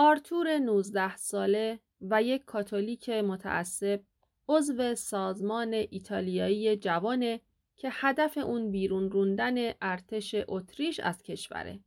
آرتور 0.00 0.58
19 0.58 1.16
ساله 1.16 1.80
و 2.00 2.22
یک 2.22 2.44
کاتولیک 2.44 3.10
متعصب 3.10 4.00
عضو 4.48 4.94
سازمان 4.94 5.72
ایتالیایی 5.72 6.76
جوانه 6.76 7.40
که 7.76 7.88
هدف 7.92 8.38
اون 8.38 8.70
بیرون 8.70 9.10
روندن 9.10 9.72
ارتش 9.82 10.34
اتریش 10.48 11.00
از 11.00 11.22
کشوره. 11.22 11.80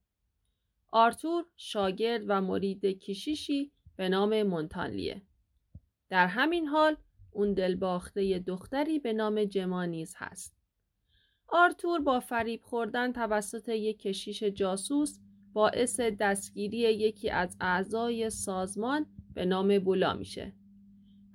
آرتور 0.91 1.45
شاگرد 1.57 2.23
و 2.27 2.41
مرید 2.41 2.85
کشیشی 2.85 3.71
به 3.95 4.09
نام 4.09 4.43
مونتانلیه. 4.43 5.21
در 6.09 6.27
همین 6.27 6.67
حال 6.67 6.95
اون 7.31 7.53
دلباخته 7.53 8.39
دختری 8.39 8.99
به 8.99 9.13
نام 9.13 9.43
جمانیز 9.43 10.13
هست. 10.17 10.57
آرتور 11.47 12.01
با 12.01 12.19
فریب 12.19 12.61
خوردن 12.63 13.11
توسط 13.11 13.69
یک 13.69 13.99
کشیش 13.99 14.43
جاسوس 14.43 15.19
باعث 15.53 15.99
دستگیری 15.99 16.77
یکی 16.77 17.29
از 17.29 17.57
اعضای 17.61 18.29
سازمان 18.29 19.05
به 19.33 19.45
نام 19.45 19.79
بولا 19.79 20.13
میشه. 20.13 20.53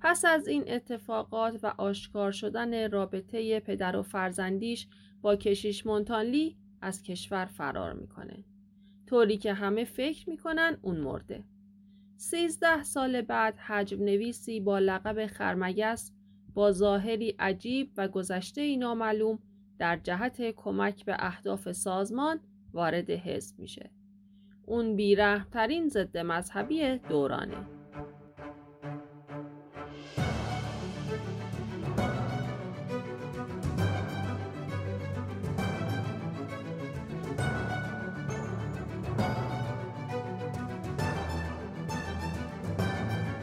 پس 0.01 0.25
از 0.25 0.47
این 0.47 0.63
اتفاقات 0.67 1.59
و 1.63 1.73
آشکار 1.77 2.31
شدن 2.31 2.91
رابطه 2.91 3.59
پدر 3.59 3.95
و 3.97 4.03
فرزندیش 4.03 4.87
با 5.21 5.35
کشیش 5.35 5.85
مونتانلی 5.85 6.57
از 6.81 7.03
کشور 7.03 7.45
فرار 7.45 7.93
می‌کنه. 7.93 8.43
طوری 9.07 9.37
که 9.37 9.53
همه 9.53 9.83
فکر 9.83 10.29
می‌کنن 10.29 10.77
اون 10.81 10.97
مرده. 10.97 11.43
سیزده 12.17 12.83
سال 12.83 13.21
بعد 13.21 13.57
حجم 13.57 14.03
نویسی 14.03 14.59
با 14.59 14.79
لقب 14.79 15.27
خرمگس 15.27 16.11
با 16.53 16.71
ظاهری 16.71 17.35
عجیب 17.39 17.91
و 17.97 18.07
گذشته 18.07 18.75
نامعلوم 18.75 19.39
در 19.79 19.97
جهت 19.97 20.41
کمک 20.41 21.05
به 21.05 21.15
اهداف 21.19 21.71
سازمان 21.71 22.39
وارد 22.73 23.09
حزب 23.09 23.59
میشه. 23.59 23.91
اون 24.69 24.95
بیرحمترین 24.95 25.89
ضد 25.89 26.17
مذهبی 26.17 26.97
دورانه. 26.97 27.67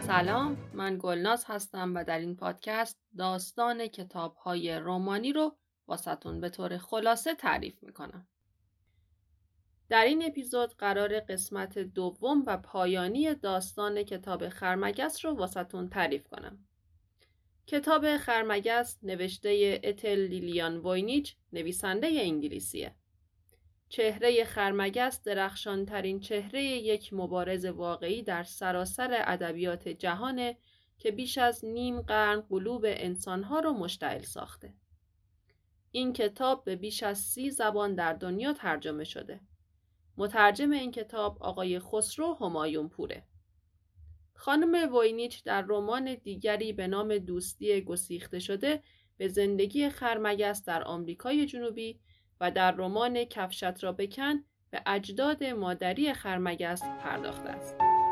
سلام 0.01 0.57
من 0.75 0.99
گلناز 1.01 1.45
هستم 1.49 1.95
و 1.95 2.05
در 2.05 2.19
این 2.19 2.37
پادکست 2.37 2.99
داستان 3.19 3.87
کتاب 3.87 4.35
های 4.37 4.77
رومانی 4.79 5.33
رو 5.33 5.57
واسطون 5.89 6.41
به 6.41 6.49
طور 6.49 6.79
خلاصه 6.79 7.35
تعریف 7.35 7.83
می‌کنم. 7.83 8.27
در 9.89 10.05
این 10.05 10.25
اپیزود 10.25 10.75
قرار 10.75 11.21
قسمت 11.21 11.79
دوم 11.79 12.43
و 12.47 12.57
پایانی 12.57 13.35
داستان 13.35 14.03
کتاب 14.03 14.49
خرمگس 14.49 15.25
رو 15.25 15.35
واسطون 15.35 15.89
تعریف 15.89 16.29
کنم. 16.29 16.59
کتاب 17.67 18.17
خرمگس 18.17 18.99
نوشته 19.03 19.81
اتل 19.85 20.19
لیلیان 20.19 20.77
ووینیچ 20.77 21.37
نویسنده 21.53 22.07
انگلیسیه. 22.07 22.95
چهره 23.89 24.45
خرمگس 24.45 25.23
درخشانترین 25.23 26.21
چهره 26.21 26.63
یک 26.63 27.13
مبارز 27.13 27.65
واقعی 27.65 28.23
در 28.23 28.43
سراسر 28.43 29.23
ادبیات 29.27 29.89
جهانه 29.89 30.57
که 30.99 31.11
بیش 31.11 31.39
از 31.39 31.65
نیم 31.65 32.01
قرن 32.01 32.41
قلوب 32.41 32.85
انسانها 32.87 33.61
رو 33.61 33.73
مشتعل 33.73 34.23
ساخته. 34.23 34.75
این 35.91 36.13
کتاب 36.13 36.65
به 36.65 36.77
بیش 36.77 37.03
از 37.03 37.19
سی 37.19 37.51
زبان 37.51 37.95
در 37.95 38.13
دنیا 38.13 38.53
ترجمه 38.53 39.05
شده. 39.05 39.41
مترجم 40.17 40.71
این 40.71 40.91
کتاب 40.91 41.43
آقای 41.43 41.81
خسرو 41.81 42.35
همایون 42.41 42.89
پوره. 42.89 43.25
خانم 44.35 44.95
ووینیچ 44.95 45.45
در 45.45 45.65
رمان 45.69 46.15
دیگری 46.15 46.73
به 46.73 46.87
نام 46.87 47.19
دوستی 47.19 47.81
گسیخته 47.81 48.39
شده 48.39 48.83
به 49.17 49.29
زندگی 49.29 49.89
خرمگس 49.89 50.65
در 50.65 50.85
آمریکای 50.85 51.47
جنوبی 51.47 52.01
و 52.41 52.51
در 52.51 52.73
رمان 52.73 53.25
کفشت 53.25 53.85
را 53.85 53.93
بکن 53.93 54.45
به 54.71 54.83
اجداد 54.87 55.45
مادری 55.45 56.13
خرمگس 56.13 56.83
پرداخته 56.83 57.49
است. 57.49 58.04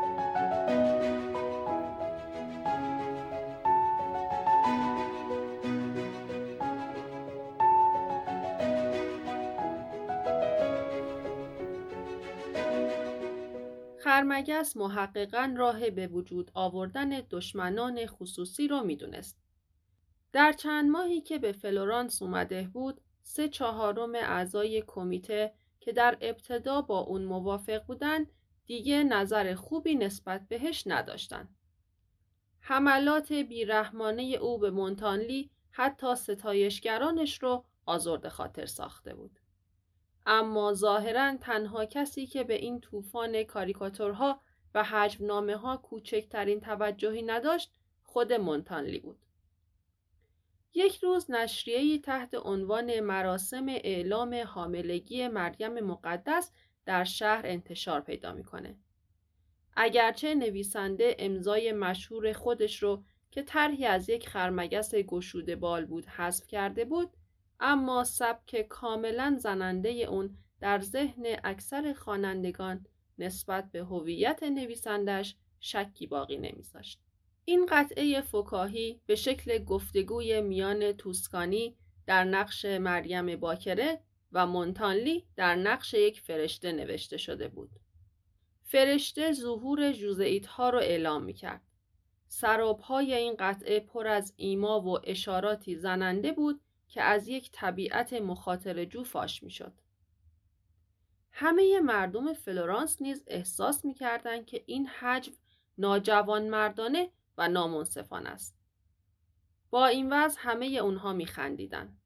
خرمگس 14.13 14.77
محققا 14.77 15.53
راه 15.57 15.89
به 15.89 16.07
وجود 16.07 16.51
آوردن 16.53 17.09
دشمنان 17.09 18.05
خصوصی 18.05 18.67
را 18.67 18.83
می‌دونست. 18.83 19.37
در 20.31 20.51
چند 20.51 20.91
ماهی 20.91 21.21
که 21.21 21.39
به 21.39 21.51
فلورانس 21.51 22.21
اومده 22.21 22.69
بود، 22.73 23.01
سه 23.21 23.49
چهارم 23.49 24.15
اعضای 24.15 24.83
کمیته 24.87 25.53
که 25.79 25.91
در 25.91 26.17
ابتدا 26.21 26.81
با 26.81 26.99
اون 26.99 27.23
موافق 27.23 27.85
بودن 27.85 28.25
دیگه 28.65 29.03
نظر 29.03 29.55
خوبی 29.55 29.95
نسبت 29.95 30.47
بهش 30.47 30.83
نداشتن. 30.87 31.49
حملات 32.59 33.31
بیرحمانه 33.31 34.23
او 34.23 34.59
به 34.59 34.71
مونتانلی 34.71 35.49
حتی 35.71 36.15
ستایشگرانش 36.15 37.43
رو 37.43 37.65
آزرد 37.85 38.27
خاطر 38.27 38.65
ساخته 38.65 39.13
بود. 39.13 39.39
اما 40.25 40.73
ظاهرا 40.73 41.37
تنها 41.37 41.85
کسی 41.85 42.27
که 42.27 42.43
به 42.43 42.53
این 42.53 42.79
طوفان 42.79 43.43
کاریکاتورها 43.43 44.41
و 44.75 44.83
حجم 44.83 45.25
نامه 45.25 45.55
ها 45.55 45.77
کوچکترین 45.77 46.59
توجهی 46.59 47.21
نداشت 47.21 47.71
خود 48.03 48.33
مونتانلی 48.33 48.99
بود. 48.99 49.19
یک 50.73 50.97
روز 50.97 51.31
نشریه‌ای 51.31 51.99
تحت 51.99 52.35
عنوان 52.35 52.99
مراسم 52.99 53.65
اعلام 53.69 54.35
حاملگی 54.47 55.27
مریم 55.27 55.79
مقدس 55.79 56.51
در 56.85 57.03
شهر 57.03 57.41
انتشار 57.45 58.01
پیدا 58.01 58.33
می‌کنه. 58.33 58.77
اگرچه 59.75 60.35
نویسنده 60.35 61.15
امضای 61.19 61.71
مشهور 61.71 62.33
خودش 62.33 62.83
رو 62.83 63.03
که 63.31 63.43
طرحی 63.43 63.85
از 63.85 64.09
یک 64.09 64.29
خرمگس 64.29 64.95
گشوده 64.95 65.55
بال 65.55 65.85
بود 65.85 66.05
حذف 66.05 66.47
کرده 66.47 66.85
بود 66.85 67.09
اما 67.59 68.03
سبک 68.03 68.61
کاملا 68.61 69.37
زننده 69.39 69.89
اون 69.89 70.37
در 70.59 70.79
ذهن 70.79 71.25
اکثر 71.43 71.93
خوانندگان 71.93 72.85
نسبت 73.17 73.71
به 73.71 73.79
هویت 73.79 74.43
نویسندش 74.43 75.35
شکی 75.59 76.07
باقی 76.07 76.37
نمیذاشت. 76.37 76.99
این 77.45 77.65
قطعه 77.69 78.21
فکاهی 78.21 79.01
به 79.05 79.15
شکل 79.15 79.63
گفتگوی 79.63 80.41
میان 80.41 80.91
توسکانی 80.91 81.77
در 82.05 82.23
نقش 82.23 82.65
مریم 82.65 83.35
باکره 83.35 83.99
و 84.31 84.47
مونتانلی 84.47 85.25
در 85.35 85.55
نقش 85.55 85.93
یک 85.93 86.21
فرشته 86.21 86.71
نوشته 86.71 87.17
شده 87.17 87.47
بود. 87.47 87.69
فرشته 88.63 89.31
ظهور 89.31 89.91
جوزئیت 89.91 90.45
ها 90.45 90.69
را 90.69 90.79
اعلام 90.79 91.23
می 91.23 91.33
کرد. 91.33 91.61
سراب 92.27 92.79
های 92.79 93.13
این 93.13 93.35
قطعه 93.39 93.79
پر 93.79 94.07
از 94.07 94.33
ایما 94.37 94.81
و 94.81 94.99
اشاراتی 95.03 95.75
زننده 95.75 96.31
بود 96.31 96.61
که 96.93 97.01
از 97.01 97.27
یک 97.27 97.49
طبیعت 97.51 98.13
مخاطر 98.13 98.85
جو 98.85 99.03
فاش 99.03 99.43
می 99.43 99.51
شد. 99.51 99.73
همه 101.31 101.79
مردم 101.79 102.33
فلورانس 102.33 103.01
نیز 103.01 103.23
احساس 103.27 103.85
می 103.85 103.93
کردن 103.93 104.45
که 104.45 104.63
این 104.65 104.87
حجم 104.87 105.31
ناجوان 105.77 106.49
مردانه 106.49 107.11
و 107.37 107.49
نامنصفان 107.49 108.27
است. 108.27 108.57
با 109.69 109.87
این 109.87 110.13
وضع 110.13 110.39
همه 110.41 110.65
اونها 110.65 111.13
می 111.13 111.25
خندیدن. 111.25 111.97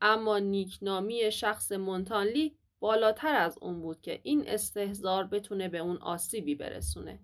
اما 0.00 0.38
نیکنامی 0.38 1.32
شخص 1.32 1.72
مونتانلی 1.72 2.58
بالاتر 2.80 3.34
از 3.34 3.58
اون 3.60 3.80
بود 3.80 4.00
که 4.00 4.20
این 4.22 4.48
استهزار 4.48 5.26
بتونه 5.26 5.68
به 5.68 5.78
اون 5.78 5.96
آسیبی 5.96 6.54
برسونه. 6.54 7.20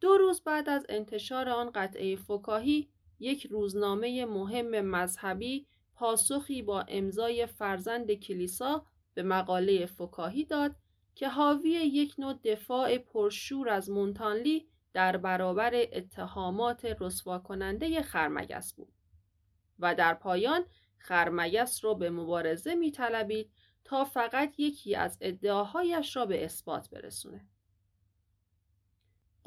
دو 0.00 0.16
روز 0.16 0.40
بعد 0.40 0.68
از 0.68 0.86
انتشار 0.88 1.48
آن 1.48 1.70
قطعه 1.70 2.16
فکاهی 2.16 2.90
یک 3.18 3.46
روزنامه 3.46 4.24
مهم 4.24 4.80
مذهبی 4.80 5.66
پاسخی 5.94 6.62
با 6.62 6.84
امضای 6.88 7.46
فرزند 7.46 8.12
کلیسا 8.12 8.86
به 9.14 9.22
مقاله 9.22 9.86
فکاهی 9.86 10.44
داد 10.44 10.76
که 11.14 11.28
حاوی 11.28 11.70
یک 11.70 12.14
نوع 12.18 12.34
دفاع 12.44 12.98
پرشور 12.98 13.68
از 13.68 13.90
مونتانلی 13.90 14.68
در 14.92 15.16
برابر 15.16 15.74
اتهامات 15.74 16.84
رسوا 17.00 17.38
کننده 17.38 18.02
خرمگس 18.02 18.74
بود 18.74 18.92
و 19.78 19.94
در 19.94 20.14
پایان 20.14 20.64
خرمگس 20.98 21.84
را 21.84 21.94
به 21.94 22.10
مبارزه 22.10 22.74
می 22.74 22.92
تا 23.84 24.04
فقط 24.04 24.54
یکی 24.58 24.94
از 24.94 25.18
ادعاهایش 25.20 26.16
را 26.16 26.26
به 26.26 26.44
اثبات 26.44 26.90
برسونه. 26.90 27.46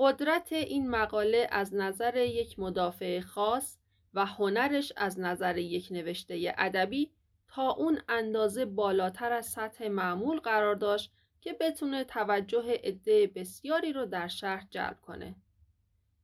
قدرت 0.01 0.54
این 0.54 0.90
مقاله 0.90 1.48
از 1.51 1.75
نظر 1.75 2.18
یک 2.18 2.60
مدافع 2.60 3.19
خاص 3.19 3.78
و 4.13 4.25
هنرش 4.25 4.94
از 4.96 5.19
نظر 5.19 5.57
یک 5.57 5.88
نوشته 5.92 6.56
ادبی 6.57 7.12
تا 7.48 7.72
اون 7.72 8.01
اندازه 8.10 8.66
بالاتر 8.66 9.31
از 9.31 9.46
سطح 9.46 9.88
معمول 9.88 10.40
قرار 10.40 10.75
داشت 10.75 11.12
که 11.42 11.54
بتونه 11.54 12.04
توجه 12.04 12.80
عده 12.84 13.28
بسیاری 13.28 13.94
رو 13.94 14.06
در 14.06 14.28
شهر 14.28 14.68
جلب 14.69 15.01
کنه. 15.01 15.36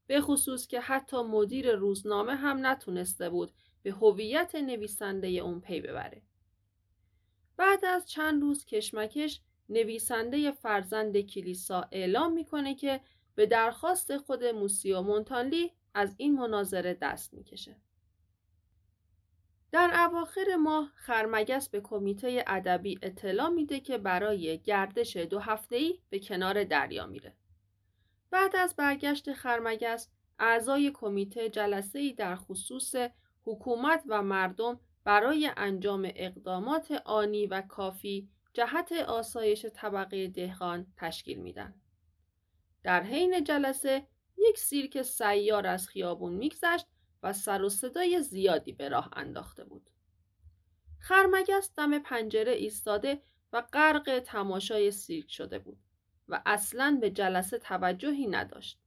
به 0.07 0.21
خصوص 0.21 0.67
که 0.67 0.79
حتی 0.79 1.23
مدیر 1.23 1.71
روزنامه 1.71 2.35
هم 2.35 2.65
نتونسته 2.65 3.29
بود 3.29 3.51
به 3.83 3.91
هویت 3.91 4.55
نویسنده 4.55 5.27
اون 5.27 5.61
پی 5.61 5.81
ببره. 5.81 6.21
بعد 7.57 7.85
از 7.85 8.09
چند 8.09 8.41
روز 8.41 8.65
کشمکش 8.65 9.41
نویسنده 9.69 10.51
فرزند 10.51 11.19
کلیسا 11.19 11.87
اعلام 11.91 12.33
می‌کنه 12.33 12.75
که 12.75 13.01
به 13.35 13.45
درخواست 13.45 14.17
خود 14.17 14.43
موسیو 14.43 15.01
مونتانلی 15.01 15.71
از 15.93 16.15
این 16.17 16.35
مناظره 16.35 16.93
دست 16.93 17.33
می‌کشه. 17.33 17.75
در 19.71 20.07
اواخر 20.09 20.55
ماه 20.55 20.91
خرمگس 20.95 21.69
به 21.69 21.81
کمیته 21.81 22.43
ادبی 22.47 22.99
اطلاع 23.01 23.49
میده 23.49 23.79
که 23.79 23.97
برای 23.97 24.57
گردش 24.59 25.17
دو 25.17 25.39
هفته‌ای 25.39 25.99
به 26.09 26.19
کنار 26.19 26.63
دریا 26.63 27.05
میره. 27.05 27.33
بعد 28.31 28.55
از 28.55 28.75
برگشت 28.75 29.33
خرمگس 29.33 30.09
اعضای 30.39 30.91
کمیته 30.91 31.49
جلسه 31.49 31.99
ای 31.99 32.13
در 32.13 32.35
خصوص 32.35 32.95
حکومت 33.45 34.03
و 34.07 34.23
مردم 34.23 34.79
برای 35.03 35.51
انجام 35.57 36.11
اقدامات 36.15 36.91
آنی 37.05 37.47
و 37.47 37.61
کافی 37.61 38.29
جهت 38.53 38.91
آسایش 38.91 39.65
طبقه 39.65 40.27
دهقان 40.27 40.87
تشکیل 40.97 41.39
میدن. 41.39 41.73
در 42.85 43.03
حین 43.03 43.43
جلسه 43.43 44.07
یک 44.37 44.59
سیرک 44.59 45.01
سیار 45.01 45.67
از 45.67 45.87
خیابون 45.87 46.33
میگذشت 46.33 46.85
و 47.23 47.33
سر 47.33 47.63
و 47.63 47.69
صدای 47.69 48.21
زیادی 48.21 48.71
به 48.71 48.89
راه 48.89 49.09
انداخته 49.13 49.63
بود. 49.63 49.89
خرمگس 50.99 51.71
دم 51.77 51.99
پنجره 51.99 52.51
ایستاده 52.51 53.21
و 53.53 53.61
غرق 53.61 54.19
تماشای 54.25 54.91
سیرک 54.91 55.31
شده 55.31 55.59
بود 55.59 55.79
و 56.27 56.41
اصلا 56.45 56.97
به 57.01 57.09
جلسه 57.09 57.57
توجهی 57.57 58.27
نداشت. 58.27 58.79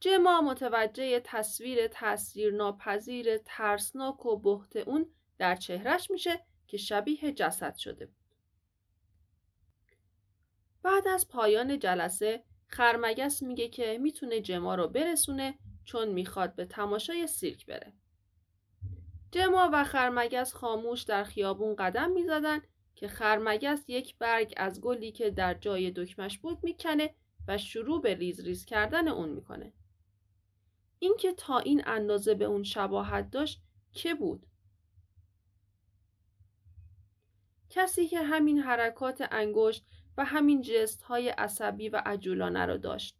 جما 0.00 0.40
متوجه 0.40 1.20
تصویر 1.24 1.88
تأثیر 1.88 2.54
ناپذیر 2.54 3.38
ترسناک 3.38 4.26
و 4.26 4.36
بهت 4.36 4.76
اون 4.76 5.06
در 5.38 5.56
چهرش 5.56 6.10
میشه 6.10 6.44
که 6.66 6.76
شبیه 6.76 7.32
جسد 7.32 7.76
شده 7.76 8.06
بود. 8.06 8.26
بعد 10.82 11.08
از 11.08 11.28
پایان 11.28 11.78
جلسه 11.78 12.44
خرمگس 12.68 13.42
میگه 13.42 13.68
که 13.68 13.98
می‌تونه 13.98 14.40
جما 14.40 14.74
رو 14.74 14.88
برسونه 14.88 15.58
چون 15.84 16.08
می‌خواد 16.08 16.54
به 16.54 16.64
تماشای 16.64 17.26
سیرک 17.26 17.66
بره. 17.66 17.92
جما 19.32 19.70
و 19.72 19.84
خرمگس 19.84 20.54
خاموش 20.54 21.02
در 21.02 21.24
خیابون 21.24 21.76
قدم 21.76 22.10
می‌زدن 22.10 22.60
که 22.94 23.08
خرمگس 23.08 23.84
یک 23.88 24.18
برگ 24.18 24.54
از 24.56 24.80
گلی 24.80 25.12
که 25.12 25.30
در 25.30 25.54
جای 25.54 25.90
دکمش 25.90 26.38
بود 26.38 26.64
می‌کنه 26.64 27.14
و 27.48 27.58
شروع 27.58 28.02
به 28.02 28.14
ریز 28.14 28.40
ریز 28.40 28.64
کردن 28.64 29.08
اون 29.08 29.28
می‌کنه. 29.28 29.72
اینکه 30.98 31.32
تا 31.32 31.58
این 31.58 31.82
اندازه 31.86 32.34
به 32.34 32.44
اون 32.44 32.62
شباهت 32.62 33.30
داشت 33.30 33.62
که 33.92 34.14
بود؟ 34.14 34.46
کسی 37.70 38.08
که 38.08 38.22
همین 38.22 38.58
حرکات 38.58 39.28
انگشت 39.30 39.86
و 40.16 40.24
همین 40.24 40.62
جست 40.62 41.02
های 41.02 41.28
عصبی 41.28 41.88
و 41.88 42.02
عجولانه 42.06 42.66
رو 42.66 42.78
داشت. 42.78 43.16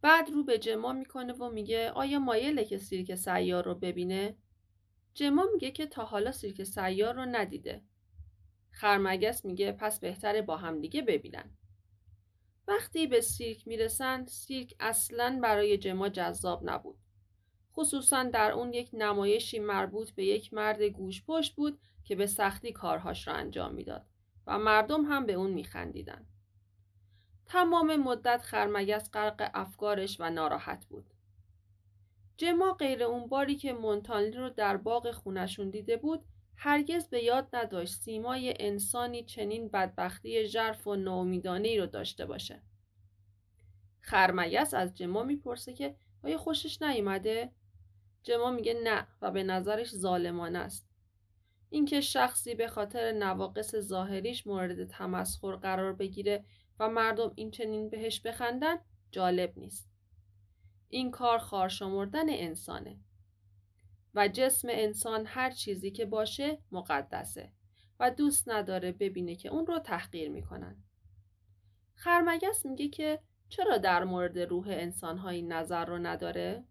بعد 0.00 0.30
رو 0.30 0.44
به 0.44 0.58
جما 0.58 0.92
می‌کنه 0.92 1.32
و 1.32 1.50
میگه 1.50 1.90
آیا 1.90 2.18
مایله 2.18 2.64
که 2.64 2.78
سیرک 2.78 3.14
سیار 3.14 3.64
رو 3.64 3.74
ببینه؟ 3.74 4.36
جما 5.14 5.46
میگه 5.52 5.70
که 5.70 5.86
تا 5.86 6.04
حالا 6.04 6.32
سیرک 6.32 6.62
سیار 6.62 7.14
رو 7.14 7.24
ندیده. 7.24 7.82
خرمگس 8.70 9.44
میگه 9.44 9.72
پس 9.72 10.00
بهتره 10.00 10.42
با 10.42 10.56
هم 10.56 10.80
دیگه 10.80 11.02
ببینن. 11.02 11.56
وقتی 12.68 13.06
به 13.06 13.20
سیرک 13.20 13.68
می‌رسن 13.68 14.26
سیرک 14.26 14.74
اصلا 14.80 15.38
برای 15.42 15.78
جما 15.78 16.08
جذاب 16.08 16.60
نبود. 16.70 16.98
خصوصا 17.72 18.22
در 18.22 18.52
اون 18.52 18.72
یک 18.72 18.90
نمایشی 18.92 19.58
مربوط 19.58 20.10
به 20.10 20.24
یک 20.24 20.54
مرد 20.54 20.82
گوش 20.82 21.24
پشت 21.24 21.54
بود 21.54 21.80
که 22.04 22.16
به 22.16 22.26
سختی 22.26 22.72
کارهاش 22.72 23.28
را 23.28 23.34
انجام 23.34 23.74
می‌داد 23.74 24.06
و 24.46 24.58
مردم 24.58 25.04
هم 25.04 25.26
به 25.26 25.32
اون 25.32 25.50
میخندیدن. 25.50 26.26
تمام 27.46 27.96
مدت 27.96 28.42
خرمگس 28.42 29.10
غرق 29.10 29.50
افکارش 29.54 30.16
و 30.20 30.30
ناراحت 30.30 30.86
بود. 30.86 31.14
جما 32.36 32.72
غیر 32.72 33.02
اون 33.02 33.26
باری 33.26 33.56
که 33.56 33.72
مونتانلی 33.72 34.36
رو 34.36 34.50
در 34.50 34.76
باغ 34.76 35.10
خونشون 35.10 35.70
دیده 35.70 35.96
بود 35.96 36.24
هرگز 36.56 37.08
به 37.08 37.22
یاد 37.22 37.48
نداشت 37.52 37.94
سیمای 37.94 38.54
انسانی 38.60 39.24
چنین 39.24 39.68
بدبختی 39.68 40.46
ژرف 40.46 40.86
و 40.86 40.96
ناامیدانه 40.96 41.78
رو 41.80 41.86
داشته 41.86 42.26
باشه. 42.26 42.62
خرمگس 44.00 44.74
از 44.74 44.94
جما 44.94 45.22
می‌پرسه 45.22 45.72
که 45.72 45.96
آیا 46.22 46.38
خوشش 46.38 46.82
نیومده؟ 46.82 47.52
جما 48.22 48.50
میگه 48.50 48.80
نه 48.84 49.06
و 49.22 49.30
به 49.30 49.42
نظرش 49.42 49.94
ظالمانه 49.96 50.58
است. 50.58 50.93
اینکه 51.74 52.00
شخصی 52.00 52.54
به 52.54 52.68
خاطر 52.68 53.12
نواقص 53.12 53.76
ظاهریش 53.76 54.46
مورد 54.46 54.84
تمسخر 54.84 55.56
قرار 55.56 55.92
بگیره 55.92 56.44
و 56.80 56.88
مردم 56.88 57.32
این 57.34 57.50
چنین 57.50 57.90
بهش 57.90 58.20
بخندن 58.20 58.76
جالب 59.10 59.58
نیست. 59.58 59.88
این 60.88 61.10
کار 61.10 61.38
خارشمردن 61.38 62.26
انسانه. 62.28 62.98
و 64.14 64.28
جسم 64.28 64.68
انسان 64.70 65.26
هر 65.26 65.50
چیزی 65.50 65.90
که 65.90 66.06
باشه 66.06 66.58
مقدسه 66.72 67.52
و 68.00 68.10
دوست 68.10 68.48
نداره 68.48 68.92
ببینه 68.92 69.36
که 69.36 69.48
اون 69.48 69.66
رو 69.66 69.78
تحقیر 69.78 70.30
می‌کنن. 70.30 70.84
خرمگس 71.94 72.66
میگه 72.66 72.88
که 72.88 73.20
چرا 73.48 73.78
در 73.78 74.04
مورد 74.04 74.38
روح 74.38 74.66
انسانهایی 74.68 75.42
نظر 75.42 75.84
رو 75.84 75.98
نداره؟ 75.98 76.64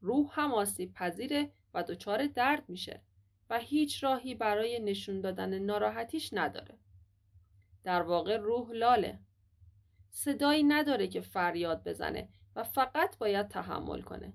روح 0.00 0.28
هم 0.32 0.54
آسیب 0.54 0.92
پذیره 0.92 1.52
و 1.74 1.82
دچار 1.82 2.26
درد 2.26 2.68
میشه 2.68 3.02
و 3.50 3.58
هیچ 3.58 4.04
راهی 4.04 4.34
برای 4.34 4.80
نشون 4.80 5.20
دادن 5.20 5.58
ناراحتیش 5.58 6.30
نداره. 6.32 6.78
در 7.84 8.02
واقع 8.02 8.36
روح 8.36 8.70
لاله. 8.70 9.18
صدایی 10.10 10.62
نداره 10.62 11.08
که 11.08 11.20
فریاد 11.20 11.84
بزنه 11.84 12.28
و 12.56 12.62
فقط 12.62 13.18
باید 13.18 13.48
تحمل 13.48 14.02
کنه. 14.02 14.32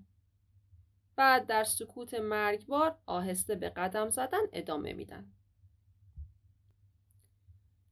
بعد 1.15 1.48
در 1.48 1.63
سکوت 1.63 2.13
مرگبار 2.13 2.98
آهسته 3.06 3.56
به 3.56 3.69
قدم 3.69 4.09
زدن 4.09 4.42
ادامه 4.54 4.94
میدن. 4.94 5.31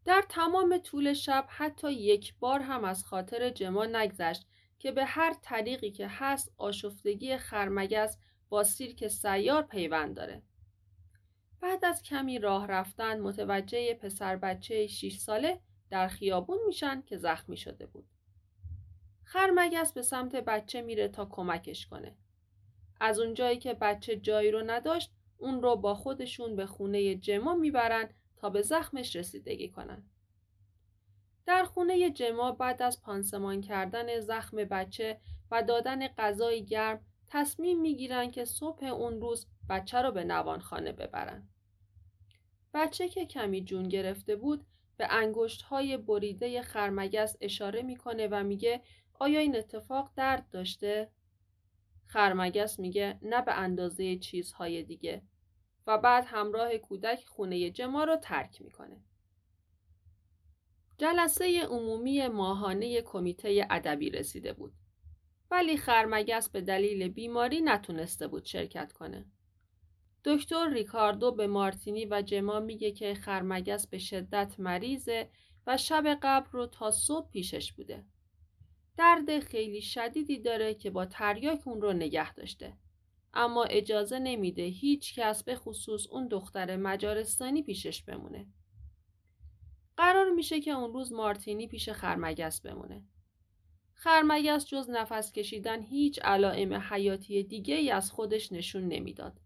در 0.05 0.23
تمام 0.29 0.77
طول 0.77 1.13
شب 1.13 1.45
حتی 1.49 1.91
یک 1.91 2.35
بار 2.39 2.59
هم 2.59 2.83
از 2.83 3.05
خاطر 3.05 3.49
جما 3.49 3.85
نگذشت 3.85 4.47
که 4.79 4.91
به 4.91 5.05
هر 5.05 5.35
طریقی 5.41 5.91
که 5.91 6.07
هست 6.07 6.53
آشفتگی 6.57 7.37
خرمگس 7.37 8.17
با 8.49 8.63
سیرک 8.63 9.07
سیار 9.07 9.63
پیوند 9.63 10.15
داره. 10.15 10.41
بعد 11.65 11.85
از 11.85 12.01
کمی 12.01 12.39
راه 12.39 12.67
رفتن 12.67 13.19
متوجه 13.19 13.93
پسر 13.93 14.35
بچه 14.35 14.87
6 14.87 15.17
ساله 15.17 15.59
در 15.89 16.07
خیابون 16.07 16.57
میشن 16.67 17.01
که 17.01 17.17
زخمی 17.17 17.57
شده 17.57 17.85
بود. 17.85 18.05
خرمگس 19.23 19.93
به 19.93 20.01
سمت 20.01 20.35
بچه 20.35 20.81
میره 20.81 21.07
تا 21.07 21.25
کمکش 21.25 21.87
کنه. 21.87 22.15
از 22.99 23.19
اونجایی 23.19 23.57
که 23.57 23.73
بچه 23.73 24.15
جایی 24.15 24.51
رو 24.51 24.63
نداشت 24.71 25.11
اون 25.37 25.61
رو 25.61 25.75
با 25.75 25.95
خودشون 25.95 26.55
به 26.55 26.65
خونه 26.65 27.15
جما 27.15 27.55
می‌برن 27.55 28.09
تا 28.37 28.49
به 28.49 28.61
زخمش 28.61 29.15
رسیدگی 29.15 29.69
کنن. 29.69 30.03
در 31.45 31.63
خونه 31.63 32.09
جما 32.09 32.51
بعد 32.51 32.81
از 32.81 33.01
پانسمان 33.01 33.61
کردن 33.61 34.19
زخم 34.19 34.57
بچه 34.57 35.19
و 35.51 35.63
دادن 35.63 36.07
غذای 36.07 36.65
گرم 36.65 37.05
تصمیم 37.27 37.81
می‌گیرن 37.81 38.31
که 38.31 38.45
صبح 38.45 38.85
اون 38.85 39.21
روز 39.21 39.47
بچه 39.69 40.01
رو 40.01 40.11
به 40.11 40.23
نوانخانه 40.23 40.91
ببرن. 40.91 41.49
بچه 42.75 43.09
که 43.09 43.25
کمی 43.25 43.63
جون 43.63 43.83
گرفته 43.83 44.35
بود 44.35 44.65
به 44.97 45.07
انگشت 45.13 45.61
های 45.61 45.97
بریده 45.97 46.61
خرمگس 46.61 47.35
اشاره 47.41 47.81
می‌کنه 47.81 48.27
و 48.27 48.43
میگه 48.43 48.81
آیا 49.13 49.39
این 49.39 49.55
اتفاق 49.55 50.11
درد 50.15 50.49
داشته؟ 50.49 51.11
خرمگس 52.05 52.79
میگه 52.79 53.19
نه 53.21 53.41
به 53.41 53.53
اندازه 53.53 54.17
چیزهای 54.17 54.83
دیگه 54.83 55.21
و 55.87 55.97
بعد 55.97 56.25
همراه 56.27 56.77
کودک 56.77 57.25
خونه 57.25 57.69
جما 57.69 58.03
رو 58.03 58.15
ترک 58.15 58.61
می‌کنه. 58.61 59.03
جلسه 60.97 61.61
عمومی 61.69 62.27
ماهانه 62.27 63.01
کمیته 63.01 63.67
ادبی 63.69 64.09
رسیده 64.09 64.53
بود. 64.53 64.73
ولی 65.51 65.77
خرمگس 65.77 66.49
به 66.49 66.61
دلیل 66.61 67.07
بیماری 67.07 67.61
نتونسته 67.61 68.27
بود 68.27 68.45
شرکت 68.45 68.93
کنه. 68.93 69.25
دکتر 70.25 70.69
ریکاردو 70.69 71.31
به 71.31 71.47
مارتینی 71.47 72.05
و 72.05 72.21
جما 72.21 72.59
میگه 72.59 72.91
که 72.91 73.13
خرمگس 73.13 73.87
به 73.87 73.97
شدت 73.97 74.55
مریضه 74.59 75.29
و 75.67 75.77
شب 75.77 76.17
قبل 76.21 76.49
رو 76.51 76.67
تا 76.67 76.91
صبح 76.91 77.29
پیشش 77.29 77.73
بوده. 77.73 78.05
درد 78.97 79.39
خیلی 79.39 79.81
شدیدی 79.81 80.39
داره 80.39 80.73
که 80.73 80.89
با 80.89 81.05
تریاک 81.05 81.67
اون 81.67 81.81
رو 81.81 81.93
نگه 81.93 82.33
داشته. 82.33 82.77
اما 83.33 83.63
اجازه 83.63 84.19
نمیده 84.19 84.61
هیچ 84.61 85.15
کس 85.19 85.43
به 85.43 85.55
خصوص 85.55 86.07
اون 86.07 86.27
دختر 86.27 86.75
مجارستانی 86.75 87.63
پیشش 87.63 88.03
بمونه. 88.03 88.47
قرار 89.97 90.29
میشه 90.29 90.61
که 90.61 90.71
اون 90.71 90.93
روز 90.93 91.13
مارتینی 91.13 91.67
پیش 91.67 91.89
خرمگس 91.89 92.61
بمونه. 92.61 93.03
خرمگس 93.93 94.65
جز 94.67 94.89
نفس 94.89 95.31
کشیدن 95.31 95.81
هیچ 95.81 96.19
علائم 96.23 96.73
حیاتی 96.73 97.43
دیگه 97.43 97.75
ای 97.75 97.91
از 97.91 98.11
خودش 98.11 98.51
نشون 98.51 98.87
نمی‌داد 98.87 99.44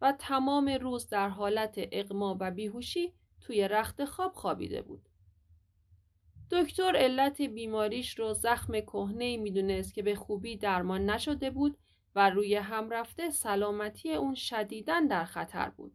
و 0.00 0.12
تمام 0.18 0.68
روز 0.68 1.08
در 1.08 1.28
حالت 1.28 1.74
اقما 1.92 2.36
و 2.40 2.50
بیهوشی 2.50 3.12
توی 3.40 3.68
رخت 3.68 4.04
خواب 4.04 4.32
خوابیده 4.32 4.82
بود. 4.82 5.08
دکتر 6.50 6.96
علت 6.96 7.42
بیماریش 7.42 8.18
رو 8.18 8.34
زخم 8.34 8.80
کهنه 8.80 9.36
می‌دونست 9.36 9.94
که 9.94 10.02
به 10.02 10.14
خوبی 10.14 10.56
درمان 10.56 11.10
نشده 11.10 11.50
بود 11.50 11.78
و 12.14 12.30
روی 12.30 12.54
هم 12.54 12.90
رفته 12.90 13.30
سلامتی 13.30 14.14
اون 14.14 14.34
شدیداً 14.34 15.00
در 15.10 15.24
خطر 15.24 15.70
بود. 15.70 15.92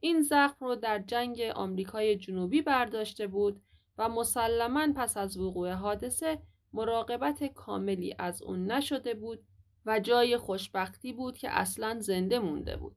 این 0.00 0.22
زخم 0.22 0.64
رو 0.64 0.76
در 0.76 0.98
جنگ 0.98 1.40
آمریکای 1.40 2.16
جنوبی 2.16 2.62
برداشته 2.62 3.26
بود 3.26 3.62
و 3.98 4.08
مسلما 4.08 4.92
پس 4.96 5.16
از 5.16 5.38
وقوع 5.38 5.72
حادثه 5.72 6.42
مراقبت 6.72 7.44
کاملی 7.44 8.14
از 8.18 8.42
اون 8.42 8.72
نشده 8.72 9.14
بود 9.14 9.44
و 9.88 10.00
جای 10.00 10.36
خوشبختی 10.36 11.12
بود 11.12 11.38
که 11.38 11.50
اصلا 11.50 12.00
زنده 12.00 12.38
مونده 12.38 12.76
بود. 12.76 12.96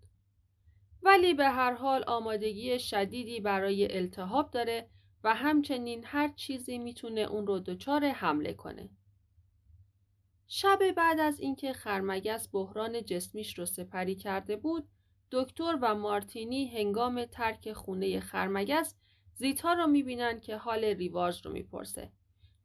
ولی 1.04 1.34
به 1.34 1.50
هر 1.50 1.74
حال 1.74 2.04
آمادگی 2.08 2.80
شدیدی 2.80 3.40
برای 3.40 3.98
التهاب 3.98 4.52
داره 4.52 4.90
و 5.24 5.36
همچنین 5.36 6.04
هر 6.06 6.28
چیزی 6.28 6.78
می‌تونه 6.78 7.22
اون 7.22 7.48
رو 7.48 7.60
دچار 7.60 8.06
حمله 8.06 8.54
کنه. 8.54 8.90
شب 10.48 10.80
بعد 10.98 11.20
از 11.20 11.40
اینکه 11.40 11.74
خرمگس 11.74 12.50
بحران 12.54 13.06
جسمیش 13.06 13.60
رو 13.60 13.66
سپری 13.66 14.16
کرده 14.16 14.56
بود، 14.56 14.88
دکتر 15.32 15.78
و 15.82 15.96
مارتینی 15.96 16.68
هنگام 16.68 17.26
ترک 17.26 17.74
خونه 17.74 18.20
خرمگس 18.20 18.96
زیتا 19.34 19.74
رو 19.74 19.88
می‌بینن 19.88 20.40
که 20.40 20.58
حال 20.58 20.84
ریوارز 20.84 21.46
رو 21.46 21.52
می‌پرسه 21.52 22.12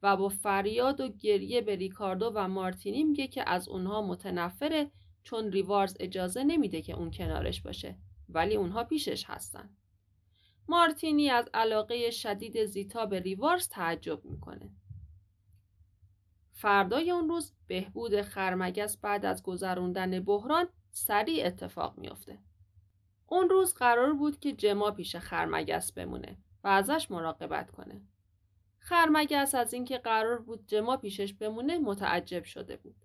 و 0.03 0.17
با 0.17 0.29
فریاد 0.29 1.01
و 1.01 1.07
گریه 1.07 1.61
به 1.61 1.75
ریکاردو 1.75 2.31
و 2.35 2.47
مارتینی 2.47 3.03
میگه 3.03 3.27
که 3.27 3.49
از 3.49 3.67
اونها 3.67 4.01
متنفره 4.01 4.91
چون 5.23 5.51
ریوارز 5.51 5.97
اجازه 5.99 6.43
نمیده 6.43 6.81
که 6.81 6.93
اون 6.93 7.11
کنارش 7.11 7.61
باشه 7.61 7.97
ولی 8.29 8.55
اونها 8.55 8.83
پیشش 8.83 9.23
هستن. 9.27 9.69
مارتینی 10.67 11.29
از 11.29 11.49
علاقه 11.53 12.11
شدید 12.11 12.65
زیتا 12.65 13.05
به 13.05 13.19
ریوارز 13.19 13.67
تعجب 13.67 14.25
می‌کنه. 14.25 14.69
فردای 16.53 17.11
اون 17.11 17.29
روز 17.29 17.53
بهبود 17.67 18.21
خرمگس 18.21 18.97
بعد 18.97 19.25
از 19.25 19.43
گذروندن 19.43 20.19
بحران 20.19 20.69
سریع 20.91 21.45
اتفاق 21.45 21.97
میافته. 21.97 22.39
اون 23.27 23.49
روز 23.49 23.73
قرار 23.73 24.13
بود 24.13 24.39
که 24.39 24.53
جما 24.53 24.91
پیش 24.91 25.15
خرمگس 25.15 25.91
بمونه 25.91 26.37
و 26.63 26.67
ازش 26.67 27.11
مراقبت 27.11 27.71
کنه. 27.71 28.01
خرمگس 28.87 29.55
از 29.55 29.73
اینکه 29.73 29.97
قرار 29.97 30.39
بود 30.41 30.67
جما 30.67 30.97
پیشش 30.97 31.33
بمونه 31.33 31.77
متعجب 31.77 32.43
شده 32.43 32.77
بود. 32.77 32.95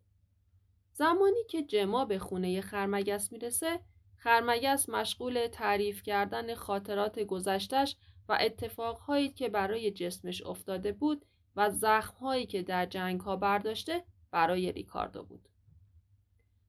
زمانی 0.92 1.44
که 1.48 1.62
جما 1.62 2.04
به 2.04 2.18
خونه 2.18 2.60
خرمگس 2.60 3.32
می‌رسه 3.32 3.80
خرمگس 4.16 4.88
مشغول 4.88 5.46
تعریف 5.46 6.02
کردن 6.02 6.54
خاطرات 6.54 7.18
گذشتش 7.20 7.96
و 8.28 8.38
اتفاقهایی 8.40 9.28
که 9.28 9.48
برای 9.48 9.90
جسمش 9.90 10.42
افتاده 10.42 10.92
بود 10.92 11.26
و 11.56 11.70
زخمهایی 11.70 12.46
که 12.46 12.62
در 12.62 12.86
جنگ 12.86 13.20
ها 13.20 13.36
برداشته 13.36 14.04
برای 14.30 14.72
ریکاردو 14.72 15.22
بود. 15.24 15.48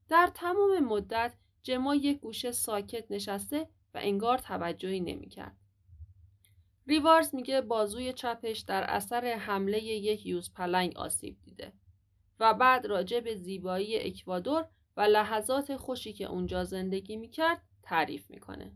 در 0.09 0.31
تمام 0.33 0.79
مدت 0.79 1.33
جما 1.63 1.95
یک 1.95 2.19
گوشه 2.19 2.51
ساکت 2.51 3.05
نشسته 3.09 3.67
و 3.93 3.99
انگار 4.01 4.37
توجهی 4.37 4.99
نمی‌کرد. 4.99 5.62
ریوارز 6.87 7.35
میگه 7.35 7.61
بازوی 7.61 8.13
چپش 8.13 8.59
در 8.59 8.83
اثر 8.83 9.25
حمله 9.25 9.83
یک 9.83 10.25
یوز 10.25 10.53
پلنگ 10.53 10.97
آسیب 10.97 11.41
دیده 11.41 11.73
و 12.39 12.53
بعد 12.53 12.85
راجع 12.85 13.19
به 13.19 13.35
زیبایی 13.35 13.99
اکوادور 13.99 14.69
و 14.97 15.01
لحظات 15.01 15.75
خوشی 15.75 16.13
که 16.13 16.25
اونجا 16.25 16.63
زندگی 16.63 17.17
می‌کرد 17.17 17.61
تعریف 17.83 18.29
می‌کنه. 18.29 18.71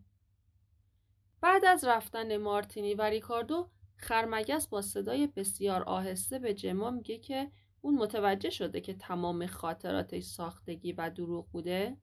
بعد 1.42 1.66
از 1.66 1.84
رفتن 1.84 2.38
مارتینی 2.38 2.96
و 2.96 3.02
ریکاردو 3.02 3.70
خرمگس 3.98 4.68
با 4.68 4.82
صدای 4.82 5.28
بسیار 5.28 5.84
آهسته 5.84 6.40
به 6.40 6.54
جما 6.54 6.92
میگه 6.92 7.18
که 7.18 7.52
اون 7.82 7.96
متوجه 7.96 8.50
شده 8.50 8.82
که 8.82 8.94
تمام 8.94 9.48
خاطراتش 9.48 10.24
ساختگی 10.24 10.94
و 10.94 11.10
دروغ 11.10 11.48
بوده 11.52 11.98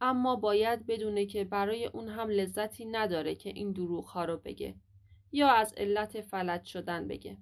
اما 0.00 0.36
باید 0.36 0.86
بدونه 0.86 1.26
که 1.26 1.44
برای 1.44 1.86
اون 1.86 2.08
هم 2.08 2.28
لذتی 2.28 2.84
نداره 2.84 3.34
که 3.34 3.50
این 3.50 3.72
دروغ 3.72 4.04
ها 4.04 4.24
رو 4.24 4.36
بگه 4.36 4.74
یا 5.34 5.48
از 5.48 5.74
علت 5.76 6.20
فلج 6.20 6.64
شدن 6.64 7.08
بگه. 7.08 7.38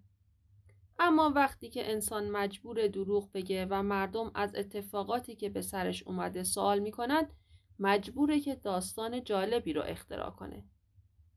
اما 0.98 1.30
وقتی 1.30 1.70
که 1.70 1.90
انسان 1.90 2.30
مجبور 2.30 2.88
دروغ 2.88 3.32
بگه 3.32 3.66
و 3.70 3.82
مردم 3.82 4.30
از 4.34 4.54
اتفاقاتی 4.54 5.36
که 5.36 5.48
به 5.48 5.62
سرش 5.62 6.02
اومده 6.02 6.42
سوال 6.42 6.78
می‌کنند 6.78 7.32
مجبوره 7.78 8.40
که 8.40 8.54
داستان 8.54 9.24
جالبی 9.24 9.72
رو 9.72 9.82
اختراع 9.82 10.30
کنه. 10.30 10.64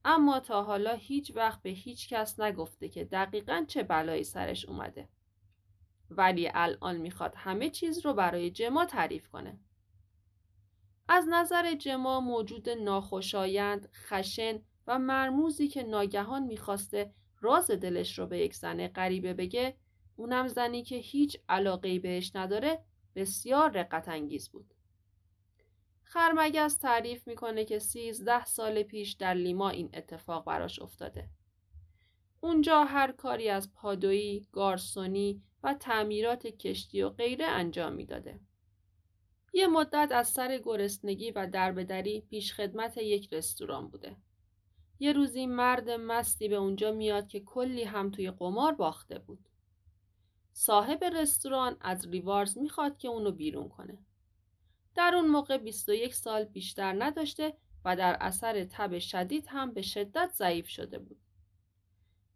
اما 0.06 0.40
تا 0.40 0.64
حالا 0.64 0.94
هیچ 0.94 1.36
وقت 1.36 1.62
به 1.62 1.70
هیچ 1.70 2.10
کس 2.10 2.40
نگفته 2.40 2.90
که 2.90 3.04
دقیقا 3.04 3.66
چه 3.68 3.84
بلایی 3.84 4.24
سرش 4.24 4.66
اومده. 4.66 5.10
ولی 6.10 6.52
الان 6.54 6.98
می‌خواد 6.98 7.34
همه 7.38 7.70
چیز 7.70 8.06
رو 8.06 8.14
برای 8.14 8.52
جما 8.52 8.86
تعریف 8.86 9.28
کنه. 9.28 9.60
از 11.08 11.26
نظر 11.30 11.76
جما 11.76 12.20
موجود 12.20 12.70
ناخوشایند، 12.70 13.90
خشن 13.94 14.60
و 14.88 15.00
مرموزی 15.00 15.68
که 15.68 15.84
ناگهان 15.84 16.44
می‌خواسته 16.44 17.14
راز 17.42 17.72
دلش 17.72 18.20
رو 18.20 18.28
به 18.28 18.40
یک 18.40 18.56
زن 18.56 18.88
غریبه 18.88 19.34
بگه 19.34 19.78
اونم 20.16 20.48
زنی 20.48 20.84
که 20.84 20.96
هیچ 20.96 21.38
علاقه 21.50 22.00
بهش 22.00 22.36
نداره 22.36 22.84
بسیار 23.16 23.72
رقت 23.72 24.10
انگیز 24.10 24.50
بود. 24.50 24.74
خرمگس 26.04 26.78
تعریف 26.78 27.28
می‌کنه 27.28 27.66
که 27.66 27.80
سیزده 27.80 28.46
سال 28.46 28.84
پیش 28.84 29.14
در 29.14 29.34
لیما 29.34 29.70
این 29.70 29.90
اتفاق 29.94 30.46
براش 30.46 30.80
افتاده. 30.80 31.30
اونجا 32.40 32.84
هر 32.84 33.12
کاری 33.12 33.50
از 33.50 33.74
پادویی، 33.74 34.48
گارسونی 34.52 35.44
و 35.64 35.74
تعمیرات 35.74 36.48
کشتی 36.48 37.02
و 37.02 37.10
غیره 37.10 37.46
انجام 37.46 37.94
می‌داده. 37.94 38.40
یه 39.54 39.68
مدت 39.68 40.10
از 40.12 40.28
سر 40.28 40.58
گرسنگی 40.64 41.32
و 41.32 41.48
دربدری 41.48 42.22
پیش 42.22 42.54
خدمت 42.54 42.98
یک 42.98 43.34
رستوران 43.34 43.88
بوده. 43.88 44.16
یه 45.00 45.14
روزی 45.14 45.46
مرد 45.46 45.90
مستی 45.90 46.48
به 46.48 46.56
اونجا 46.56 46.92
میاد 46.92 47.28
که 47.28 47.40
کلی 47.40 47.84
هم 47.84 48.12
توی 48.12 48.32
قمار 48.32 48.74
باخته 48.74 49.20
بود. 49.20 49.50
صاحب 50.54 51.04
رستوران 51.04 51.78
از 51.82 52.08
ریوارز 52.08 52.58
می‌خواد 52.58 52.98
که 52.98 53.08
اونو 53.08 53.32
بیرون 53.32 53.70
کنه. 53.70 53.98
در 54.96 55.16
اون 55.16 55.28
موقع 55.28 55.58
21 55.58 56.16
سال 56.16 56.44
بیشتر 56.44 57.04
نداشته 57.04 57.58
و 57.86 57.96
در 57.96 58.18
اثر 58.22 58.64
تب 58.64 59.00
شدید 59.00 59.46
هم 59.48 59.74
به 59.74 59.82
شدت 59.82 60.32
ضعیف 60.34 60.68
شده 60.68 61.00
بود. 61.00 61.18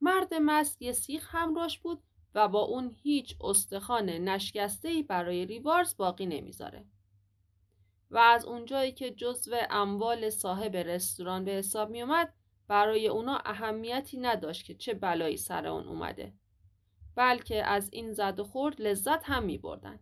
مرد 0.01 0.33
مست 0.33 0.81
یه 0.81 0.91
سیخ 0.91 1.35
همراش 1.35 1.79
بود 1.79 2.03
و 2.35 2.47
با 2.47 2.59
اون 2.59 2.95
هیچ 3.03 3.35
استخوان 3.41 4.09
نشکستهی 4.09 5.03
برای 5.03 5.45
ریوارز 5.45 5.97
باقی 5.97 6.25
نمی‌ذاره. 6.25 6.85
و 8.11 8.17
از 8.17 8.45
اونجایی 8.45 8.91
که 8.91 9.11
جزو 9.11 9.55
اموال 9.69 10.29
صاحب 10.29 10.75
رستوران 10.75 11.45
به 11.45 11.51
حساب 11.51 11.89
می 11.89 12.01
اومد 12.01 12.33
برای 12.69 13.07
اونا 13.07 13.41
اهمیتی 13.45 14.17
نداشت 14.17 14.65
که 14.65 14.75
چه 14.75 14.93
بلایی 14.93 15.37
سر 15.37 15.67
اون 15.67 15.87
اومده 15.87 16.33
بلکه 17.15 17.63
از 17.63 17.89
این 17.93 18.13
زد 18.13 18.39
و 18.39 18.43
خورد 18.43 18.81
لذت 18.81 19.23
هم 19.23 19.43
می 19.43 19.57
بردن. 19.57 19.99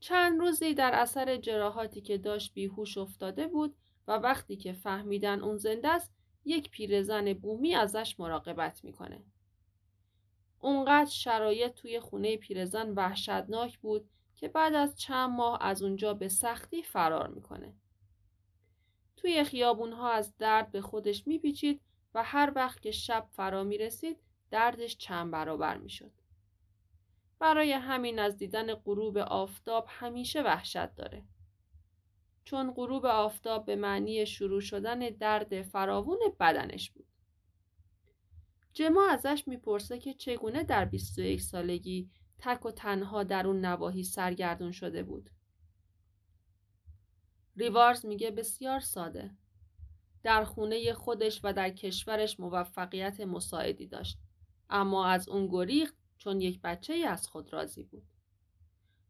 چند 0.00 0.40
روزی 0.40 0.74
در 0.74 0.90
اثر 0.94 1.36
جراحاتی 1.36 2.00
که 2.00 2.18
داشت 2.18 2.54
بیهوش 2.54 2.98
افتاده 2.98 3.46
بود 3.46 3.76
و 4.08 4.12
وقتی 4.12 4.56
که 4.56 4.72
فهمیدن 4.72 5.40
اون 5.40 5.56
زنده 5.56 5.88
است 5.88 6.12
یک 6.44 6.70
پیرزن 6.70 7.32
بومی 7.32 7.74
ازش 7.74 8.20
مراقبت 8.20 8.84
می‌کنه. 8.84 9.22
اونقدر 10.60 11.10
شرایط 11.10 11.74
توی 11.74 12.00
خونه 12.00 12.36
پیرزن 12.36 12.90
وحشتناک 12.90 13.78
بود 13.78 14.08
که 14.36 14.48
بعد 14.48 14.74
از 14.74 14.98
چند 14.98 15.30
ماه 15.30 15.58
از 15.60 15.82
اونجا 15.82 16.14
به 16.14 16.28
سختی 16.28 16.82
فرار 16.82 17.28
می‌کنه. 17.28 17.74
توی 19.22 19.44
خیابونها 19.44 20.10
از 20.10 20.36
درد 20.38 20.70
به 20.72 20.80
خودش 20.80 21.26
میپیچید 21.26 21.80
و 22.14 22.22
هر 22.22 22.52
وقت 22.56 22.82
که 22.82 22.90
شب 22.90 23.26
فرا 23.30 23.64
می‌رسید 23.64 24.16
دردش 24.50 24.96
چند 24.96 25.30
برابر 25.30 25.76
می‌شد. 25.76 26.12
برای 27.38 27.72
همین 27.72 28.18
از 28.18 28.36
دیدن 28.36 28.74
غروب 28.74 29.18
آفتاب 29.18 29.86
همیشه 29.88 30.42
وحشت 30.42 30.94
داره. 30.94 31.22
چون 32.44 32.70
غروب 32.70 33.06
آفتاب 33.06 33.66
به 33.66 33.76
معنی 33.76 34.26
شروع 34.26 34.60
شدن 34.60 34.98
درد 34.98 35.62
فراوون 35.62 36.18
بدنش 36.40 36.90
بود. 36.90 37.06
جما 38.72 39.08
ازش 39.08 39.44
می‌پرسه 39.46 39.98
که 39.98 40.14
چگونه 40.14 40.64
در 40.64 40.84
21 40.84 41.42
سالگی 41.42 42.10
تک 42.38 42.66
و 42.66 42.70
تنها 42.70 43.22
در 43.22 43.46
اون 43.46 43.64
نواحی 43.64 44.04
سرگردون 44.04 44.72
شده 44.72 45.02
بود. 45.02 45.30
ریوارز 47.56 48.06
میگه 48.06 48.30
بسیار 48.30 48.80
ساده. 48.80 49.30
در 50.22 50.44
خونه 50.44 50.92
خودش 50.92 51.40
و 51.44 51.52
در 51.52 51.70
کشورش 51.70 52.40
موفقیت 52.40 53.20
مساعدی 53.20 53.86
داشت 53.86 54.18
اما 54.70 55.06
از 55.06 55.28
اون 55.28 55.46
گریخت 55.46 55.94
چون 56.18 56.40
یک 56.40 56.60
بچه 56.60 56.94
از 56.94 57.28
خود 57.28 57.52
راضی 57.52 57.82
بود 57.82 58.02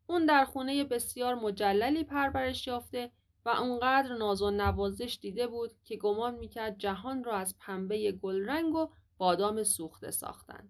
اون 0.06 0.26
در 0.26 0.44
خونه 0.44 0.84
بسیار 0.84 1.34
مجللی 1.34 2.04
پرورش 2.04 2.66
یافته 2.66 3.11
و 3.44 3.49
اونقدر 3.49 4.16
ناز 4.16 4.42
و 4.42 4.50
نوازش 4.50 5.18
دیده 5.20 5.46
بود 5.46 5.70
که 5.84 5.96
گمان 5.96 6.34
می‌کرد 6.34 6.78
جهان 6.78 7.25
را 7.25 7.37
از 7.37 7.58
پنبه 7.58 8.12
گلرنگ 8.12 8.75
و 8.75 8.90
بادام 9.18 9.62
سوخته 9.62 10.11
ساختن. 10.11 10.68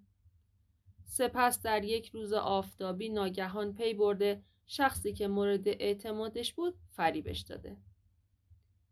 سپس 1.05 1.63
در 1.63 1.85
یک 1.85 2.09
روز 2.09 2.33
آفتابی 2.33 3.09
ناگهان 3.09 3.75
پی 3.75 3.95
برده 3.95 4.43
شخصی 4.75 5.13
که 5.13 5.29
مورد 5.29 5.69
اعتمادش 5.69 6.55
بود 6.55 6.75
فریبش 6.91 7.41
داده. 7.41 7.77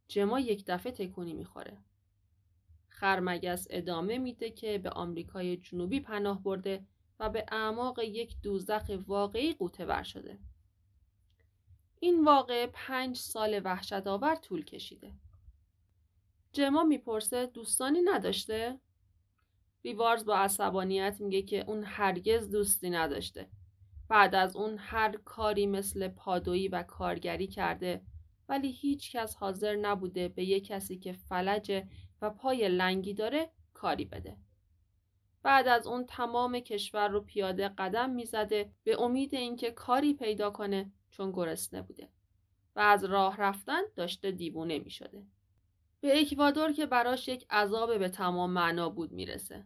جما 0.09 0.41
یک 0.41 0.65
دفعه 0.67 0.93
تکونی 0.93 1.33
می‌خوره. 1.33 1.79
خرمگس 2.89 3.67
ادامه 3.71 4.19
میده 4.19 4.51
که 4.51 4.79
به 4.79 4.91
آمریکای 4.91 5.57
جنوبی 5.57 6.01
پناه 6.01 6.43
برده 6.43 6.87
و 7.21 7.31
به 7.31 7.45
اعماق 7.49 7.99
یک 7.99 8.37
دوزخ 8.43 8.91
واقعی 9.07 9.53
قوطه 9.53 10.03
شده. 10.03 10.39
این 12.01 12.25
واقع 12.25 12.67
پنج 12.67 13.17
سال 13.17 13.61
وحشت 13.65 14.07
آور 14.07 14.35
طول 14.35 14.65
کشیده. 14.65 15.13
جما 16.53 16.83
می‌پرسه 16.85 17.47
دوستانی 17.47 18.01
نداشته؟ 18.05 18.81
ریوارز 19.85 20.25
با 20.25 20.37
عصبانیت 20.37 21.17
میگه 21.21 21.43
که 21.43 21.65
اون 21.69 21.85
هرگز 21.85 22.51
دوستی 22.51 22.91
نداشته. 22.91 23.49
بعد 24.11 24.35
از 24.35 24.57
اون 24.57 24.77
هر 24.79 25.17
کاری 25.17 25.67
مثل 25.67 26.09
پادویی 26.09 26.69
و 26.69 26.83
کارگری 26.83 27.47
کرده 27.47 28.03
ولی 28.49 28.73
هیچ 28.73 29.17
کس 29.17 29.37
حاضر 29.37 29.77
نبوده 29.77 30.29
به 30.29 30.45
یک 30.45 30.67
کسی 30.67 30.99
که 30.99 31.13
فلجه 31.13 31.89
و 32.23 32.31
پای 32.31 32.69
لنگی 32.69 33.15
داره 33.15 33.51
کاری 33.75 34.05
بده. 34.05 34.37
بعد 35.43 35.69
از 35.69 35.87
اون 35.87 36.07
تمام 36.07 36.61
کشور 36.61 37.09
رو 37.09 37.21
پیاده 37.21 37.69
قدم 37.69 38.11
می‌زده 38.11 38.73
به 38.85 39.03
امید 39.03 39.35
اینکه 39.35 39.71
کاری 39.71 40.15
پیدا 40.15 40.51
کنه 40.51 40.93
چون 41.11 41.33
گرسنه 41.33 41.83
بوده 41.83 42.09
و 42.77 42.81
از 42.81 43.05
راه 43.05 43.37
رفتن 43.37 43.83
داشته 43.97 44.31
دیوونه 44.31 44.79
می 44.79 44.91
شده. 44.91 45.23
به 46.01 46.21
اکوادور 46.21 46.73
که 46.73 46.87
براش 46.87 47.29
یک 47.29 47.47
عذاب 47.51 47.99
به 47.99 48.09
تمام 48.09 48.51
معنا 48.51 48.89
بود 48.89 49.13
می‌رسه. 49.13 49.65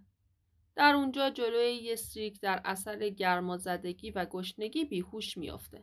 در 0.77 0.95
اونجا 0.95 1.31
جلوی 1.31 1.75
یه 1.75 1.97
سریک 1.97 2.41
در 2.41 2.61
اثر 2.65 3.09
گرمازدگی 3.09 4.11
و 4.11 4.25
گشنگی 4.25 4.85
بیهوش 4.85 5.37
میافته. 5.37 5.83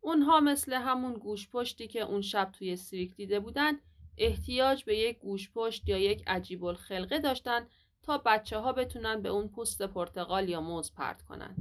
اونها 0.00 0.40
مثل 0.40 0.72
همون 0.72 1.14
گوش 1.14 1.48
پشتی 1.48 1.88
که 1.88 2.00
اون 2.00 2.20
شب 2.20 2.50
توی 2.52 2.76
سریک 2.76 3.14
دیده 3.14 3.40
بودن 3.40 3.72
احتیاج 4.18 4.84
به 4.84 4.98
یک 4.98 5.18
گوش 5.18 5.50
پشت 5.50 5.88
یا 5.88 5.98
یک 5.98 6.24
عجیب 6.26 6.64
الخلقه 6.64 7.18
داشتن 7.18 7.66
تا 8.02 8.18
بچه 8.18 8.58
ها 8.58 8.72
بتونن 8.72 9.22
به 9.22 9.28
اون 9.28 9.48
پوست 9.48 9.82
پرتقال 9.82 10.48
یا 10.48 10.60
موز 10.60 10.94
پرت 10.94 11.22
کنن. 11.22 11.56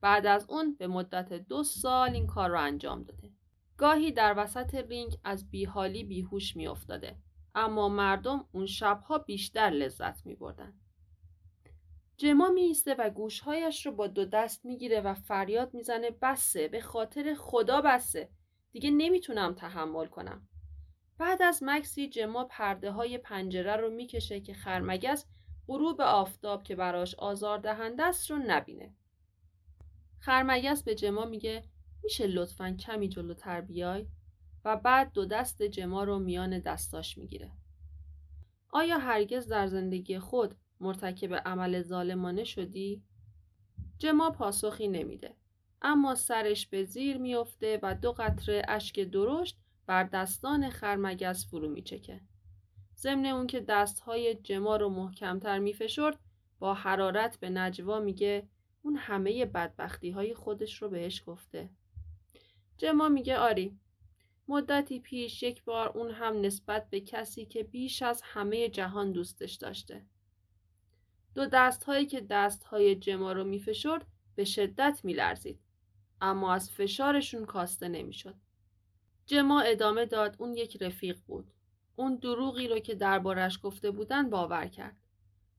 بعد 0.00 0.26
از 0.26 0.46
اون 0.48 0.74
به 0.74 0.86
مدت 0.86 1.32
دو 1.32 1.62
سال 1.62 2.10
این 2.10 2.26
کار 2.26 2.50
را 2.50 2.60
انجام 2.60 3.02
داده. 3.02 3.30
گاهی 3.76 4.12
در 4.12 4.34
وسط 4.36 4.74
رینگ 4.74 5.16
از 5.24 5.50
بیحالی 5.50 6.04
بیهوش 6.04 6.56
میافتاده 6.56 7.16
اما 7.54 7.88
مردم 7.88 8.44
اون 8.52 8.66
شبها 8.66 9.18
بیشتر 9.18 9.70
لذت 9.70 10.26
می 10.26 10.34
بردن. 10.34 10.80
جما 12.20 12.48
میسته 12.48 12.94
و 12.94 13.10
گوشهایش 13.10 13.86
رو 13.86 13.92
با 13.92 14.06
دو 14.06 14.24
دست 14.24 14.64
می‌گیره 14.64 15.00
و 15.00 15.14
فریاد 15.14 15.74
می‌زنه 15.74 16.10
بسه 16.10 16.68
به 16.68 16.80
خاطر 16.80 17.34
خدا 17.34 17.80
بسه 17.80 18.28
دیگه 18.72 18.90
نمی‌تونم 18.90 19.54
تحمل 19.54 20.06
کنم. 20.06 20.48
بعد 21.18 21.42
از 21.42 21.62
مکسی 21.62 22.08
جما 22.08 22.44
پرده 22.44 22.90
های 22.90 23.18
پنجره 23.18 23.76
رو 23.76 23.90
می‌کشه 23.90 24.40
که 24.40 24.54
خرمگس 24.54 25.26
غروب 25.68 26.00
آفتاب 26.00 26.62
که 26.62 26.76
براش 26.76 27.14
آزار 27.14 27.58
دهنده 27.58 28.02
است 28.02 28.30
رو 28.30 28.38
نبینه. 28.46 28.94
خرمگس 30.18 30.82
به 30.82 30.94
جما 30.94 31.24
میگه 31.24 31.64
میشه 32.04 32.26
لطفا 32.26 32.76
کمی 32.80 33.08
جلوتر 33.08 33.60
بیای؟ 33.60 34.06
و 34.64 34.76
بعد 34.76 35.12
دو 35.12 35.26
دست 35.26 35.62
جما 35.62 36.04
رو 36.04 36.18
میان 36.18 36.58
دستاش 36.58 37.18
می‌گیره. 37.18 37.52
آیا 38.70 38.98
هرگز 38.98 39.48
در 39.48 39.66
زندگی 39.66 40.18
خود 40.18 40.54
مرتکب 40.80 41.34
عمل 41.34 41.82
ظالمانه 41.82 42.44
شدی؟ 42.44 43.02
جما 43.98 44.30
پاسخی 44.30 44.88
نمیده. 44.88 45.34
اما 45.82 46.14
سرش 46.14 46.66
به 46.66 46.84
زیر 46.84 47.16
میافته 47.16 47.78
و 47.82 47.94
دو 47.94 48.12
قطره 48.12 48.62
اشک 48.68 49.00
درشت 49.00 49.58
بر 49.86 50.04
دستان 50.04 50.70
خرمگس 50.70 51.50
فرو 51.50 51.68
میچکه. 51.68 52.20
ضمن 52.96 53.26
اون 53.26 53.46
که 53.46 53.60
دستهای 53.60 54.34
جما 54.34 54.76
رو 54.76 54.88
محکمتر 54.88 55.58
میفشرد 55.58 56.18
با 56.58 56.74
حرارت 56.74 57.40
به 57.40 57.50
نجوا 57.50 58.00
میگه 58.00 58.48
اون 58.82 58.96
همه 58.96 59.46
بدبختی 59.46 60.10
های 60.10 60.34
خودش 60.34 60.82
رو 60.82 60.88
بهش 60.88 61.22
گفته. 61.26 61.70
جما 62.78 63.08
میگه 63.08 63.38
آری 63.38 63.78
مدتی 64.48 65.00
پیش 65.00 65.42
یک 65.42 65.64
بار 65.64 65.88
اون 65.88 66.10
هم 66.10 66.40
نسبت 66.40 66.90
به 66.90 67.00
کسی 67.00 67.44
که 67.44 67.62
بیش 67.62 68.02
از 68.02 68.22
همه 68.24 68.68
جهان 68.68 69.12
دوستش 69.12 69.54
داشته. 69.54 70.02
دو 71.34 71.46
دست 71.46 71.84
هایی 71.84 72.06
که 72.06 72.20
دست 72.20 72.64
های 72.64 72.96
جما 72.96 73.32
رو 73.32 73.44
میفشرد 73.44 74.06
به 74.34 74.44
شدت 74.44 75.00
میلرزید. 75.04 75.60
اما 76.20 76.54
از 76.54 76.70
فشارشون 76.70 77.44
کاسته 77.44 77.88
نمی‌شد. 77.88 78.34
جما 79.26 79.60
ادامه 79.60 80.06
داد 80.06 80.36
اون 80.38 80.54
یک 80.54 80.82
رفیق 80.82 81.18
بود. 81.26 81.50
اون 81.96 82.16
دروغی 82.16 82.68
رو 82.68 82.78
که 82.78 82.94
دربارش 82.94 83.58
گفته 83.62 83.90
بودن 83.90 84.30
باور 84.30 84.66
کرد. 84.66 84.96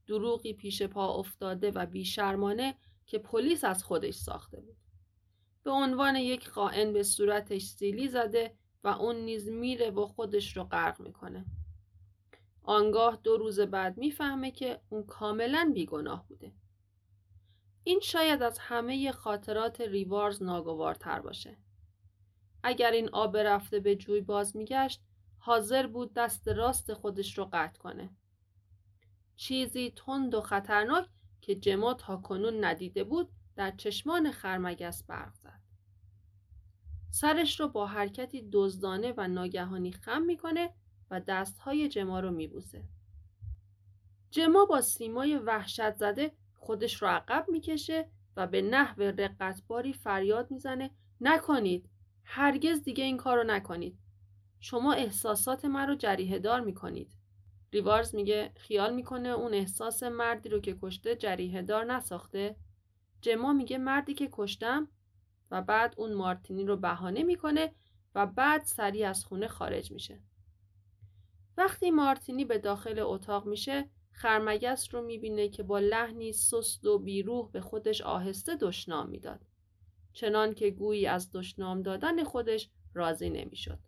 دروغی 0.08 0.54
پیش 0.54 0.82
پا 0.84 1.14
افتاده 1.14 1.72
و 1.72 1.86
بیشرمانه 1.86 2.76
که 3.06 3.18
پلیس 3.18 3.64
از 3.64 3.84
خودش 3.84 4.14
ساخته 4.14 4.60
بود. 4.60 4.78
به 5.64 5.72
عنوان 5.72 6.16
یک 6.16 6.48
خائن 6.48 6.94
به 6.94 7.04
صورتش 7.04 7.62
سیلی 7.62 8.08
زده 8.08 8.56
و 8.84 8.88
اون 8.88 9.16
نیز 9.16 9.50
میره 9.50 9.92
و 9.92 10.06
خودش 10.06 10.58
رو 10.58 10.64
غرق 10.64 11.02
می‌کنه. 11.02 11.46
آنگاه 12.64 13.20
دو 13.24 13.38
روز 13.38 13.60
بعد 13.60 13.98
می‌فهمه 13.98 14.52
که 14.52 14.82
اون 14.90 15.04
کاملا 15.04 15.72
بیگناه 15.74 16.28
بوده. 16.28 16.54
این 17.84 18.00
شاید 18.00 18.42
از 18.42 18.60
همه 18.60 19.12
خاطرات 19.12 19.82
ریوارز 19.82 20.44
ناگوارتر 20.44 21.20
باشه. 21.20 21.58
اگر 22.64 22.92
این 22.92 23.10
آب 23.10 23.38
رفته 23.38 23.80
به 23.80 23.96
جوی 23.96 24.22
باز 24.22 24.56
میگشت 24.58 25.02
حاضر 25.38 25.88
بود 25.88 26.14
دست 26.14 26.48
راست 26.48 26.94
خودش 26.94 27.38
رو 27.38 27.50
قطع 27.54 27.80
کنه. 27.80 28.10
چیزی 29.36 29.92
تند 29.96 30.34
و 30.34 30.42
خطرناک 30.42 31.08
که 31.42 31.56
جما 31.56 31.94
تا 31.94 32.18
کنون 32.18 32.64
ندیده 32.64 33.04
بود 33.04 33.30
در 33.56 33.72
چشمان 33.72 34.32
خرمگس 34.32 35.04
برق 35.04 35.34
زد. 35.36 35.62
سرش 37.10 37.60
رو 37.60 37.68
با 37.68 37.88
حرکتی 37.88 38.50
دزدانه 38.54 39.14
و 39.18 39.28
ناگهانی 39.28 39.92
خم 39.92 40.22
می‌کنه 40.22 40.74
و 41.12 41.20
دستهای 41.20 41.90
جما 41.90 42.20
رو 42.20 42.32
میبوسه. 42.32 42.84
جما 44.32 44.66
با 44.66 44.82
سیمای 44.82 45.38
وحشت 45.38 45.96
زده 45.96 46.32
خودش 46.54 47.02
رو 47.02 47.08
عقب 47.08 47.46
می‌کشه 47.50 48.10
و 48.38 48.48
به 48.48 48.62
نحو 48.62 49.02
رقتباری 49.02 49.94
فریاد 49.94 50.52
می‌زنه 50.52 50.92
نکنید! 51.22 51.90
هرگز 52.24 52.84
دیگه 52.84 53.04
این 53.04 53.18
کار 53.18 53.38
رو 53.38 53.44
نکنید! 53.44 53.98
شما 54.60 54.94
احساسات 54.94 55.66
من 55.66 55.88
رو 55.88 55.96
جریه 55.96 56.40
دار 56.40 56.62
می‌کنید! 56.62 57.16
ریوارز 57.74 58.16
میگه 58.16 58.52
خیال 58.56 58.94
می‌کنه 58.94 59.30
اون 59.30 59.54
احساس 59.54 60.04
مردی 60.04 60.50
رو 60.50 60.60
که 60.60 60.78
کشته 60.82 61.16
جریه 61.16 61.62
دار 61.62 61.86
نساخته؟ 61.86 62.56
جما 63.22 63.54
میگه 63.54 63.78
مردی 63.78 64.14
که 64.14 64.30
کشتم؟ 64.32 64.88
و 65.52 65.62
بعد 65.62 65.94
اون 65.98 66.14
مارتینی 66.14 66.66
رو 66.66 66.78
بهانه 66.78 67.24
می‌کنه 67.24 67.72
و 68.16 68.26
بعد 68.26 68.64
سریع 68.64 69.10
از 69.10 69.26
خونه 69.26 69.48
خارج 69.48 69.92
میشه. 69.92 70.20
وقتی 71.58 71.92
مارتینی 71.92 72.46
به 72.46 72.58
داخل 72.58 73.00
اتاق 73.00 73.48
میشه 73.48 73.90
خرمگس 74.12 74.94
رو 74.94 75.02
می‌بینه 75.02 75.50
که 75.50 75.64
با 75.64 75.80
لحنی 75.80 76.34
سست 76.34 76.86
و 76.86 77.00
بیروح 77.00 77.52
به 77.52 77.62
خودش 77.62 78.02
آهسته 78.02 78.56
دشنام 78.56 79.10
می‌داد 79.10 79.40
چنان 80.14 80.54
که 80.54 80.70
گویی 80.70 81.08
از 81.08 81.32
دشنام 81.32 81.82
دادن 81.82 82.24
خودش 82.24 82.70
راضی 82.94 83.30
نمی‌شد 83.30 83.80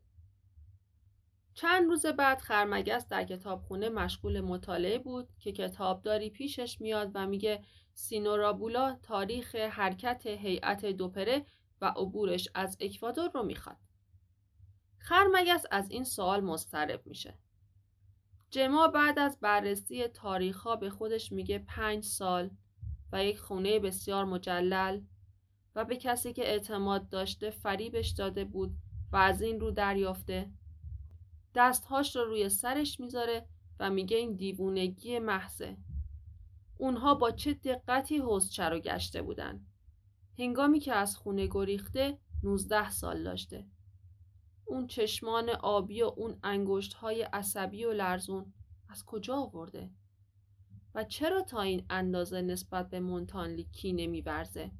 چند 1.53 1.89
روز 1.89 2.05
بعد 2.05 2.39
خرمگس 2.39 3.07
در 3.07 3.23
کتابخونه 3.23 3.89
مشغول 3.89 4.41
مطالعه 4.41 4.99
بود 4.99 5.29
که 5.39 5.51
کتابداری 5.51 6.29
پیشش 6.29 6.81
میاد 6.81 7.11
و 7.13 7.27
میگه 7.27 7.63
سینورابولا 7.93 8.99
تاریخ 9.03 9.55
حرکت 9.55 10.25
هیئت 10.25 10.85
دوپره 10.85 11.45
و 11.81 11.85
عبورش 11.85 12.49
از 12.55 12.77
اکوادور 12.79 13.31
رو 13.33 13.43
می‌خواد. 13.43 13.77
خرمگس 14.97 15.65
از 15.71 15.91
این 15.91 16.03
سوال 16.03 16.41
مضطرب 16.41 17.07
میشه. 17.07 17.37
جما 18.53 18.87
بعد 18.87 19.19
از 19.19 19.37
بررسی 19.41 20.07
تاریخها 20.07 20.75
به 20.75 20.89
خودش 20.89 21.31
میگه 21.31 21.59
پنج 21.59 22.03
سال 22.03 22.49
و 23.11 23.25
یک 23.25 23.39
خونه 23.39 23.79
بسیار 23.79 24.25
مجلل 24.25 25.01
و 25.75 25.85
به 25.85 25.95
کسی 25.95 26.33
که 26.33 26.41
اعتماد 26.41 27.09
داشته 27.09 27.49
فریبش 27.49 28.09
داده 28.09 28.45
بود 28.45 28.75
و 29.11 29.15
از 29.15 29.41
این 29.41 29.59
رو 29.59 29.71
دریافته 29.71 30.51
دستهاش 31.55 32.15
رو 32.15 32.23
روی 32.23 32.49
سرش 32.49 32.99
می‌ذاره 32.99 33.45
و 33.79 33.89
میگه 33.89 34.17
این 34.17 34.35
دیوونگی 34.35 35.19
محضه. 35.19 35.77
اونها 36.77 37.15
با 37.15 37.31
چه 37.31 37.53
دقتی 37.53 38.17
حوزچه 38.17 38.63
رو 38.63 38.79
گشته 38.79 39.21
بودن. 39.21 39.65
هنگامی 40.39 40.79
که 40.79 40.93
از 40.93 41.17
خونه 41.17 41.47
گریخته 41.47 42.17
19 42.43 42.89
سال 42.89 43.23
داشته. 43.23 43.65
اون 44.65 44.87
چشمان 44.87 45.49
آبی 45.49 46.01
و 46.01 46.11
اون 46.17 46.39
انگشت 46.43 46.93
های 46.93 47.21
عصبی 47.21 47.85
و 47.85 47.93
لرزون 47.93 48.53
از 48.89 49.05
کجا 49.05 49.35
آورده؟ 49.35 49.89
و 50.95 51.03
چرا 51.03 51.41
تا 51.41 51.61
این 51.61 51.85
اندازه 51.89 52.41
نسبت 52.41 52.89
به 52.89 52.99
مونتانلی 52.99 53.63
کینه 53.63 54.07
میورزه؟ 54.07 54.71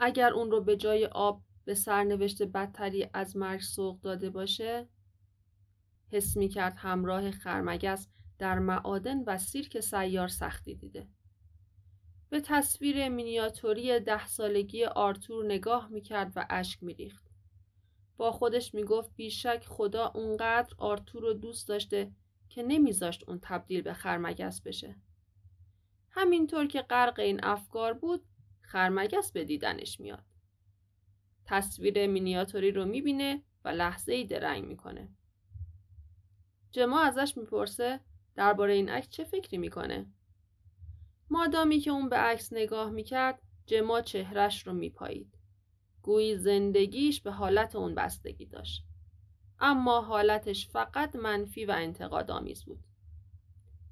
اگر 0.00 0.32
اون 0.32 0.50
رو 0.50 0.60
به 0.60 0.76
جای 0.76 1.06
آب 1.06 1.42
به 1.64 1.74
سرنوشت 1.74 2.42
بدتری 2.42 3.10
از 3.14 3.36
مرگ 3.36 3.60
سوق 3.60 4.00
داده 4.00 4.30
باشه 4.30 4.88
حس 6.12 6.36
می 6.36 6.48
کرد 6.48 6.74
همراه 6.76 7.30
خرمگس 7.30 8.08
در 8.38 8.58
معادن 8.58 9.24
و 9.26 9.38
سیرک 9.38 9.80
سیار 9.80 10.28
سختی 10.28 10.74
دیده. 10.74 11.08
به 12.30 12.40
تصویر 12.40 13.08
مینیاتوری 13.08 14.00
ده 14.00 14.26
سالگی 14.26 14.84
آرتور 14.84 15.44
نگاه 15.44 15.88
می 15.88 16.00
کرد 16.00 16.32
و 16.36 16.46
اشک 16.50 16.82
می 16.82 16.94
ریخت. 16.94 17.27
با 18.18 18.32
خودش 18.32 18.74
می 18.74 18.84
گفت 18.84 19.10
بیشک 19.16 19.64
خدا 19.66 20.12
اونقدر 20.14 20.74
آرتور 20.78 21.22
رو 21.22 21.32
دوست 21.34 21.68
داشته 21.68 22.12
که 22.48 22.62
نمیذاشت 22.62 23.24
اون 23.28 23.38
تبدیل 23.42 23.82
به 23.82 23.92
خرمگس 23.92 24.62
بشه. 24.62 24.96
همینطور 26.10 26.66
که 26.66 26.82
غرق 26.82 27.18
این 27.18 27.44
افکار 27.44 27.94
بود 27.94 28.24
خرمگس 28.60 29.32
به 29.32 29.44
دیدنش 29.44 30.00
میاد. 30.00 30.24
تصویر 31.44 32.06
مینیاتوری 32.06 32.72
رو 32.72 32.84
می‌بینه 32.84 33.42
و 33.64 33.68
لحظه 33.68 34.12
ای 34.12 34.24
درنگ 34.24 34.64
می‌کنه. 34.64 35.08
جما 36.70 37.00
ازش 37.00 37.36
می‌پرسه 37.36 38.00
درباره 38.34 38.72
این 38.72 38.88
عکس 38.88 39.08
چه 39.08 39.24
فکری 39.24 39.58
می‌کنه؟ 39.58 40.06
مادامی 41.30 41.80
که 41.80 41.90
اون 41.90 42.08
به 42.08 42.16
عکس 42.16 42.52
نگاه 42.52 42.90
می‌کرد 42.90 43.42
جما 43.66 44.00
چهرش 44.00 44.66
رو 44.66 44.72
میپایید. 44.72 45.37
گویی 46.08 46.36
زندگیش 46.36 47.20
به 47.20 47.32
حالت 47.32 47.76
اون 47.76 47.94
بستگی 47.94 48.46
داشت. 48.46 48.84
اما 49.60 50.00
حالتش 50.00 50.68
فقط 50.68 51.16
منفی 51.16 51.64
و 51.64 51.70
انتقاد 51.70 52.30
آمیز 52.30 52.64
بود. 52.64 52.78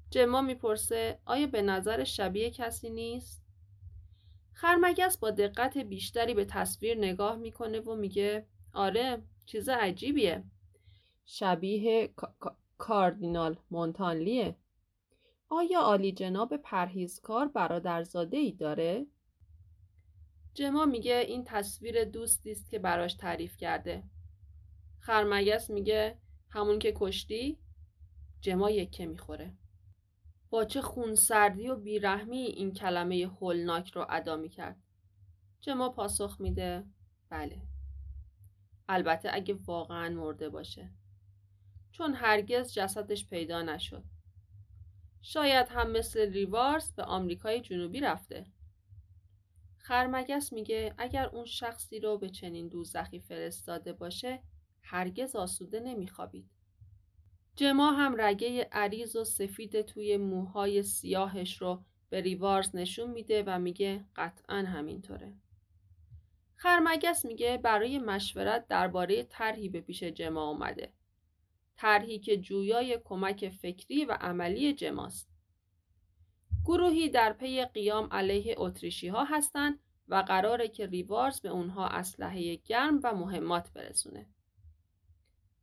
جما 0.09 0.41
می‌پرسه 0.41 1.19
آیا 1.25 1.47
به 1.47 1.61
نظر 1.61 2.03
شبیه 2.03 2.49
کسی 2.49 2.89
نیست؟ 2.89 3.43
خرمگس 4.53 5.17
با 5.17 5.31
دقت 5.31 5.77
بیشتری 5.77 6.33
به 6.33 6.45
تصویر 6.45 6.97
نگاه 6.97 7.35
می‌کنه 7.35 7.79
و 7.79 7.95
میگه 7.95 8.45
آره 8.73 9.21
چیز 9.45 9.69
عجیبیه. 9.69 10.43
شبیه 11.25 12.13
کاردینال 12.77 13.57
مونتانلیه. 13.71 14.55
آیا 15.49 15.79
عالی 15.79 16.11
جناب 16.11 16.57
پرهیزکار 16.57 17.47
برادرزاده 17.47 18.37
ای 18.37 18.51
داره؟ 18.51 19.05
جما 20.57 20.85
میگه 20.85 21.25
این 21.27 21.43
تصویر 21.45 22.03
دوستی 22.03 22.51
است 22.51 22.69
که 22.69 22.79
براش 22.79 23.13
تعریف 23.13 23.57
کرده. 23.57 24.03
خرمگس 24.99 25.69
میگه 25.69 26.17
همون 26.49 26.79
که 26.79 26.93
کشتی 26.95 27.57
جما 28.41 28.69
یکه 28.69 29.05
می‌خوره. 29.05 29.53
با 30.49 30.65
چه 30.65 30.81
خونسردی 30.81 31.67
و 31.67 31.75
بیرحمی 31.75 32.37
این 32.37 32.73
کلمه 32.73 33.31
هولناک 33.39 33.91
رو 33.91 34.05
ادا 34.09 34.35
می‌کرد. 34.35 34.77
جما 35.61 35.89
پاسخ 35.89 36.37
میده 36.39 36.83
بله. 37.29 37.61
البته 38.89 39.29
اگه 39.33 39.53
واقعا 39.53 40.09
مرده 40.09 40.49
باشه. 40.49 40.89
چون 41.91 42.13
هرگز 42.13 42.73
جسدش 42.73 43.27
پیدا 43.27 43.61
نشد. 43.61 44.03
شاید 45.21 45.67
هم 45.69 45.91
مثل 45.91 46.31
ریوارس 46.31 46.93
به 46.93 47.03
آمریکای 47.03 47.61
جنوبی 47.61 47.99
رفته. 47.99 48.45
خرمگس 49.87 50.53
میگه 50.53 50.93
اگر 50.97 51.25
اون 51.25 51.45
شخصی 51.45 51.99
رو 51.99 52.17
به 52.17 52.29
چنین 52.29 52.67
دوزخی 52.67 53.19
فرستاده 53.19 53.93
باشه 53.93 54.39
هرگز 54.81 55.35
آسوده 55.35 55.79
نمیخوابید. 55.79 56.49
جما 57.55 57.91
هم 57.91 58.21
رگه 58.21 58.67
عریض 58.71 59.15
و 59.15 59.23
سفید 59.23 59.81
توی 59.81 60.17
موهای 60.17 60.83
سیاهش 60.83 61.61
رو 61.61 61.83
به 62.09 62.21
ریوارز 62.21 62.75
نشون 62.75 63.11
میده 63.11 63.43
و 63.47 63.59
میگه 63.59 64.05
قطعا 64.15 64.57
همینطوره. 64.57 65.33
خرمگس 66.55 67.25
میگه 67.25 67.57
برای 67.57 67.99
مشورت 67.99 68.67
درباره 68.67 69.23
طرحی 69.23 69.69
به 69.69 69.81
پیش 69.81 70.03
جما 70.03 70.49
اومده. 70.49 70.93
طرحی 71.75 72.19
که 72.19 72.37
جویای 72.37 72.99
کمک 73.03 73.49
فکری 73.49 74.05
و 74.05 74.17
عملی 74.21 74.73
جماست. 74.73 75.36
گروهی 76.67 77.09
در 77.09 77.33
پی 77.33 77.65
قیام 77.65 78.07
علیه 78.11 78.55
اتریشی 78.57 79.07
ها 79.07 79.23
هستند 79.23 79.79
و 80.07 80.15
قراره 80.15 80.67
که 80.67 80.85
ریوارز 80.85 81.41
به 81.41 81.49
اونها 81.49 81.87
اسلحه 81.87 82.55
گرم 82.55 82.99
و 83.03 83.15
مهمات 83.15 83.73
برسونه. 83.73 84.25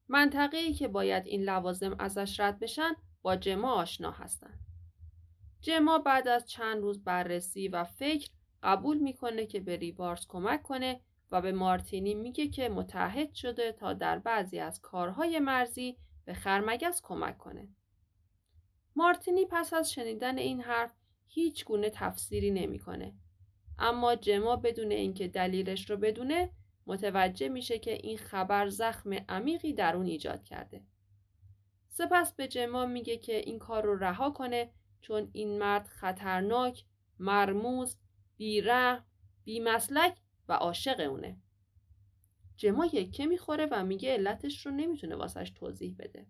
منطقه‌ای 0.09 0.75
که 0.75 0.89
باید 0.89 1.27
این 1.27 1.43
لوازم 1.43 1.97
ازش 1.99 2.41
رد 2.41 2.59
بشن 2.59 2.97
با 3.23 3.37
جما 3.37 3.73
آشنا 3.73 4.11
هستند. 4.11 4.61
جما 5.61 5.99
بعد 5.99 6.29
از 6.29 6.49
چند 6.49 6.83
روز 6.83 7.05
بررسی 7.05 7.69
و 7.69 7.85
فکر 7.85 8.31
قبول 8.63 8.99
می‌کنه 8.99 9.47
که 9.47 9.61
به 9.61 9.77
ریوارز 9.77 10.27
کمک 10.29 10.63
کنه 10.63 11.01
و 11.31 11.43
به 11.43 11.53
مارتینی 11.53 12.15
میگه 12.15 12.49
که 12.49 12.69
متحد 12.69 13.35
شده 13.35 13.73
تا 13.73 13.93
در 13.93 14.19
بعضی 14.19 14.59
از 14.59 14.81
کارهای 14.81 15.39
مرزی 15.39 15.99
به 16.25 16.35
خرمگس 16.35 17.01
کمک 17.03 17.39
کنه. 17.39 17.69
مارتینی 18.97 19.47
پس 19.51 19.73
از 19.73 19.93
شنیدن 19.93 20.39
این 20.39 20.61
حرف 20.61 20.91
هیچ 21.27 21.65
گونه 21.65 21.91
تفسیری 21.91 22.51
نمی‌کنه. 22.51 23.15
اما 23.79 24.15
جما 24.17 24.57
بدون 24.57 24.91
اینکه 24.91 25.29
دلیلش 25.29 25.91
رو 25.91 25.97
بدونه 25.97 26.51
متوجه 26.87 27.49
میشه 27.49 27.79
که 27.79 27.93
این 27.93 28.19
خبر 28.19 28.69
زخم 28.69 29.13
عمیقی 29.29 29.73
در 29.73 29.97
اون 29.97 30.07
ایجاد 30.07 30.45
کرده. 30.45 30.83
سپس 31.89 32.33
به 32.33 32.49
جما 32.49 32.87
میگه 32.87 33.17
که 33.17 33.37
این 33.37 33.59
کار 33.59 33.85
رو 33.85 33.97
رها 33.97 34.31
کنه 34.31 34.71
چون 35.01 35.31
این 35.33 35.59
مرد 35.59 35.87
خطرناک، 35.87 36.85
مرموز، 37.19 37.97
بیره، 38.37 39.03
بیمسلک 39.45 40.17
و 40.49 40.53
عاشق 40.53 41.01
اونه. 41.11 41.37
جما 42.57 42.87
یکه 42.87 43.27
می‌خوره 43.27 43.69
و 43.71 43.85
میگه 43.85 44.13
علتش 44.13 44.67
رو 44.67 44.73
نمی‌تونه 44.73 45.17
واسش 45.17 45.51
توضیح 45.51 45.95
بده. 45.99 46.27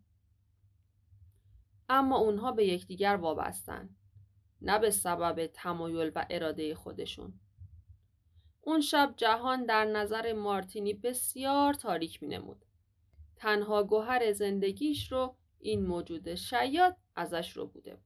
اما 1.88 2.18
اونها 2.18 2.52
به 2.52 2.66
یکدیگر 2.66 3.16
وابستن. 3.16 3.88
نه 4.62 4.78
به 4.78 4.90
سبب 4.90 5.46
تمایل 5.46 6.12
و 6.14 6.26
اراده 6.30 6.74
خودشون. 6.74 7.40
اون 8.60 8.80
شب 8.80 9.14
جهان 9.16 9.66
در 9.66 9.84
نظر 9.84 10.32
مارتینی 10.32 10.94
بسیار 10.94 11.74
تاریک 11.74 12.22
می 12.22 12.28
نمود. 12.28 12.64
تنها 13.36 13.82
گوهر 13.82 14.32
زندگیش 14.32 15.12
رو 15.12 15.36
این 15.58 15.86
موجود 15.86 16.34
شیاد 16.34 16.96
ازش 17.16 17.56
رو 17.56 17.66
بوده 17.66 17.94
بود. 17.94 18.04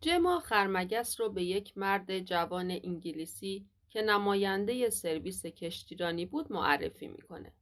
جما 0.00 0.40
خرمگس 0.40 1.20
رو 1.20 1.28
به 1.28 1.44
یک 1.44 1.78
مرد 1.78 2.18
جوان 2.18 2.70
انگلیسی 2.70 3.66
که 3.90 4.02
نماینده 4.02 4.90
سرویس 4.90 5.46
کشتیرانی 5.46 6.26
بود 6.26 6.52
معرفی 6.52 7.08
می‌کنه. 7.08 7.52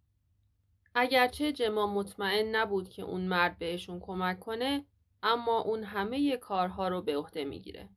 اگرچه 0.99 1.53
جما 1.53 1.87
مطمئن 1.87 2.57
نبود 2.57 2.89
که 2.89 3.03
اون 3.03 3.21
مرد 3.21 3.59
بهشون 3.59 4.01
کمک 4.01 4.41
کنه 4.41 4.85
اما 5.23 5.61
اون 5.61 5.85
همه 5.85 6.37
کارها 6.37 6.89
رو 6.89 7.03
به 7.03 7.17
عهده 7.17 7.45
می‌گیره. 7.45 7.89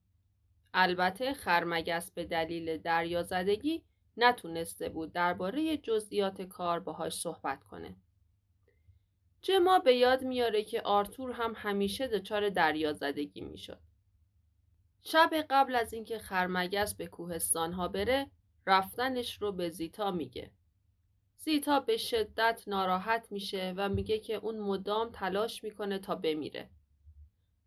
البته 0.74 1.34
خرمگس 1.34 2.12
به 2.12 2.24
دلیل 2.24 2.78
دریازدگی 2.78 3.84
نتونسته 4.18 4.90
بود 4.90 5.14
درباره 5.14 5.78
جزئیات 5.78 6.42
کار 6.42 6.80
باهاش 6.80 7.20
صحبت 7.20 7.64
کنه. 7.64 7.96
جما 9.42 9.80
به 9.80 9.96
یاد 9.96 10.24
میاره 10.24 10.64
که 10.64 10.82
آرتور 10.82 11.32
هم 11.32 11.54
همیشه 11.56 12.08
دچار 12.08 12.50
دریازدگی 12.50 13.42
می‌شد. 13.42 13.80
شب 15.02 15.30
قبل 15.50 15.76
از 15.76 15.94
اینکه 15.94 16.20
خرمگس 16.20 16.96
به 16.96 17.08
کوهستان 17.08 17.74
ها 17.74 17.88
بره 17.88 18.32
رفتنش 18.68 19.42
رو 19.42 19.52
به 19.52 19.70
زیتا 19.70 20.12
میگه. 20.12 20.52
زیتا 21.42 21.80
به 21.80 21.98
شدت 21.98 22.64
ناراحت 22.68 23.28
میشه 23.32 23.74
و 23.78 23.90
میگه 23.90 24.20
که 24.20 24.34
اون 24.34 24.60
مدام 24.60 25.10
تلاش 25.14 25.64
می‌کنه 25.64 26.00
تا 26.00 26.16
بمیره. 26.16 26.70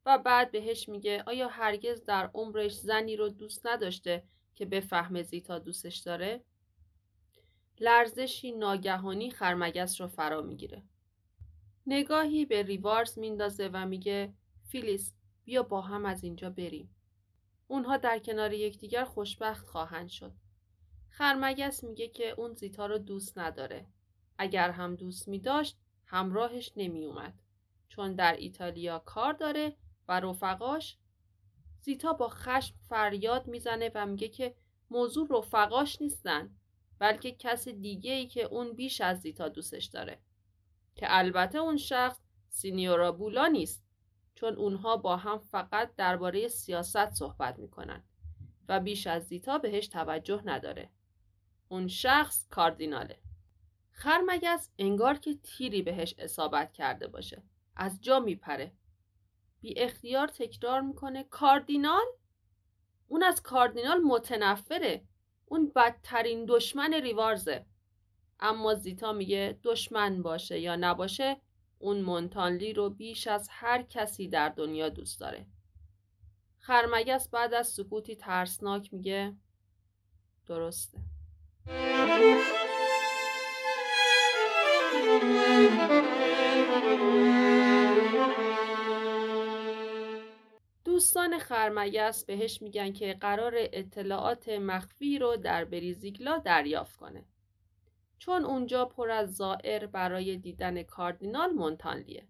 و 0.06 0.18
بعد 0.18 0.50
بهش 0.50 0.88
میگه 0.88 1.22
آیا 1.26 1.48
هرگز 1.48 2.04
در 2.04 2.30
عمرش 2.34 2.72
زنی 2.72 3.16
رو 3.16 3.28
دوست 3.28 3.66
نداشته 3.66 4.24
که 4.54 4.66
بفهمه 4.66 5.22
زیتا 5.22 5.58
دوستش 5.58 5.96
داره؟ 5.96 6.44
لرزشی 7.80 8.52
ناگهانی 8.52 9.30
خرمگس 9.30 10.00
رو 10.00 10.08
فرا 10.08 10.42
می‌گیره. 10.42 10.82
نگاهی 11.86 12.44
به 12.44 12.62
ریوارز 12.62 13.18
میندازه 13.18 13.70
و 13.72 13.86
میگه 13.86 14.32
فیلیس 14.68 15.14
بیا 15.44 15.62
با 15.62 15.80
هم 15.80 16.06
از 16.06 16.24
اینجا 16.24 16.50
بریم. 16.50 16.94
اونها 17.68 17.96
در 17.96 18.18
کنار 18.18 18.52
یکدیگر 18.52 19.04
خوشبخت 19.04 19.66
خواهند 19.66 20.08
شد. 20.08 20.32
خرمگس 21.14 21.84
میگه 21.84 22.08
که 22.08 22.30
اون 22.30 22.54
زیتا 22.54 22.86
رو 22.86 22.98
دوست 22.98 23.38
نداره. 23.38 23.86
اگر 24.38 24.70
هم 24.70 24.96
دوست 24.96 25.28
می 25.28 25.38
داشت 25.38 25.78
همراهش 26.06 26.72
نمی 26.76 27.04
اومد 27.04 27.34
چون 27.88 28.14
در 28.14 28.36
ایتالیا 28.36 28.98
کار 28.98 29.32
داره 29.32 29.76
و 30.08 30.20
رفقاش 30.20 30.98
زیتا 31.80 32.12
با 32.12 32.28
خشم 32.28 32.74
فریاد 32.88 33.46
می‌زنه 33.46 33.90
و 33.94 34.06
میگه 34.06 34.28
که 34.28 34.54
موضوع 34.90 35.28
رفقاش 35.30 36.02
نیستن 36.02 36.56
بلکه 36.98 37.32
کس 37.32 37.68
دیگه 37.68 38.12
ای 38.12 38.26
که 38.26 38.42
اون 38.42 38.72
بیش 38.72 39.00
از 39.00 39.20
زیتا 39.20 39.48
دوستش 39.48 39.84
داره. 39.84 40.18
که 40.94 41.06
البته 41.08 41.58
اون 41.58 41.76
شخص 41.76 42.20
سینیورا 42.48 43.12
بولا 43.12 43.46
نیست 43.46 43.84
چون 44.34 44.54
اونها 44.54 44.96
با 44.96 45.16
هم 45.16 45.38
فقط 45.38 45.94
درباره 45.96 46.48
سیاست 46.48 47.10
صحبت 47.10 47.58
می‌کنن 47.58 48.02
و 48.68 48.80
بیش 48.80 49.06
از 49.06 49.26
زیتا 49.26 49.58
بهش 49.58 49.88
توجه 49.88 50.42
نداره. 50.44 50.90
اون 51.72 51.88
شخص 51.88 52.46
کاردیناله. 52.50 53.18
خرمگس 53.92 54.70
انگار 54.78 55.18
که 55.18 55.34
تیری 55.42 55.82
بهش 55.82 56.14
اصابت 56.18 56.72
کرده 56.72 57.06
باشه. 57.06 57.42
از 57.76 58.00
جا 58.00 58.20
میپره. 58.20 58.72
بی 59.60 59.78
اختیار 59.78 60.28
تکرار 60.28 60.80
می‌کنه 60.80 61.24
کاردینال؟ 61.24 62.04
اون 63.08 63.22
از 63.22 63.42
کاردینال 63.42 64.00
متنفره. 64.00 65.04
اون 65.46 65.72
بدترین 65.76 66.44
دشمن 66.48 66.94
ریوارزه. 66.94 67.66
اما 68.40 68.74
زیتا 68.74 69.12
میگه 69.12 69.58
دشمن 69.62 70.22
باشه 70.22 70.60
یا 70.60 70.76
نباشه 70.76 71.36
اون 71.78 72.02
مونتانلی 72.02 72.72
رو 72.72 72.90
بیش 72.90 73.26
از 73.26 73.48
هر 73.50 73.82
کسی 73.82 74.28
در 74.28 74.48
دنیا 74.48 74.88
دوست 74.88 75.20
داره. 75.20 75.46
خرمگس 76.58 77.28
بعد 77.28 77.54
از 77.54 77.68
سکوتی 77.68 78.16
ترسناک 78.16 78.94
میگه 78.94 79.36
درسته. 80.46 81.11
دوستان 90.84 91.38
خرمگس 91.38 92.24
بهش 92.24 92.62
میگن 92.62 92.92
که 92.92 93.14
قرار 93.20 93.52
اطلاعات 93.56 94.48
مخفی 94.48 95.18
رو 95.18 95.36
در 95.36 95.64
بریزیگلا 95.64 96.38
دریافت 96.38 96.96
کنه. 96.96 97.24
چون 98.18 98.44
اونجا 98.44 98.84
پر 98.84 99.10
از 99.10 99.36
زائر 99.36 99.86
برای 99.86 100.36
دیدن 100.36 100.82
کاردینال 100.82 101.50
مونتانلیه. 101.50 102.26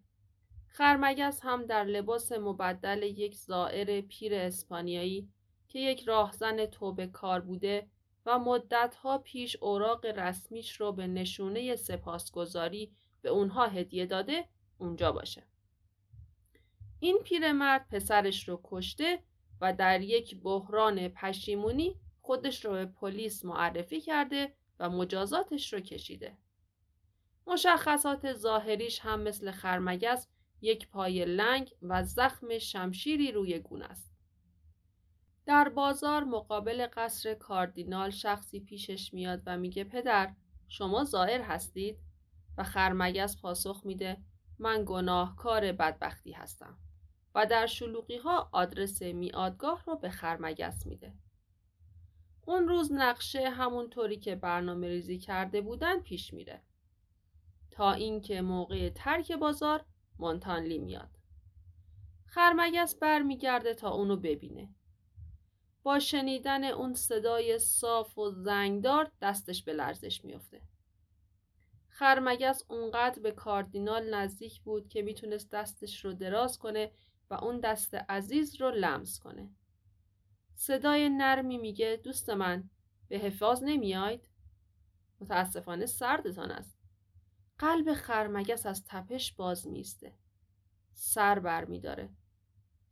خرمگس 0.68 1.40
هم 1.42 1.66
در 1.66 1.84
لباس 1.84 2.32
مبدل 2.32 3.02
یک 3.02 3.34
زائر 3.36 4.00
پیر 4.00 4.34
اسپانیایی 4.34 5.28
که 5.68 5.78
یک 5.78 6.04
راهزن 6.04 6.66
توبه 6.66 7.06
کار 7.06 7.40
بوده 7.40 7.86
و 8.26 8.38
مدتها 8.38 9.18
پیش 9.18 9.56
اوراق 9.56 10.06
رسمیش 10.06 10.80
رو 10.80 10.92
به 10.92 11.06
نشونه 11.06 11.76
سپاسگزاری 11.76 12.92
به 13.22 13.28
اونها 13.28 13.66
هدیه 13.66 14.06
داده 14.06 14.48
اونجا 14.78 15.12
باشه. 15.12 15.42
این 17.00 17.18
پیرمرد 17.24 17.88
پسرش 17.88 18.48
رو 18.48 18.60
کشته 18.64 19.22
و 19.60 19.72
در 19.72 20.00
یک 20.00 20.40
بحران 20.42 21.08
پشیمونی 21.08 21.96
خودش 22.20 22.64
رو 22.64 22.72
به 22.72 22.86
پلیس 22.86 23.44
معرفی 23.44 24.00
کرده 24.00 24.52
و 24.78 24.90
مجازاتش 24.90 25.72
رو 25.72 25.80
کشیده. 25.80 26.36
مشخصات 27.46 28.32
ظاهریش 28.32 29.00
هم 29.00 29.20
مثل 29.20 29.50
خرمگس 29.50 30.28
یک 30.60 30.88
پای 30.88 31.24
لنگ 31.24 31.74
و 31.82 32.02
زخم 32.04 32.58
شمشیری 32.58 33.32
روی 33.32 33.58
گونه 33.58 33.84
است. 33.84 34.11
در 35.46 35.68
بازار 35.68 36.24
مقابل 36.24 36.86
قصر 36.92 37.34
کاردینال 37.34 38.10
شخصی 38.10 38.60
پیشش 38.60 39.14
میاد 39.14 39.42
و 39.46 39.56
میگه 39.56 39.84
پدر 39.84 40.34
شما 40.68 41.04
ظاهر 41.04 41.40
هستید 41.40 41.98
و 42.58 42.64
خرمگس 42.64 43.40
پاسخ 43.40 43.82
میده 43.84 44.16
من 44.58 44.84
گناهکار 44.86 45.72
بدبختی 45.72 46.32
هستم. 46.32 46.78
و 47.34 47.46
در 47.46 47.66
شلوقی 47.66 48.16
ها 48.16 48.48
آدرس 48.52 49.02
میادگاه 49.02 49.84
رو 49.86 49.96
به 49.96 50.10
خرمگس 50.10 50.86
میده. 50.86 51.14
اون 52.46 52.68
روز 52.68 52.92
نقشه 52.92 53.50
همونطوری 53.50 54.16
که 54.16 54.36
برنامه 54.36 54.88
ریزی 54.88 55.18
کرده 55.18 55.60
بودن 55.60 56.00
پیش 56.00 56.34
میره. 56.34 56.62
تا 57.70 57.92
اینکه 57.92 58.42
موقع 58.42 58.90
ترک 58.90 59.32
بازار 59.32 59.84
مونتانلی 60.18 60.78
میاد. 60.78 61.18
خرمگس 62.26 62.94
برمیگرده 62.94 63.74
تا 63.74 63.90
اونو 63.90 64.16
ببینه. 64.16 64.68
با 65.82 65.98
شنیدن 65.98 66.64
اون 66.64 66.94
صدای 66.94 67.58
صاف 67.58 68.18
و 68.18 68.30
زنگدار 68.30 69.10
دستش 69.22 69.64
به 69.64 69.72
لرزش 69.72 70.24
میافته. 70.24 70.62
خرمگس 71.88 72.62
اونقدر 72.68 73.22
به 73.22 73.32
کاردینال 73.32 74.14
نزدیک 74.14 74.60
بود 74.60 74.88
که 74.88 75.02
می‌تونست 75.02 75.50
دستش 75.50 76.04
رو 76.04 76.12
دراز 76.12 76.58
کنه 76.58 76.92
و 77.30 77.34
اون 77.34 77.60
دست 77.60 77.94
عزیز 77.94 78.60
رو 78.60 78.70
لمس 78.70 79.18
کنه. 79.18 79.50
صدای 80.54 81.08
نرمی 81.08 81.58
میگه 81.58 82.00
دوست 82.04 82.30
من 82.30 82.70
به 83.08 83.18
حفاظ 83.18 83.62
نمیاید؟ 83.62 84.20
متاسفانه 85.20 85.86
سردتان 85.86 86.50
است. 86.50 86.78
قلب 87.58 87.94
خرمگس 87.94 88.66
از 88.66 88.84
تپش 88.86 89.32
باز 89.32 89.68
میسته. 89.68 90.12
سر 90.92 91.38
بر 91.38 91.64
میداره. 91.64 92.08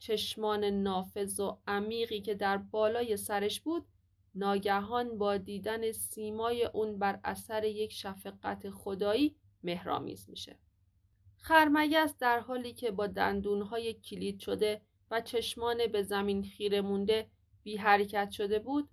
چشمان 0.00 0.64
نافذ 0.64 1.40
و 1.40 1.58
عمیقی 1.66 2.20
که 2.20 2.34
در 2.34 2.56
بالای 2.56 3.16
سرش 3.16 3.60
بود 3.60 3.86
ناگهان 4.34 5.18
با 5.18 5.36
دیدن 5.36 5.92
سیمای 5.92 6.64
اون 6.64 6.98
بر 6.98 7.20
اثر 7.24 7.64
یک 7.64 7.92
شفقت 7.92 8.70
خدایی 8.70 9.36
مهرامیز 9.62 10.30
میشه. 10.30 10.58
خرمگس 11.36 12.14
در 12.18 12.40
حالی 12.40 12.72
که 12.72 12.90
با 12.90 13.06
دندونهای 13.06 13.94
کلید 13.94 14.40
شده 14.40 14.80
و 15.10 15.20
چشمان 15.20 15.86
به 15.86 16.02
زمین 16.02 16.44
خیره 16.44 16.80
مونده 16.80 17.30
بی 17.62 17.76
حرکت 17.76 18.30
شده 18.30 18.58
بود 18.58 18.88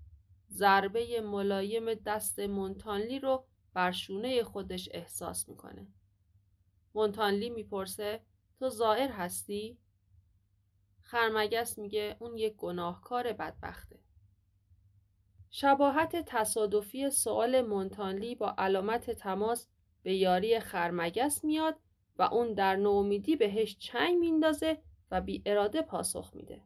ضربه 0.49 1.21
ملایم 1.21 1.93
دست 1.93 2.39
مونتانلی 2.39 3.19
رو 3.19 3.45
بر 3.73 3.91
شونه 3.91 4.43
خودش 4.43 4.89
احساس 4.91 5.49
می‌کنه. 5.49 5.87
مونتانلی 6.95 7.49
می‌پرسه 7.49 8.21
تو 8.59 8.69
زائر 8.69 9.09
هستی؟ 9.11 9.77
خرمگس 11.07 11.77
میگه 11.77 12.15
اون 12.19 12.37
یک 12.37 12.55
گناهکار 12.55 13.33
بدبخته. 13.33 13.99
شباهت 15.49 16.15
تصادفی 16.25 17.09
سوال 17.09 17.61
مونتانلی 17.61 18.35
با 18.35 18.55
علامت 18.57 19.11
تماس 19.11 19.67
به 20.03 20.15
یاری 20.15 20.59
خرمگس 20.59 21.43
میاد 21.43 21.75
و 22.17 22.23
اون 22.23 22.53
در 22.53 22.75
نومیدی 22.75 23.35
بهش 23.35 23.77
چنگ 23.79 24.17
میندازه 24.17 24.81
و 25.11 25.21
بی 25.21 25.41
اراده 25.45 25.81
پاسخ 25.81 26.31
میده. 26.33 26.61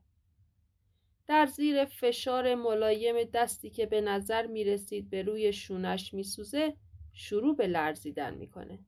در 1.27 1.45
زیر 1.45 1.85
فشار 1.85 2.55
ملایم 2.55 3.23
دستی 3.23 3.69
که 3.69 3.85
به 3.85 4.01
نظر 4.01 4.47
می 4.47 4.63
رسید 4.63 5.09
به 5.09 5.21
روی 5.21 5.53
شونش 5.53 6.13
می 6.13 6.23
سوزه 6.23 6.77
شروع 7.13 7.55
به 7.55 7.67
لرزیدن 7.67 8.33
می‌کنه. 8.33 8.79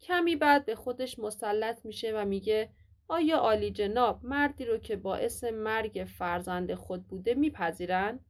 کمی 0.00 0.36
بعد 0.36 0.66
به 0.66 0.74
خودش 0.74 1.18
مسلط 1.18 1.84
میشه 1.84 2.12
و 2.14 2.24
میگه 2.24 2.70
آیا 3.08 3.36
عالی 3.36 3.70
جناب 3.70 4.24
مردی 4.24 4.64
رو 4.64 4.78
که 4.78 4.96
باعث 4.96 5.44
مرگ 5.44 6.06
فرزند 6.18 6.74
خود 6.74 7.06
بوده 7.06 7.34
میپذیرن؟ 7.34 8.20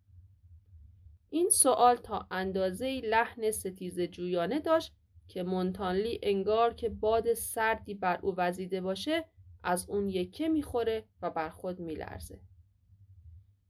این 1.31 1.49
سوال 1.49 1.97
تا 1.97 2.27
اندازه 2.31 3.01
لحن 3.05 3.51
ستیز 3.51 4.01
جویانه 4.01 4.61
داشت 4.61 4.95
که 5.29 5.43
مونتانلی 5.43 6.21
انگار 6.23 6.75
که 6.75 6.89
باد 6.89 7.35
سردی 7.35 7.95
بر 7.95 8.19
او 8.23 8.35
وزیده 8.37 8.81
باشه 8.81 9.25
از 9.62 9.89
اون 9.89 10.09
یکه 10.09 10.49
می‌خوره 10.49 11.05
و 11.23 11.31
بر 11.31 11.49
خود 11.49 11.81
میلرزه. 11.81 12.41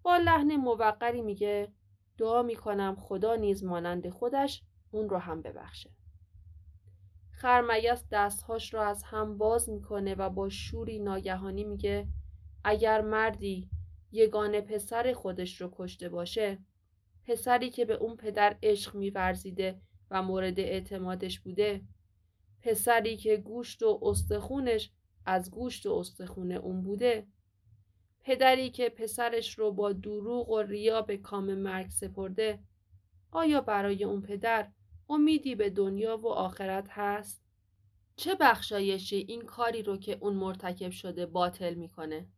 با 0.02 0.16
لحن 0.16 0.56
موقری 0.56 1.22
میگه 1.22 1.72
دعا 2.18 2.42
می‌کنم 2.42 2.96
خدا 3.00 3.34
نیز 3.34 3.64
مانند 3.64 4.08
خودش 4.08 4.62
اون 4.90 5.08
رو 5.08 5.18
هم 5.18 5.42
ببخشه. 5.42 5.90
خرمیس 7.36 8.04
دستهاش 8.10 8.74
رو 8.74 8.80
از 8.80 9.02
هم 9.02 9.38
باز 9.38 9.68
می‌کنه 9.68 10.14
و 10.14 10.30
با 10.30 10.48
شوری 10.48 10.98
ناگهانی 10.98 11.64
میگه 11.64 12.08
اگر 12.64 13.00
مردی 13.00 13.70
یگانه 14.12 14.60
پسر 14.60 15.12
خودش 15.12 15.60
رو 15.60 15.70
کشته 15.76 16.08
باشه 16.08 16.58
پسری 17.26 17.70
که 17.70 17.84
به 17.84 17.94
اون 17.94 18.16
پدر 18.16 18.56
عشق 18.62 18.94
میورزیده 18.94 19.80
و 20.10 20.22
مورد 20.22 20.60
اعتمادش 20.60 21.40
بوده 21.40 21.82
پسری 22.62 23.16
که 23.16 23.36
گوشت 23.36 23.82
و 23.82 24.00
استخونش 24.02 24.90
از 25.26 25.50
گوشت 25.50 25.86
و 25.86 25.92
استخون 25.92 26.52
اون 26.52 26.82
بوده 26.82 27.26
پدری 28.20 28.70
که 28.70 28.88
پسرش 28.88 29.58
رو 29.58 29.72
با 29.72 29.92
دروغ 29.92 30.50
و 30.50 30.62
ریا 30.62 31.02
به 31.02 31.16
کام 31.16 31.54
مرگ 31.54 31.90
سپرده 31.90 32.58
آیا 33.30 33.60
برای 33.60 34.04
اون 34.04 34.22
پدر 34.22 34.68
امیدی 35.08 35.54
به 35.54 35.70
دنیا 35.70 36.16
و 36.16 36.28
آخرت 36.28 36.86
هست؟ 36.90 37.42
چه 38.16 38.34
بخشایشی 38.34 39.16
این 39.16 39.42
کاری 39.42 39.82
رو 39.82 39.96
که 39.96 40.18
اون 40.20 40.34
مرتکب 40.34 40.90
شده 40.90 41.26
باطل 41.26 41.74
می‌کنه؟ 41.74 42.28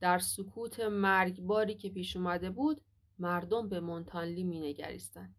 در 0.00 0.18
سکوت 0.18 0.80
مرگباری 0.80 1.74
که 1.74 1.88
پیش 1.88 2.16
اومده 2.16 2.50
بود 2.50 2.80
مردم 3.18 3.68
به 3.68 3.80
مونتانلی 3.80 4.44
مینگریستند. 4.44 5.34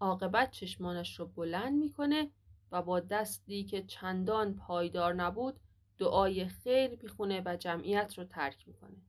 عاقبت 0.00 0.50
چشمانش 0.50 1.20
رو 1.20 1.26
بلند 1.26 1.74
می‌کنه 1.78 2.30
و 2.72 2.82
با 2.82 3.00
دستی 3.00 3.64
که 3.64 3.82
چندان 3.82 4.54
پایدار 4.54 5.14
نبود 5.14 5.60
دعای 5.98 6.48
خیر 6.48 6.90
می‌خونه 7.02 7.42
و 7.44 7.56
جمعیت 7.56 8.18
رو 8.18 8.24
ترک 8.24 8.68
می‌کنه. 8.68 9.02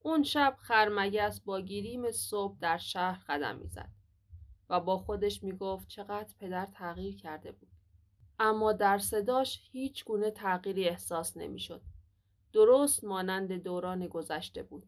اون 0.00 0.22
شب 0.22 0.56
خرمگس 0.60 1.40
با 1.40 1.60
گیریم 1.60 2.10
صبح 2.10 2.58
در 2.60 2.78
شهر 2.78 3.24
قدم 3.28 3.56
می‌زد 3.56 3.90
و 4.70 4.80
با 4.80 4.98
خودش 4.98 5.42
می‌گفت 5.42 5.88
چقدر 5.88 6.34
پدر 6.38 6.66
تغییر 6.66 7.16
کرده 7.16 7.52
بود. 7.52 7.68
اما 8.38 8.72
در 8.72 8.98
صداش 8.98 9.60
هیچ 9.72 10.04
گونه 10.04 10.30
تغییری 10.30 10.88
احساس 10.88 11.36
نمی‌شد. 11.36 11.82
درست 12.52 13.04
مانند 13.04 13.52
دوران 13.52 14.06
گذشته 14.06 14.62
بود. 14.62 14.86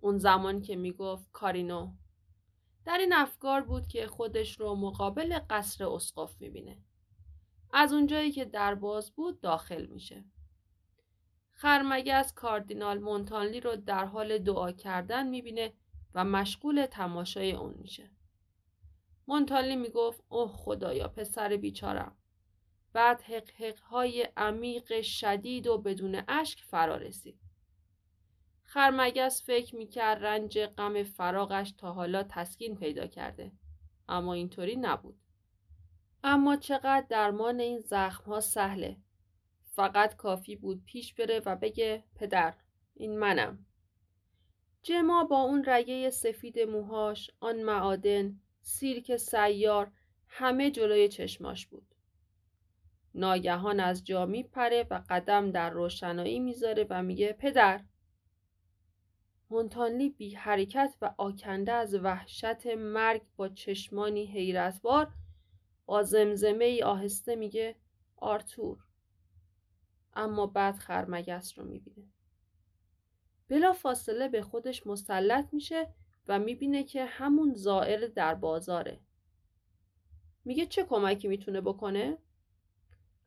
اون 0.00 0.18
زمان 0.18 0.62
که 0.62 0.76
می‌گفت 0.76 1.32
کارینو 1.32 1.92
در 2.84 2.98
این 2.98 3.12
افکار 3.12 3.60
بود 3.60 3.88
که 3.88 4.06
خودش 4.06 4.60
رو 4.60 4.74
مقابل 4.74 5.38
قصر 5.50 5.84
اسقف 5.84 6.40
می‌بینه. 6.40 6.78
از 7.72 7.92
اونجایی 7.92 8.32
که 8.32 8.44
در 8.44 8.74
باز 8.74 9.10
بود 9.10 9.40
داخل 9.40 9.86
میشه. 9.86 10.24
خرمگس 11.52 12.32
کاردینال 12.32 12.98
مونتانلی 12.98 13.60
رو 13.60 13.76
در 13.76 14.04
حال 14.04 14.38
دعا 14.38 14.72
کردن 14.72 15.28
می‌بینه 15.28 15.72
و 16.14 16.24
مشغول 16.24 16.86
تماشای 16.86 17.52
اون 17.52 17.74
میشه. 17.78 18.10
مونتانلی 19.26 19.76
می‌گفت 19.76 20.24
اوه 20.28 20.52
خدایا 20.52 21.08
پسر 21.08 21.56
بیچارم. 21.56 22.16
بعد 22.92 23.20
حق 23.20 23.78
های 23.78 24.28
عمیق 24.36 25.00
شدید 25.02 25.66
و 25.66 25.78
بدون 25.78 26.22
اشک 26.28 26.64
فرا 26.64 26.96
رسید. 26.96 27.38
خرمگس 28.62 29.46
فکر 29.46 29.76
می‌کرد 29.76 30.24
رنج 30.24 30.58
غم 30.58 31.02
فراغش 31.02 31.72
تا 31.72 31.92
حالا 31.92 32.22
تسکین 32.28 32.76
پیدا 32.76 33.06
کرده. 33.06 33.52
اما 34.08 34.34
اینطوری 34.34 34.76
نبود. 34.76 35.18
اما 36.24 36.56
چقدر 36.56 37.06
درمان 37.08 37.60
این 37.60 37.80
زخم 37.80 38.24
ها 38.30 38.40
سهله. 38.40 38.96
فقط 39.62 40.16
کافی 40.16 40.56
بود 40.56 40.84
پیش 40.84 41.14
بره 41.14 41.42
و 41.46 41.56
بگه 41.56 42.04
پدر 42.14 42.54
این 42.94 43.18
منم. 43.18 43.66
جما 44.82 45.24
با 45.24 45.42
اون 45.42 45.64
رگه 45.66 46.10
سفید 46.10 46.58
موهاش، 46.58 47.30
آن 47.40 47.62
معادن، 47.62 48.40
سیرک 48.68 49.16
سیار 49.16 49.92
همه 50.28 50.70
جلوی 50.70 51.08
چشماش 51.08 51.66
بود. 51.66 51.94
ناگهان 53.14 53.80
از 53.80 54.04
جا 54.04 54.26
میپره 54.26 54.86
و 54.90 55.02
قدم 55.10 55.50
در 55.50 55.70
روشنایی 55.70 56.40
می‌ذاره 56.40 56.86
و 56.90 57.02
میگه 57.02 57.32
پدر. 57.32 57.84
مونتانلی 59.50 60.10
بی 60.10 60.34
حرکت 60.34 60.96
و 61.02 61.14
آکنده 61.18 61.72
از 61.72 61.94
وحشت 61.94 62.66
مرگ 62.66 63.22
با 63.36 63.48
چشمانی 63.48 64.26
حیرتبار 64.26 65.12
با 65.86 66.02
زمزمه 66.02 66.64
ای 66.64 66.82
آهسته 66.82 67.36
میگه 67.36 67.76
آرتور. 68.16 68.78
اما 70.14 70.46
بعد 70.46 70.76
خرمگس 70.76 71.58
رو 71.58 71.64
می‌بینه. 71.64 72.06
بلا 73.48 73.72
فاصله 73.72 74.28
به 74.28 74.42
خودش 74.42 74.86
مسلط 74.86 75.54
میشه 75.54 75.88
و 76.28 76.38
می‌بینه 76.38 76.84
که 76.84 77.04
همون 77.04 77.54
زائر 77.54 78.06
در 78.06 78.34
بازاره 78.34 79.00
میگه 80.44 80.66
چه 80.66 80.84
کمکی 80.84 81.28
می‌تونه 81.28 81.60
بکنه؟ 81.60 82.18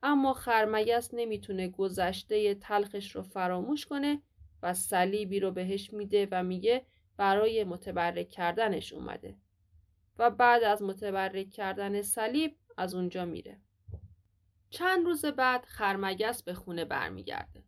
اما 0.04 0.34
خرمگس 0.34 1.10
نمی‌تونه 1.14 1.68
گذشته 1.68 2.56
تلخش 2.56 3.16
رو 3.16 3.24
فراموش 3.24 3.86
کنه 3.86 4.22
و 4.64 4.74
صلیبی 4.74 5.40
رو 5.40 5.52
بهش 5.52 5.94
میده 5.94 6.28
و 6.32 6.44
میگه 6.44 6.86
برای 7.18 7.64
متبرک 7.64 8.30
کردنش 8.30 8.94
اومده 8.94 9.38
و 10.18 10.32
بعد 10.32 10.64
از 10.64 10.82
متبرک 10.82 11.50
کردن 11.50 12.02
صلیب 12.02 12.56
از 12.78 12.96
اونجا 12.96 13.26
میره. 13.26 13.62
چند 14.70 15.06
روز 15.06 15.26
بعد 15.26 15.66
خرمگس 15.66 16.44
به 16.44 16.54
خونه 16.54 16.86
برمیگرده. 16.86 17.64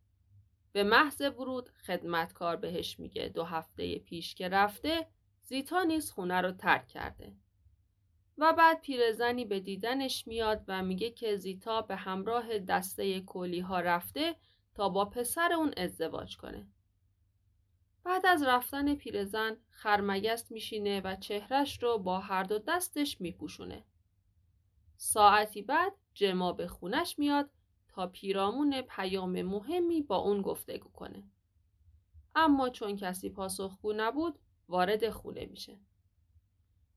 به 0.72 0.84
محض 0.84 1.22
ورود 1.22 1.70
خدمتکار 1.70 2.56
بهش 2.56 3.00
میگه 3.00 3.28
دو 3.28 3.44
هفته 3.44 4.00
پیش 4.00 4.36
که 4.36 4.50
رفته 4.50 5.08
زیتا 5.43 5.84
نیز 5.84 6.12
خونه 6.12 6.41
رو 6.41 6.51
ترک 6.51 6.88
کرده. 6.88 7.34
و 8.38 8.54
بعد 8.54 8.82
پیرزنی 8.82 9.45
به 9.45 9.60
دیدنش 9.60 10.27
میاد 10.27 10.63
و 10.67 10.84
میگه 10.84 11.12
که 11.12 11.38
زیتا 11.38 11.82
به 11.82 11.95
همراه 11.95 12.60
دسته 12.60 13.21
کولی 13.21 13.60
ها 13.60 13.80
رفته 13.80 14.36
تا 14.73 14.89
با 14.89 15.06
پسر 15.06 15.54
اون 15.54 15.73
ازدواج 15.77 16.38
کنه. 16.38 16.67
بعد 18.04 18.25
از 18.25 18.43
رفتن 18.43 18.95
پیرزن 18.95 19.58
خرمگست 19.69 20.51
میشینه 20.51 21.01
و 21.01 21.15
چهرش 21.15 21.84
رو 21.84 21.97
با 21.97 22.19
هر 22.19 22.43
دو 22.43 22.60
دستش 22.60 23.21
میپوشونه. 23.21 23.86
ساعتی 24.97 25.62
بعد 25.62 25.93
جما 26.13 26.54
به 26.54 26.67
خونش 26.67 27.19
میاد 27.19 27.49
تا 27.88 28.08
پیرامون 28.08 28.82
پیام 28.82 29.41
مهمی 29.41 30.01
با 30.01 30.17
اون 30.17 30.41
گفتگو 30.41 30.89
کنه. 30.89 31.23
اما 32.36 32.69
چون 32.69 32.95
کسی 32.95 33.30
پاسخگو 33.30 33.93
نبود 33.93 34.39
وارد 34.71 35.10
خونه 35.10 35.45
میشه. 35.45 35.79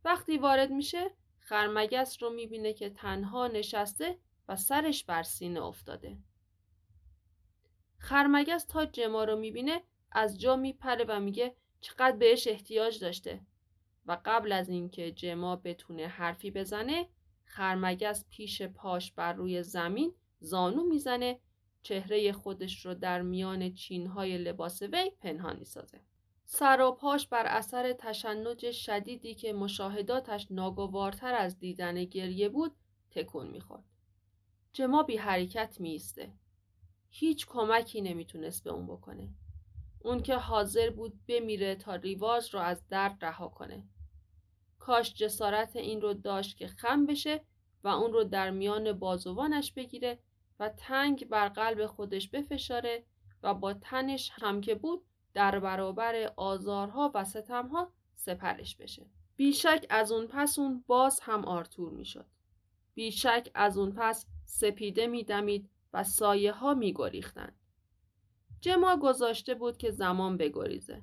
وقتی 0.04 0.38
وارد 0.38 0.70
میشه 0.70 1.10
خرمگس 1.38 2.22
رو 2.22 2.30
می‌بینه 2.30 2.72
که 2.72 2.90
تنها 2.90 3.46
نشسته 3.48 4.18
و 4.48 4.56
سرش 4.56 5.04
بر 5.04 5.22
سینه 5.22 5.62
افتاده. 5.62 6.18
خرمگس 7.98 8.64
تا 8.64 8.86
جما 8.86 9.24
رو 9.24 9.36
می‌بینه 9.36 9.82
از 10.12 10.40
جا 10.40 10.56
میپره 10.56 11.04
و 11.08 11.20
میگه 11.20 11.56
چقدر 11.80 12.16
بهش 12.16 12.46
احتیاج 12.46 13.00
داشته 13.00 13.40
و 14.06 14.18
قبل 14.24 14.52
از 14.52 14.68
اینکه 14.68 15.12
جما 15.12 15.56
بتونه 15.56 16.06
حرفی 16.06 16.50
بزنه 16.50 17.08
خرمگس 17.44 18.24
پیش 18.30 18.62
پاش 18.62 19.12
بر 19.12 19.32
روی 19.32 19.62
زمین 19.62 20.14
زانو 20.40 20.84
می‌زنه 20.84 21.40
چهره 21.82 22.32
خودش 22.32 22.86
رو 22.86 22.94
در 22.94 23.22
میان 23.22 23.74
چینهای 23.74 24.38
لباس 24.38 24.82
وی 24.82 25.10
پنهان 25.20 25.58
می‌سازه 25.58 26.00
سر 26.44 26.80
و 26.80 26.92
پاش 26.92 27.28
بر 27.28 27.46
اثر 27.46 27.92
تشنج 27.92 28.70
شدیدی 28.70 29.34
که 29.34 29.52
مشاهداتش 29.52 30.46
ناگوارتر 30.50 31.34
از 31.34 31.58
دیدن 31.58 32.04
گریه 32.04 32.48
بود 32.48 32.76
تکون 33.10 33.46
می‌خورد. 33.46 33.84
جما 34.72 35.02
بی 35.02 35.16
حرکت 35.16 35.80
میسته 35.80 36.32
هیچ 37.10 37.46
کمکی 37.46 38.00
نمی‌تونست 38.00 38.64
به 38.64 38.70
اون 38.70 38.86
بکنه. 38.86 39.28
اون 40.00 40.22
که 40.22 40.36
حاضر 40.36 40.90
بود 40.90 41.26
بمیره 41.28 41.74
تا 41.74 41.94
ریواز 41.94 42.54
رو 42.54 42.60
از 42.60 42.88
درد 42.88 43.24
رها 43.24 43.48
کنه. 43.48 43.84
کاش 44.78 45.14
جسارت 45.14 45.76
این 45.76 46.00
رو 46.00 46.14
داشت 46.14 46.56
که 46.56 46.68
خم 46.68 47.06
بشه 47.06 47.44
و 47.84 47.88
اون 47.88 48.12
رو 48.12 48.24
در 48.24 48.50
میان 48.50 48.92
بازوانش 48.92 49.72
بگیره 49.72 50.18
و 50.60 50.68
تنگ 50.68 51.28
بر 51.28 51.48
قلب 51.48 51.86
خودش 51.86 52.28
بفشاره 52.28 53.04
و 53.42 53.54
با 53.54 53.74
تنش 53.74 54.30
هم 54.32 54.60
که 54.60 54.74
بود 54.74 55.04
در 55.34 55.58
برابر 55.58 56.32
آزارها 56.36 57.10
و 57.14 57.24
ستمها 57.24 57.92
سپرش 58.14 58.76
بشه. 58.76 59.06
بیشک 59.36 59.86
از 59.90 60.12
اون 60.12 60.26
پس 60.26 60.58
اون 60.58 60.84
باز 60.86 61.20
هم 61.20 61.44
آرتور 61.44 61.90
می‌شد. 61.90 62.26
بیشک 62.94 63.50
از 63.54 63.78
اون 63.78 63.92
پس 63.96 64.26
سپیده 64.44 65.06
میدمید 65.06 65.70
و 65.92 66.04
سایه 66.04 66.52
ها 66.52 66.74
می 66.74 66.92
گریختند. 66.92 67.56
جما 68.60 68.96
گذاشته 68.96 69.54
بود 69.54 69.76
که 69.76 69.90
زمان 69.90 70.36
بگریزه. 70.36 71.02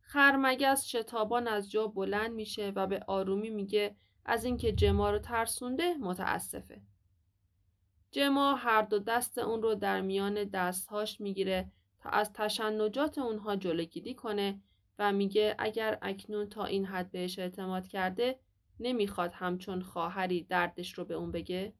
خرمگس 0.00 0.84
شتابان 0.86 1.48
از 1.48 1.70
جا 1.70 1.86
بلند 1.86 2.32
میشه 2.32 2.72
و 2.76 2.86
به 2.86 3.04
آرومی 3.06 3.50
میگه 3.50 3.96
از 4.24 4.44
اینکه 4.44 4.72
جما 4.72 5.10
رو 5.10 5.18
ترسونده 5.18 5.94
متاسفه. 5.94 6.80
جما 8.10 8.54
هر 8.54 8.82
دو 8.82 8.98
دست 8.98 9.38
اون 9.38 9.62
رو 9.62 9.74
در 9.74 10.00
میان 10.00 10.44
دستهاش 10.44 11.20
می‌گیره 11.20 11.72
از 12.08 12.32
تشنجات 12.32 13.18
اونها 13.18 13.56
جلوگیری 13.56 14.14
کنه 14.14 14.60
و 14.98 15.12
میگه 15.12 15.54
اگر 15.58 15.98
اکنون 16.02 16.48
تا 16.48 16.64
این 16.64 16.84
حد 16.84 17.10
بهش 17.10 17.38
اعتماد 17.38 17.86
کرده 17.88 18.38
نمی‌خواد 18.80 19.32
همچون 19.34 19.82
خواهری 19.82 20.44
دردش 20.44 20.92
رو 20.92 21.04
به 21.04 21.14
اون 21.14 21.32
بگه؟ 21.32 21.74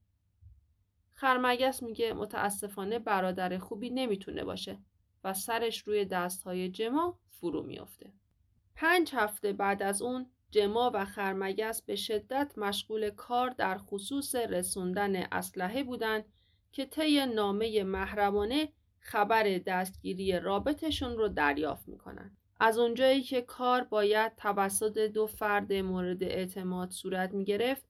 خرمگس 1.13 1.83
میگه 1.83 2.13
متاسفانه 2.13 2.99
برادر 2.99 3.59
خوبی 3.59 3.91
نمی‌تونه 3.91 4.45
باشه 4.45 4.79
و 5.25 5.35
سرش 5.35 5.83
روی 5.83 6.05
دستهای 6.05 6.69
جما 6.69 7.19
فرو 7.31 7.63
میافته. 7.63 8.13
پنج 8.75 9.11
هفته 9.15 9.53
بعد 9.53 9.83
از 9.83 10.03
اون 10.03 10.31
جما 10.51 10.91
و 10.95 11.05
خرمگس 11.05 11.83
به 11.83 11.97
شدت 11.97 12.53
مشغول 12.57 13.11
کار 13.11 13.51
در 13.51 13.79
خصوص 13.79 14.35
رسوندن 14.35 15.17
اسلحه 15.17 15.85
بودند 15.85 16.25
که 16.73 16.85
طی 16.85 17.27
نامه 17.27 17.85
محرمانه 17.85 18.69
خبر 19.07 19.61
دستگیری 19.67 20.41
رابطشون 20.41 21.17
رو 21.17 21.29
دریافت 21.29 21.89
می‌کنن. 21.89 22.37
از 22.61 22.79
اونجایی 22.79 23.23
که 23.23 23.43
کار 23.43 23.85
باید 23.85 24.37
توسط 24.37 24.99
دو 24.99 25.27
فرد 25.27 25.73
مورد 25.73 26.23
اعتماد 26.23 26.91
صورت 26.91 27.35
می 27.35 27.45
گرفت، 27.45 27.85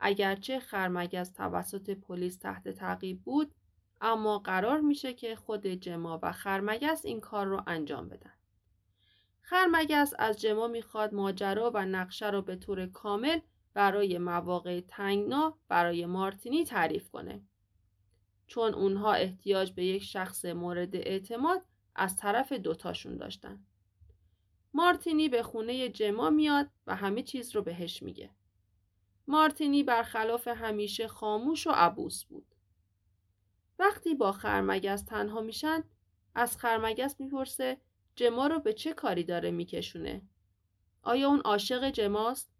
اگرچه 0.00 0.60
خرمگس 0.60 1.32
توسط 1.32 1.90
پلیس 1.90 2.38
تحت 2.38 2.68
تعقیب 2.68 3.22
بود، 3.22 3.54
اما 4.00 4.38
قرار 4.38 4.80
میشه 4.80 5.14
که 5.14 5.36
خود 5.36 5.66
جما 5.66 6.20
و 6.22 6.32
خرمگس 6.32 7.04
این 7.04 7.20
کار 7.20 7.46
رو 7.46 7.62
انجام 7.66 8.08
بدن. 8.08 8.32
خرمگس 9.40 10.12
از 10.18 10.40
جما 10.40 10.66
می‌خواد 10.66 11.14
ماجرا 11.14 11.70
و 11.74 11.84
نقشه 11.84 12.30
رو 12.30 12.42
به 12.42 12.56
طور 12.56 12.86
کامل 12.86 13.38
برای 13.74 14.18
مواقع 14.18 14.80
تنگنا 14.88 15.58
برای 15.68 16.06
مارتینی 16.06 16.64
تعریف 16.64 17.10
کنه. 17.10 17.42
چون 18.46 18.74
اونها 18.74 19.12
احتیاج 19.12 19.72
به 19.72 19.84
یک 19.84 20.02
شخص 20.02 20.44
مورد 20.44 20.96
اعتماد 20.96 21.62
از 21.94 22.16
طرف 22.16 22.52
دوتاشون 22.52 23.16
داشتن. 23.16 23.64
مارتینی 24.74 25.28
به 25.28 25.42
خونه 25.42 25.88
جما 25.88 26.30
میاد 26.30 26.70
و 26.86 26.96
همه 26.96 27.22
چیز 27.22 27.56
رو 27.56 27.62
بهش 27.62 28.02
میگه. 28.02 28.30
مارتینی 29.28 29.82
برخلاف 29.82 30.48
همیشه 30.48 31.08
خاموش 31.08 31.66
و 31.66 31.70
عبوس 31.70 32.24
بود. 32.24 32.54
وقتی 33.78 34.14
با 34.14 34.32
خرمگس 34.32 35.02
تنها 35.02 35.40
میشن 35.40 35.84
از 36.34 36.56
خرمگس 36.56 37.20
می‌پرسه 37.20 37.76
جما 38.16 38.46
رو 38.46 38.58
به 38.58 38.72
چه 38.72 38.92
کاری 38.92 39.24
داره 39.24 39.50
میکشونه؟ 39.50 40.22
آیا 41.02 41.28
اون 41.28 41.40
عاشق 41.40 41.90
جماست؟ 41.90 42.50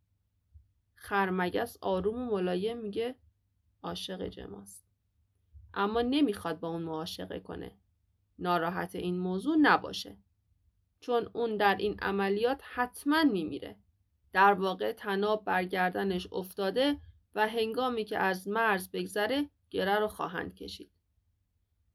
خرمگس 0.94 1.76
آروم 1.80 2.22
و 2.22 2.30
ملایم 2.30 2.78
میگه 2.78 3.14
عاشق 3.82 4.28
جماست. 4.28 4.85
اما 5.76 6.02
نمی‌خواد 6.02 6.60
با 6.60 6.68
اون 6.68 6.82
معاشقه 6.82 7.40
کنه. 7.40 7.72
ناراحت 8.38 8.94
این 8.94 9.18
موضوع 9.18 9.56
نباشه. 9.56 10.16
چون 11.00 11.28
اون 11.32 11.56
در 11.56 11.74
این 11.74 11.96
عملیات 12.02 12.62
حتما 12.74 13.24
میمیره. 13.24 13.76
در 14.32 14.52
واقع 14.52 14.92
تناب 14.92 15.44
برگردنش 15.44 16.28
افتاده 16.32 17.00
و 17.34 17.48
هنگامی 17.48 18.04
که 18.04 18.18
از 18.18 18.48
مرز 18.48 18.90
بگذره 18.90 19.50
گره 19.70 19.98
رو 19.98 20.08
خواهند 20.08 20.54
کشید. 20.54 20.90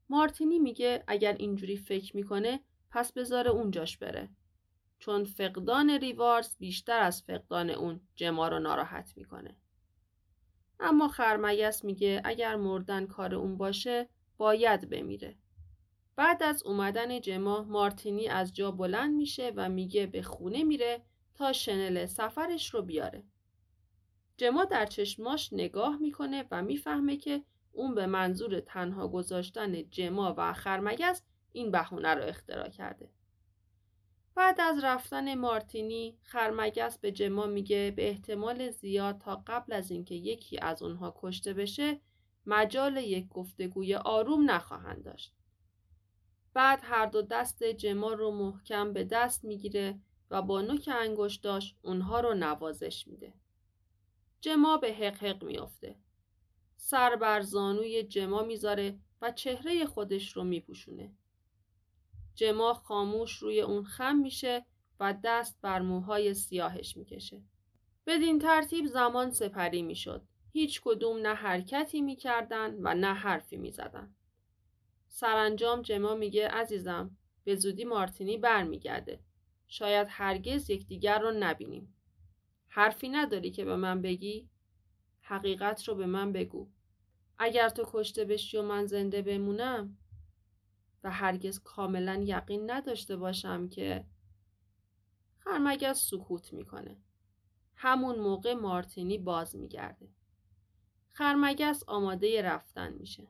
مارتینی 0.08 0.58
میگه 0.58 1.04
اگر 1.06 1.32
اینجوری 1.32 1.76
فکر 1.76 2.16
می‌کنه 2.16 2.60
پس 2.90 3.12
بذاره 3.12 3.50
اونجاش 3.50 3.98
بره. 3.98 4.28
چون 4.98 5.24
فقدان 5.24 5.90
ریوارز 5.90 6.56
بیشتر 6.58 7.00
از 7.00 7.22
فقدان 7.22 7.70
اون 7.70 8.00
جما 8.14 8.48
رو 8.48 8.58
ناراحت 8.58 9.12
می‌کنه. 9.16 9.56
اما 10.80 11.08
خرمگس 11.08 11.84
میگه 11.84 12.22
اگر 12.24 12.56
مردن 12.56 13.06
کار 13.06 13.34
اون 13.34 13.56
باشه 13.56 14.08
باید 14.36 14.90
بمیره. 14.90 15.36
بعد 16.16 16.42
از 16.42 16.62
اومدن 16.62 17.20
جما 17.20 17.62
مارتینی 17.62 18.28
از 18.28 18.54
جا 18.54 18.70
بلند 18.70 19.14
میشه 19.14 19.52
و 19.56 19.68
میگه 19.68 20.06
به 20.06 20.22
خونه 20.22 20.64
میره 20.64 21.02
تا 21.34 21.52
شنل 21.52 22.06
سفرش 22.06 22.74
رو 22.74 22.82
بیاره. 22.82 23.24
جما 24.36 24.64
در 24.64 24.86
چشماش 24.86 25.52
نگاه 25.52 25.96
می‌کنه 25.96 26.44
و 26.50 26.62
می‌فهمه 26.62 27.16
که 27.16 27.44
اون 27.72 27.94
به 27.94 28.06
منظور 28.06 28.60
تنها 28.60 29.08
گذاشتن 29.08 29.90
جما 29.90 30.34
و 30.38 30.52
خرمگس 30.52 31.22
این 31.52 31.70
بهونه 31.70 32.14
رو 32.14 32.22
اختراع 32.22 32.68
کرده. 32.68 33.10
بعد 34.34 34.60
از 34.60 34.84
رفتن 34.84 35.34
مارتینی 35.34 36.18
خرمگس 36.22 36.98
به 36.98 37.12
جما 37.12 37.46
میگه 37.46 37.92
به 37.96 38.08
احتمال 38.08 38.70
زیاد 38.70 39.18
تا 39.18 39.42
قبل 39.46 39.72
از 39.72 39.90
اینکه 39.90 40.14
یکی 40.14 40.58
از 40.58 40.82
اونها 40.82 41.14
کشته 41.16 41.54
بشه 41.54 42.00
مجال 42.46 42.96
یک 42.96 43.28
گفتگوی 43.28 43.94
آروم 43.94 44.50
نخواهند 44.50 45.04
داشت. 45.04 45.34
بعد 46.54 46.80
هر 46.82 47.06
دو 47.06 47.22
دست 47.22 47.64
جما 47.64 48.12
رو 48.12 48.30
محکم 48.30 48.92
به 48.92 49.04
دست 49.04 49.44
می‌گیره 49.44 49.98
و 50.30 50.42
با 50.42 50.62
نوک 50.62 50.90
انگشتاش 50.92 51.74
اونها 51.82 52.20
رو 52.20 52.34
نوازش 52.34 53.08
میده. 53.08 53.34
جما 54.40 54.76
به 54.76 54.92
حق 54.92 55.24
حق 55.24 55.44
میافته. 55.44 55.96
سر 56.76 57.16
بر 57.16 57.40
زانوی 57.40 58.02
جما 58.02 58.42
می‌ذاره 58.42 58.98
و 59.22 59.30
چهره 59.30 59.84
خودش 59.86 60.36
رو 60.36 60.44
میپوشونه. 60.44 61.12
جما 62.34 62.74
خاموش 62.74 63.38
روی 63.38 63.60
اون 63.60 63.84
خم 63.84 64.16
میشه 64.16 64.66
و 65.00 65.14
دست 65.24 65.60
بر 65.60 65.80
موهای 65.80 66.34
سیاهش 66.34 66.96
می‌کشه. 66.96 67.42
بدین 68.06 68.38
ترتیب 68.38 68.86
زمان 68.86 69.30
سپری 69.30 69.82
می‌شد. 69.82 70.22
هیچ 70.52 70.80
کدوم 70.84 71.18
نه 71.18 71.34
حرکتی 71.34 72.00
می‌کردن 72.00 72.74
و 72.82 72.94
نه 72.94 73.14
حرفی 73.14 73.56
می‌زدن. 73.56 74.14
سرانجام 75.08 75.82
جما 75.82 76.14
میگه 76.14 76.48
عزیزم 76.48 77.16
به 77.44 77.56
زودی 77.56 77.84
مارتینی 77.84 78.38
برمیگرده. 78.38 79.20
شاید 79.68 80.06
هرگز 80.10 80.70
یکدیگر 80.70 81.18
رو 81.18 81.32
نبینیم. 81.38 81.94
حرفی 82.68 83.08
نداری 83.08 83.50
که 83.50 83.64
به 83.64 83.76
من 83.76 84.02
بگی؟ 84.02 84.48
حقیقت 85.20 85.88
رو 85.88 85.94
به 85.94 86.06
من 86.06 86.32
بگو. 86.32 86.68
اگر 87.38 87.68
تو 87.68 87.84
کشته 87.86 88.24
بشی 88.24 88.56
و 88.56 88.62
من 88.62 88.86
زنده 88.86 89.22
بمونم 89.22 89.96
و 91.04 91.10
هرگز 91.10 91.60
کاملا 91.60 92.24
یقین 92.26 92.70
نداشته 92.70 93.16
باشم 93.16 93.68
که 93.68 94.04
خرمگس 95.38 96.10
سکوت 96.10 96.52
می‌کنه. 96.52 96.96
همون 97.74 98.18
موقع 98.18 98.54
مارتینی 98.54 99.18
باز 99.18 99.56
میگرده. 99.56 100.08
خرمگس 101.12 101.84
آماده 101.86 102.42
رفتن 102.42 102.92
میشه. 102.92 103.28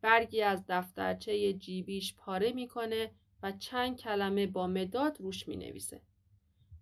برگی 0.00 0.42
از 0.42 0.64
دفترچه 0.68 1.52
جیبیش 1.52 2.14
پاره 2.14 2.52
می‌کنه 2.52 3.10
و 3.42 3.52
چند 3.52 3.96
کلمه 3.96 4.46
با 4.46 4.66
مداد 4.66 5.20
روش 5.20 5.48
می‌نویسه 5.48 6.02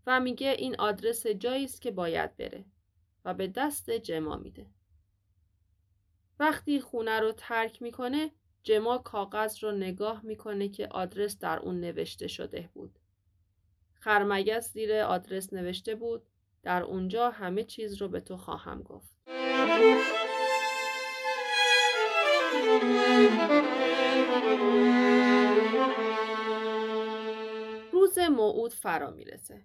و 0.06 0.20
میگه 0.20 0.50
این 0.58 0.76
آدرس 0.80 1.26
جایی 1.26 1.64
است 1.64 1.80
که 1.80 1.90
باید 1.90 2.36
بره 2.36 2.64
و 3.24 3.34
به 3.34 3.46
دست 3.46 3.90
جما 3.90 4.36
میده. 4.36 4.66
وقتی 6.38 6.80
خونه 6.80 7.20
رو 7.20 7.32
ترک 7.32 7.82
می‌کنه 7.82 8.30
جما 8.66 8.98
کاغذ 8.98 9.64
رو 9.64 9.72
نگاه 9.72 10.20
می‌کنه 10.24 10.68
که 10.68 10.88
آدرس 10.88 11.38
در 11.38 11.58
اون 11.58 11.80
نوشته 11.80 12.26
شده 12.26 12.70
بود. 12.74 12.98
خرمگس 13.92 14.72
زیر 14.72 14.94
آدرس 14.94 15.52
نوشته 15.52 15.94
بود 15.94 16.22
در 16.62 16.82
اونجا 16.82 17.30
همه 17.30 17.64
چیز 17.64 18.02
رو 18.02 18.08
به 18.08 18.20
تو 18.20 18.36
خواهم 18.36 18.82
گفت. 18.82 19.16
روز 27.92 28.18
موعود 28.18 28.72
فرا 28.72 29.10
می‌رسه. 29.10 29.62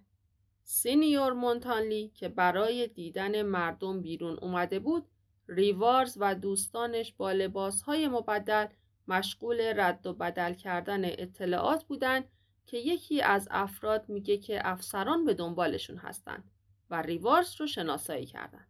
سینیور 0.64 1.32
مونتانلی 1.32 2.08
که 2.14 2.28
برای 2.28 2.86
دیدن 2.86 3.42
مردم 3.42 4.02
بیرون 4.02 4.38
اومده 4.42 4.78
بود 4.78 5.06
ریوارز 5.48 6.16
و 6.20 6.34
دوستانش 6.34 7.12
با 7.12 7.32
لباسهای 7.32 8.08
مبدل 8.08 8.66
مشغول 9.08 9.60
رد 9.76 10.06
و 10.06 10.12
بدل 10.12 10.54
کردن 10.54 11.04
اطلاعات 11.04 11.84
بودند 11.84 12.28
که 12.66 12.76
یکی 12.76 13.22
از 13.22 13.48
افراد 13.50 14.08
میگه 14.08 14.38
که 14.38 14.68
افسران 14.68 15.24
به 15.24 15.34
دنبالشون 15.34 15.96
هستند 15.96 16.50
و 16.90 17.02
ریوارز 17.02 17.60
رو 17.60 17.66
شناسایی 17.66 18.26
کردن. 18.26 18.66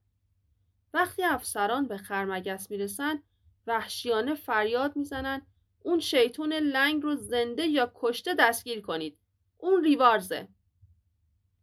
وقتی 0.94 1.22
افسران 1.22 1.88
به 1.88 1.96
خرمگس 1.96 2.70
می‌رسن 2.70 3.22
وحشیانه 3.66 4.34
فریاد 4.34 4.96
می‌زنن 4.96 5.46
اون 5.80 6.00
شیطون 6.00 6.52
لنگ 6.52 7.02
رو 7.02 7.16
زنده 7.16 7.66
یا 7.66 7.92
کشته 7.94 8.34
دستگیر 8.34 8.80
کنید. 8.80 9.18
اون 9.58 9.84
ریوارزه. 9.84 10.48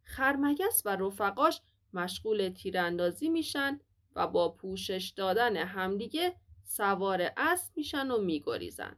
خرمگس 0.02 0.82
و 0.84 0.96
رفقاش 0.96 1.60
مشغول 1.92 2.48
تیراندازی 2.48 3.28
میشن 3.28 3.80
و 4.16 4.26
با 4.26 4.48
پوشش 4.48 5.12
دادن 5.16 5.56
همدیگه 5.56 6.36
سوار 6.70 7.32
اسب 7.36 7.72
میشن 7.76 8.10
و 8.10 8.18
میگریزن 8.18 8.96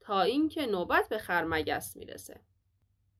تا 0.00 0.22
اینکه 0.22 0.66
نوبت 0.66 1.08
به 1.08 1.18
خرمگس 1.18 1.96
می‌رسه. 1.96 2.40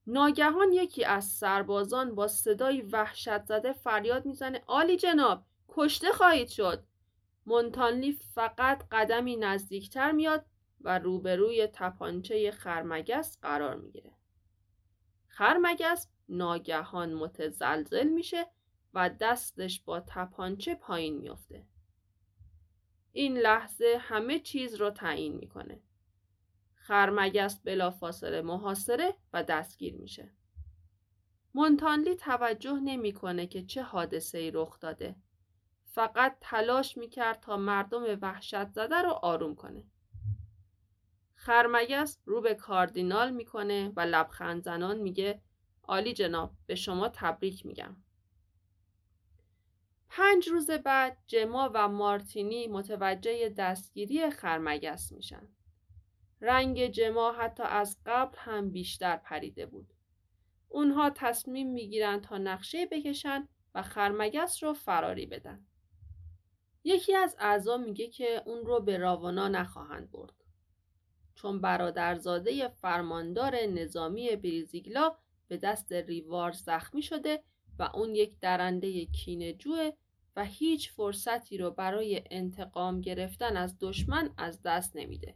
ناگهان 0.07 0.73
یکی 0.73 1.05
از 1.05 1.25
سربازان 1.25 2.15
با 2.15 2.27
صدای 2.27 2.81
وحشت 2.81 3.45
زده 3.45 3.73
فریاد 3.73 4.25
می‌زنه 4.25 4.63
آلی 4.67 4.97
جناب 4.97 5.45
کشته 5.69 6.11
خواهید 6.11 6.47
شد 6.47 6.83
مونتانلی 7.45 8.11
فقط 8.11 8.83
قدمی 8.91 9.35
نزدیکتر 9.35 10.11
میاد 10.11 10.45
و 10.81 10.99
روبروی 10.99 11.67
تپانچه 11.73 12.51
خرمگس 12.51 13.37
قرار 13.41 13.75
می‌گیره 13.75 14.11
خرمگس 15.27 16.07
ناگهان 16.29 17.13
متزلزل 17.13 18.07
میشه 18.07 18.45
و 18.93 19.09
دستش 19.09 19.81
با 19.81 19.99
تپانچه 19.99 20.75
پایین 20.75 21.17
میافته. 21.17 21.65
این 23.11 23.37
لحظه 23.37 23.97
همه 23.99 24.39
چیز 24.39 24.75
رو 24.75 24.89
تعیین 24.89 25.35
می‌کنه. 25.35 25.81
خرمگس 26.75 27.59
بلافاصله 27.59 28.41
محاصره 28.41 29.13
و 29.33 29.43
دستگیر 29.43 29.95
میشه. 29.95 30.31
مونتانلی 31.53 32.15
توجه 32.15 32.79
نمی‌کنه 32.79 33.47
که 33.47 33.63
چه 33.63 33.83
حادثه 33.83 34.37
ای 34.37 34.51
رخ 34.51 34.79
داده. 34.79 35.15
فقط 35.85 36.37
تلاش 36.41 36.97
می‌کرد 36.97 37.39
تا 37.39 37.57
مردم 37.57 38.17
وحشت 38.21 38.71
زده 38.71 39.01
رو 39.01 39.09
آروم 39.09 39.55
کنه. 39.55 39.83
خرمگس 41.35 42.19
رو 42.25 42.41
به 42.41 42.55
کاردینال 42.55 43.31
می‌کنه 43.31 43.93
و 43.95 44.01
لبخند 44.01 44.63
زنان 44.63 44.97
میگه 44.97 45.41
عالی 45.83 46.13
جناب 46.13 46.51
به 46.65 46.75
شما 46.75 47.09
تبریک 47.09 47.65
میگم. 47.65 47.95
پنج 50.09 50.49
روز 50.49 50.69
بعد 50.71 51.17
جما 51.27 51.71
و 51.73 51.87
مارتینی 51.87 52.67
متوجه 52.67 53.49
دستگیری 53.49 54.29
خرمگس 54.29 55.11
میشن. 55.11 55.47
رنگ 56.41 56.87
جما 56.87 57.31
حتی 57.31 57.63
از 57.63 57.97
قبل 58.05 58.37
هم 58.37 58.71
بیشتر 58.71 59.17
پریده 59.17 59.65
بود. 59.65 59.93
اونها 60.69 61.09
تصمیم 61.09 61.71
می‌گیرند 61.71 62.21
تا 62.21 62.37
نقشه 62.37 62.85
بکشن 62.85 63.47
و 63.75 63.81
خرمگس 63.81 64.63
رو 64.63 64.73
فراری 64.73 65.25
بدن. 65.25 65.65
یکی 66.83 67.15
از 67.15 67.35
اعضا 67.39 67.77
میگه 67.77 68.07
که 68.07 68.43
اون 68.45 68.65
رو 68.65 68.79
به 68.79 68.97
راوانا 68.97 69.47
نخواهند 69.47 70.11
برد. 70.11 70.33
چون 71.35 71.61
برادرزاده 71.61 72.67
فرماندار 72.67 73.55
نظامی 73.55 74.35
بریزیگلا 74.35 75.15
به 75.47 75.57
دست 75.57 75.93
ریوار 75.93 76.51
زخمی 76.51 77.01
شده 77.01 77.43
و 77.79 77.89
اون 77.93 78.15
یک 78.15 78.39
درنده 78.39 79.05
کینجوه 79.05 79.91
و 80.35 80.45
هیچ 80.45 80.91
فرصتی 80.91 81.57
رو 81.57 81.71
برای 81.71 82.23
انتقام 82.31 83.01
گرفتن 83.01 83.57
از 83.57 83.77
دشمن 83.79 84.29
از 84.37 84.61
دست 84.61 84.95
نمیده. 84.95 85.35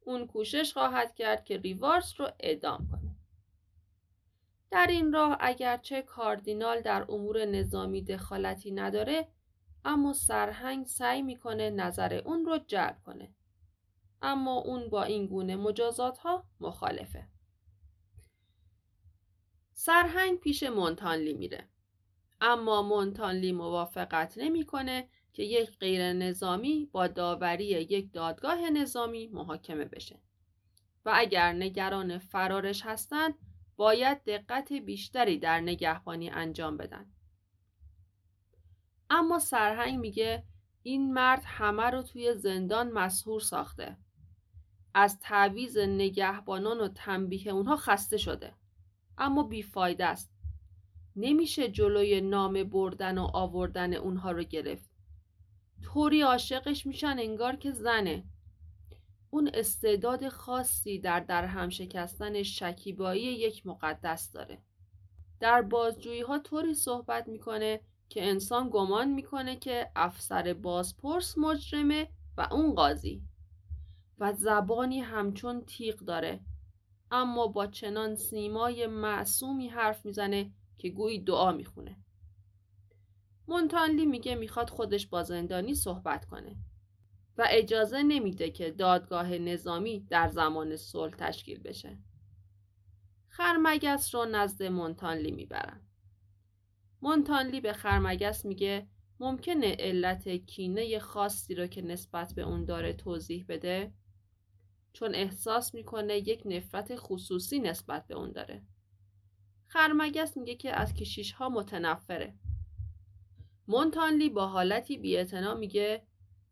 اون 0.00 0.26
کوشش 0.26 0.72
خواهد 0.72 1.14
کرد 1.14 1.44
که 1.44 1.58
ریوارس 1.58 2.20
رو 2.20 2.28
اعدام 2.40 2.88
کنه. 2.90 3.14
در 4.70 4.86
این 4.86 5.12
راه 5.12 5.36
اگرچه 5.40 6.02
کاردینال 6.02 6.80
در 6.80 7.06
امور 7.08 7.44
نظامی 7.44 8.02
دخالتی 8.02 8.70
نداره 8.70 9.28
اما 9.84 10.12
سرهنگ 10.12 10.86
سعی 10.86 11.22
می‌کنه 11.22 11.70
نظر 11.70 12.22
اون 12.24 12.44
رو 12.44 12.58
جلب 12.66 12.98
کنه. 13.06 13.34
اما 14.22 14.54
اون 14.54 14.90
با 14.90 15.02
این 15.02 15.26
گونه 15.26 15.56
مجازات 15.56 16.18
ها 16.18 16.44
مخالفه. 16.60 17.28
سرهنگ 19.80 20.40
پیش 20.40 20.62
مونتانلی 20.62 21.34
میره. 21.34 21.68
اما 22.40 22.82
مونتانلی 22.82 23.52
موافقت 23.52 24.38
نمی‌کنه 24.38 25.08
که 25.32 25.42
یک 25.42 25.78
غیر 25.78 26.12
نظامی 26.12 26.88
با 26.92 27.06
داوری 27.06 27.64
یک 27.64 28.12
دادگاه 28.12 28.70
نظامی 28.70 29.26
محاکمه 29.26 29.84
بشه. 29.84 30.20
و 31.04 31.12
اگر 31.14 31.52
نگران 31.52 32.18
فرارش 32.18 32.82
هستند 32.86 33.34
باید 33.76 34.24
دقت 34.24 34.72
بیشتری 34.72 35.38
در 35.38 35.60
نگهبانی 35.60 36.30
انجام 36.30 36.76
بدن. 36.76 37.06
اما 39.10 39.38
سرهنگ 39.38 39.98
میگه 39.98 40.44
این 40.82 41.12
مرد 41.12 41.42
همه 41.46 41.90
رو 41.90 42.02
توی 42.02 42.34
زندان 42.34 42.92
مسهور 42.92 43.40
ساخته. 43.40 43.96
از 44.94 45.18
تعویز 45.20 45.78
نگهبانان 45.78 46.80
و 46.80 46.88
تنبیه 46.88 47.48
اونها 47.48 47.76
خسته 47.76 48.16
شده. 48.16 48.57
اما 49.18 49.42
بیفایده 49.42 50.06
است. 50.06 50.30
نمیشه 51.16 51.68
جلوی 51.68 52.20
نام 52.20 52.64
بردن 52.64 53.18
و 53.18 53.30
آوردن 53.32 53.94
اونها 53.94 54.30
رو 54.30 54.42
گرفت. 54.42 54.90
طوری 55.82 56.22
عاشقش 56.22 56.86
میشن 56.86 57.16
انگار 57.18 57.56
که 57.56 57.70
زنه. 57.70 58.24
اون 59.30 59.50
استعداد 59.54 60.28
خاصی 60.28 60.98
در 60.98 61.20
در 61.20 61.44
هم 61.44 61.68
شکستن 61.68 62.42
شکیبایی 62.42 63.22
یک 63.22 63.66
مقدس 63.66 64.32
داره. 64.32 64.58
در 65.40 65.62
بازجویی 65.62 66.20
ها 66.20 66.38
طوری 66.38 66.74
صحبت 66.74 67.28
می‌کنه 67.28 67.80
که 68.08 68.28
انسان 68.28 68.70
گمان 68.72 69.08
می‌کنه 69.08 69.56
که 69.56 69.90
افسر 69.96 70.54
بازپرس 70.54 71.38
مجرمه 71.38 72.08
و 72.36 72.48
اون 72.50 72.74
قاضی 72.74 73.22
و 74.18 74.32
زبانی 74.32 75.00
همچون 75.00 75.64
تیغ 75.64 75.96
داره 75.96 76.40
اما 77.10 77.46
با 77.46 77.66
چنان 77.66 78.14
سیمای 78.14 78.86
معصومی 78.86 79.68
حرف 79.68 80.06
می‌زنه 80.06 80.52
که 80.78 80.88
گویی 80.88 81.24
دعا 81.24 81.52
می‌خونه. 81.52 81.96
مونتانلی 83.48 84.06
میگه 84.06 84.34
می‌خواد 84.34 84.70
خودش 84.70 85.06
با 85.06 85.22
زندانی 85.22 85.74
صحبت 85.74 86.24
کنه 86.24 86.56
و 87.38 87.46
اجازه 87.50 88.02
نمیده 88.02 88.50
که 88.50 88.70
دادگاه 88.70 89.38
نظامی 89.38 90.00
در 90.00 90.28
زمان 90.28 90.76
صلح 90.76 91.14
تشکیل 91.14 91.60
بشه. 91.62 91.98
خرمگس 93.28 94.14
رو 94.14 94.24
نزد 94.24 94.62
مونتانلی 94.62 95.30
می‌برن. 95.30 95.86
مونتانلی 97.02 97.60
به 97.60 97.72
خرمگس 97.72 98.44
میگه 98.44 98.88
ممکنه 99.20 99.76
علت 99.78 100.28
کینه 100.28 100.98
خاصی 100.98 101.54
رو 101.54 101.66
که 101.66 101.82
نسبت 101.82 102.32
به 102.34 102.42
اون 102.42 102.64
داره 102.64 102.92
توضیح 102.92 103.44
بده 103.48 103.92
چون 104.98 105.14
احساس 105.14 105.74
می‌کنه 105.74 106.16
یک 106.16 106.42
نفرت 106.44 106.96
خصوصی 106.96 107.58
نسبت 107.58 108.06
به 108.06 108.14
اون 108.14 108.32
داره. 108.32 108.62
خرمگس 109.66 110.36
میگه 110.36 110.54
که 110.54 110.72
از 110.72 110.94
کشیش 110.94 111.32
ها 111.32 111.48
متنفره. 111.48 112.34
مونتانلی 113.68 114.28
با 114.28 114.46
حالتی 114.46 114.98
بیعتنا 114.98 115.54
میگه 115.54 116.02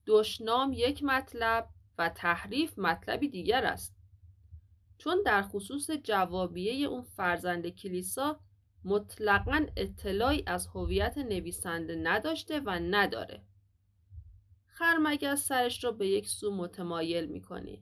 دشنام 0.06 0.72
یک 0.72 1.02
مطلب 1.02 1.68
و 1.98 2.08
تحریف 2.08 2.78
مطلبی 2.78 3.28
دیگر 3.28 3.64
است. 3.64 3.96
چون 4.98 5.22
در 5.26 5.42
خصوص 5.42 5.90
جوابیه 5.90 6.86
اون 6.86 7.02
فرزند 7.02 7.68
کلیسا 7.68 8.40
مطلقا 8.84 9.66
اطلاعی 9.76 10.42
از 10.46 10.66
هویت 10.66 11.18
نویسنده 11.18 11.96
نداشته 12.02 12.60
و 12.60 12.70
نداره. 12.70 13.42
خرمگس 14.66 15.46
سرش 15.46 15.84
رو 15.84 15.92
به 15.92 16.08
یک 16.08 16.28
سو 16.28 16.56
متمایل 16.56 17.26
می‌کنه. 17.26 17.78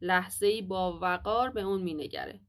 لحظه 0.00 0.46
ای 0.46 0.62
با 0.62 0.98
وقار 0.98 1.50
به 1.50 1.60
اون 1.60 1.82
مینگره. 1.82 2.40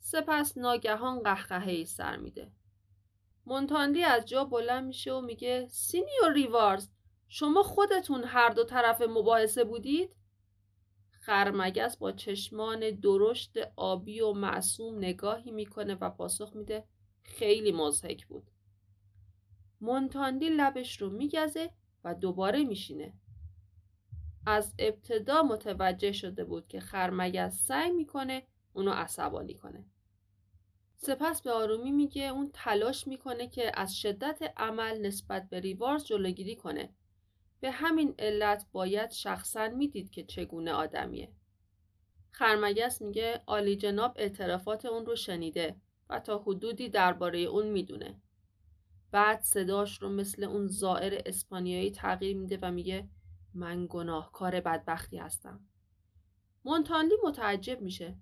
سپس 0.00 0.58
ناگهان 0.58 1.22
قهقهه 1.22 1.84
سر 1.84 2.16
میده. 2.16 2.52
مونتاندی 3.46 4.02
از 4.02 4.24
جا 4.24 4.44
بلند 4.44 4.86
میشه 4.86 5.12
و 5.12 5.20
میگه 5.20 5.68
سینیور 5.70 6.32
ریوارز 6.34 6.88
شما 7.28 7.62
خودتون 7.62 8.24
هر 8.24 8.48
دو 8.48 8.64
طرف 8.64 9.02
مباحثه 9.02 9.64
بودید؟ 9.64 10.16
خرمگس 11.10 11.96
با 11.96 12.12
چشمان 12.12 12.90
درشت 12.90 13.56
آبی 13.76 14.20
و 14.20 14.32
معصوم 14.32 14.98
نگاهی 14.98 15.50
می‌کنه 15.50 15.94
و 15.94 16.10
پاسخ 16.10 16.56
میده 16.56 16.84
خیلی 17.22 17.72
مزهک 17.72 18.26
بود. 18.26 18.50
مونتاندی 19.80 20.48
لبش 20.48 21.00
رو 21.00 21.10
میگزه 21.10 21.70
و 22.04 22.14
دوباره 22.14 22.64
میشینه. 22.64 23.14
از 24.46 24.74
ابتدا 24.78 25.42
متوجه 25.42 26.12
شده 26.12 26.44
بود 26.44 26.68
که 26.68 26.80
خرمگس 26.80 27.66
سعی 27.66 27.90
می‌کنه 27.90 28.42
اونو 28.72 28.90
عصبانی 28.90 29.54
کنه. 29.54 29.84
سپس 30.96 31.42
به 31.42 31.50
آرومی 31.50 31.92
میگه 31.92 32.22
اون 32.22 32.50
تلاش 32.54 33.06
می‌کنه 33.06 33.48
که 33.48 33.72
از 33.74 33.96
شدت 33.96 34.52
عمل 34.56 35.06
نسبت 35.06 35.48
به 35.50 35.60
ریوارز 35.60 36.04
جلوگیری 36.04 36.56
کنه. 36.56 36.94
به 37.60 37.70
همین 37.70 38.14
علت 38.18 38.66
باید 38.72 39.10
شخصا 39.10 39.68
می‌دید 39.68 40.10
که 40.10 40.24
چگونه 40.24 40.72
آدمیه. 40.72 41.32
خرمگس 42.30 43.02
میگه 43.02 43.42
آلی 43.46 43.76
جناب 43.76 44.14
اعترافات 44.16 44.86
اون 44.86 45.06
رو 45.06 45.16
شنیده 45.16 45.76
و 46.08 46.20
تا 46.20 46.38
حدودی 46.38 46.88
درباره 46.88 47.38
اون 47.38 47.66
می‌دونه. 47.66 48.20
بعد 49.10 49.40
صداش 49.40 50.02
رو 50.02 50.08
مثل 50.08 50.44
اون 50.44 50.66
زائر 50.66 51.22
اسپانیایی 51.26 51.90
تغییر 51.90 52.36
میده 52.36 52.58
و 52.62 52.70
میگه 52.70 53.08
من 53.54 53.86
گناهکار 53.90 54.60
بدبختی 54.60 55.18
هستم. 55.18 55.60
مونتانلی 56.64 57.14
متعجب 57.24 57.80
میشه. 57.80 58.16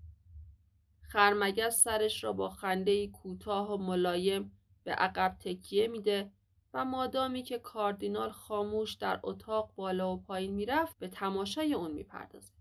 خرمگس 1.00 1.82
سرش 1.82 2.24
را 2.24 2.32
با 2.32 2.48
خنده 2.50 3.06
کوتاه 3.06 3.74
و 3.74 3.76
ملایم 3.76 4.52
به 4.84 4.92
عقب 4.92 5.36
تکیه 5.40 5.88
میده 5.88 6.30
و 6.74 6.84
مادامی 6.84 7.42
که 7.42 7.58
کاردینال 7.58 8.30
خاموش 8.30 8.94
در 8.94 9.20
اتاق 9.22 9.72
بالا 9.76 10.14
و 10.14 10.22
پایین 10.22 10.54
می‌رفت 10.54 10.98
به 10.98 11.08
تماشای 11.08 11.74
اون 11.74 11.92
می‌پردازه. 11.92 12.52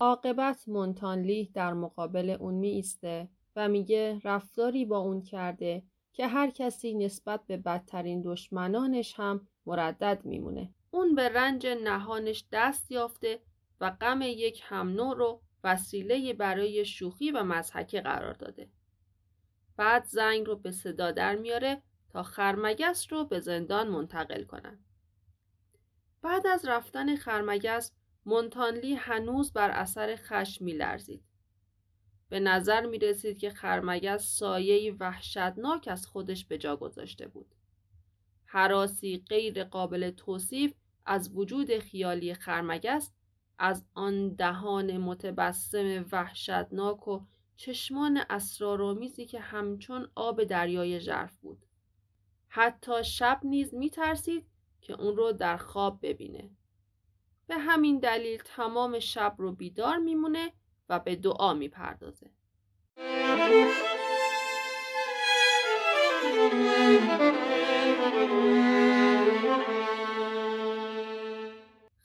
عاقبت 0.00 0.68
مونتانلی 0.68 1.50
در 1.54 1.72
مقابل 1.72 2.36
اون 2.40 2.54
می 2.54 2.68
ایسته 2.68 3.28
و 3.56 3.68
میگه 3.68 4.20
رفتاری 4.24 4.84
با 4.84 4.98
اون 4.98 5.22
کرده 5.22 5.82
که 6.12 6.26
هر 6.26 6.50
کسی 6.50 6.94
نسبت 6.94 7.46
به 7.46 7.56
بدترین 7.56 8.22
دشمنانش 8.22 9.14
هم 9.16 9.48
مردد 9.66 10.20
میمونه. 10.24 10.74
اون 10.90 11.14
به 11.14 11.28
رنج 11.28 11.66
نهانش 11.66 12.44
دست 12.52 12.90
یافته 12.90 13.40
و 13.80 13.90
غم 13.90 14.22
یک 14.22 14.60
هم 14.64 14.96
رو 14.98 15.42
وسیله 15.64 16.32
برای 16.32 16.84
شوخی 16.84 17.30
و 17.30 17.42
مزحکه 17.42 18.00
قرار 18.00 18.34
داده. 18.34 18.68
بعد 19.76 20.04
زنگ 20.04 20.46
رو 20.46 20.56
به 20.56 20.70
صدا 20.70 21.10
در 21.10 21.36
میاره 21.36 21.82
تا 22.08 22.22
خرمگس 22.22 23.12
رو 23.12 23.24
به 23.24 23.40
زندان 23.40 23.88
منتقل 23.88 24.44
کنن. 24.44 24.78
بعد 26.22 26.46
از 26.46 26.64
رفتن 26.68 27.16
خرمگس 27.16 27.92
مونتانلی 28.26 28.94
هنوز 28.94 29.52
بر 29.52 29.70
اثر 29.70 30.16
خشم 30.16 30.64
می 30.64 30.72
لرزید. 30.72 31.22
به 32.28 32.40
نظر 32.40 32.86
می 32.86 32.98
رسید 32.98 33.38
که 33.38 33.50
خرمگس 33.50 34.38
سایه 34.38 34.92
وحشتناک 35.00 35.88
از 35.88 36.06
خودش 36.06 36.44
به 36.44 36.58
جا 36.58 36.76
گذاشته 36.76 37.28
بود. 37.28 37.54
حراسی 38.44 39.24
غیر 39.28 39.64
قابل 39.64 40.10
توصیف 40.10 40.74
از 41.06 41.36
وجود 41.36 41.78
خیالی 41.78 42.34
خرمگس 42.34 43.10
از 43.58 43.84
آن 43.94 44.28
دهان 44.28 44.98
متبسم 44.98 46.04
وحشتناک 46.12 47.08
و 47.08 47.20
چشمان 47.56 48.24
اسرارآمیزی 48.30 49.26
که 49.26 49.40
همچون 49.40 50.08
آب 50.14 50.44
دریای 50.44 51.00
ژرف 51.00 51.36
بود. 51.36 51.66
حتی 52.48 53.04
شب 53.04 53.40
نیز 53.44 53.74
می 53.74 53.90
ترسید 53.90 54.46
که 54.80 54.92
اون 54.92 55.16
رو 55.16 55.32
در 55.32 55.56
خواب 55.56 55.98
ببینه. 56.02 56.50
به 57.46 57.58
همین 57.58 57.98
دلیل 57.98 58.42
تمام 58.44 58.98
شب 58.98 59.34
رو 59.38 59.52
بیدار 59.52 59.96
میمونه 59.96 60.52
و 60.88 60.98
به 60.98 61.16
دعا 61.16 61.54
می‌پردازه. 61.54 62.30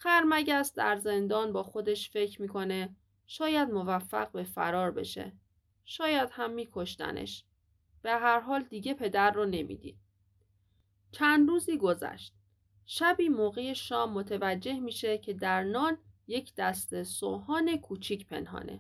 خرمگس 0.06 0.74
در 0.74 0.95
زندان 0.95 1.53
با 1.53 1.64
خودش 1.64 2.10
فکر 2.10 2.41
می‌کنه 2.41 2.95
شاید 3.28 3.70
موفق 3.70 4.32
به 4.32 4.43
فرار 4.43 4.91
بشه. 4.91 5.34
شاید 5.86 6.30
هم 6.32 6.51
میکشتنش. 6.51 7.45
به 8.01 8.12
هر 8.12 8.39
حال 8.39 8.64
دیگه 8.64 8.93
پدر 8.93 9.32
رو 9.32 9.45
نمی‌دید. 9.45 9.97
چند 11.12 11.49
روزی 11.49 11.78
گذشت. 11.78 12.34
شبی 12.86 13.30
موقع 13.30 13.74
شام 13.74 14.14
متوجه 14.14 14.80
میشه 14.80 15.18
که 15.18 15.34
در 15.34 15.64
نان 15.64 15.97
یک 16.28 16.53
دست 16.58 17.03
سوهان 17.03 17.78
کوچیک 17.78 18.28
پنهانه. 18.28 18.80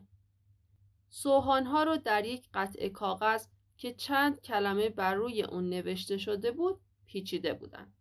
سوهانها 1.09 1.83
رو 1.83 1.97
در 1.97 2.25
یک 2.25 2.49
قطع 2.53 2.89
کاغذ 2.89 3.47
که 3.77 3.93
چند 3.93 4.41
کلمه 4.41 4.89
بر 4.89 5.15
روی 5.15 5.43
اون 5.43 5.69
نوشته 5.69 6.17
شده 6.17 6.51
بود 6.51 6.79
پیچیده 7.05 7.53
بودن. 7.53 7.93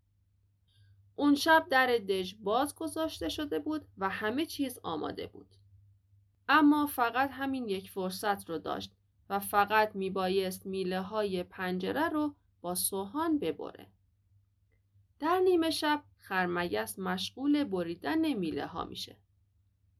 اون 1.16 1.34
شب 1.34 1.66
در 1.70 1.86
دژ 1.86 2.34
باز 2.34 2.74
گذاشته 2.74 3.28
شده 3.28 3.58
بود 3.58 3.86
و 3.98 4.08
همه 4.08 4.46
چیز 4.46 4.78
آماده 4.82 5.26
بود. 5.26 5.54
اما 6.48 6.86
فقط 6.86 7.30
همین 7.32 7.68
یک 7.68 7.90
فرصت 7.90 8.50
رو 8.50 8.58
داشت 8.58 8.92
و 9.30 9.38
فقط 9.38 9.94
میبایست 9.94 10.66
میله 10.66 11.00
های 11.00 11.42
پنجره 11.42 12.08
رو 12.08 12.34
با 12.60 12.74
سوهان 12.74 13.38
ببره. 13.38 13.86
در 15.20 15.40
نیمه 15.40 15.70
شب 15.70 16.02
خرمگس 16.18 16.98
مشغول 16.98 17.64
بریدن 17.64 18.32
میله 18.32 18.66
ها 18.66 18.84
میشه. 18.84 19.16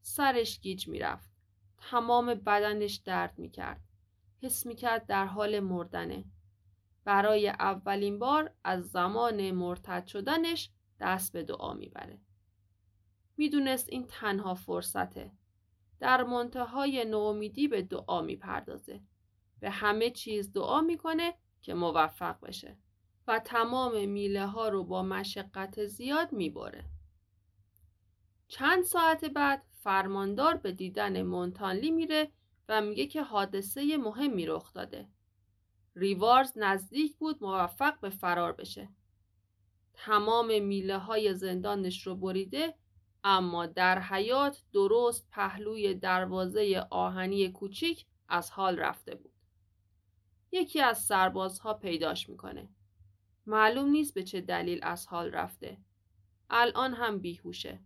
سرش 0.01 0.59
گیج 0.59 0.87
می‌رفت. 0.87 1.29
تمام 1.77 2.33
بدنش 2.33 2.95
درد 2.95 3.39
می‌کرد. 3.39 3.81
حس 4.41 4.65
می‌کرد 4.65 5.05
در 5.05 5.25
حال 5.25 5.59
مردنه. 5.59 6.25
برای 7.03 7.49
اولین 7.49 8.19
بار 8.19 8.53
از 8.63 8.89
زمان 8.89 9.51
مرتد 9.51 10.05
شدنش 10.07 10.71
دست 10.99 11.33
به 11.33 11.43
دعا 11.43 11.73
می‌بره. 11.73 12.19
می‌دونست 13.37 13.89
این 13.89 14.07
تنها 14.07 14.55
فرصته. 14.55 15.31
در 15.99 16.23
منتهای 16.23 17.05
نومیدی 17.05 17.67
به 17.67 17.81
دعا 17.81 18.21
می‌پردازه. 18.21 19.01
به 19.59 19.69
همه 19.69 20.09
چیز 20.09 20.53
دعا 20.53 20.81
می‌کنه 20.81 21.33
که 21.61 21.73
موفق 21.73 22.39
بشه 22.45 22.77
و 23.27 23.39
تمام 23.39 24.09
میله 24.09 24.45
ها 24.45 24.69
رو 24.69 24.83
با 24.83 25.03
مشقت 25.03 25.85
زیاد 25.85 26.31
می‌بره. 26.31 26.85
چند 28.47 28.83
ساعت 28.83 29.25
بعد 29.25 29.63
فرماندار 29.71 30.57
به 30.57 30.71
دیدن 30.71 31.21
مونتانلی 31.21 31.91
میره 31.91 32.31
و 32.69 32.81
میگه 32.81 33.07
که 33.07 33.23
حادثه 33.23 33.97
مهمی 33.97 34.45
رخ 34.45 34.73
داده. 34.73 35.09
ریوارز 35.95 36.51
نزدیک 36.55 37.17
بود 37.17 37.43
موفق 37.43 37.99
به 37.99 38.09
فرار 38.09 38.53
بشه. 38.53 38.89
تمام 39.97 40.63
میله 40.63 40.97
های 40.97 41.33
زندانش 41.33 42.07
رو 42.07 42.15
بریده 42.15 42.73
اما 43.23 43.65
در 43.65 43.99
حیات 43.99 44.61
درست 44.73 45.27
پهلوی 45.31 45.93
دروازه 45.93 46.87
آهنی 46.89 47.51
کوچیک 47.51 48.05
از 48.29 48.51
حال 48.51 48.79
رفته 48.79 49.15
بود. 49.15 49.31
یکی 50.51 50.81
از 50.81 51.03
سربازها 51.05 51.73
پیداش 51.73 52.29
می‌کنه. 52.29 52.69
معلوم 53.45 53.89
نیست 53.89 54.13
به 54.13 54.23
چه 54.23 54.41
دلیل 54.41 54.79
از 54.83 55.07
حال 55.07 55.31
رفته. 55.31 55.77
الان 56.49 56.93
هم 56.93 57.19
بیهوشه. 57.19 57.79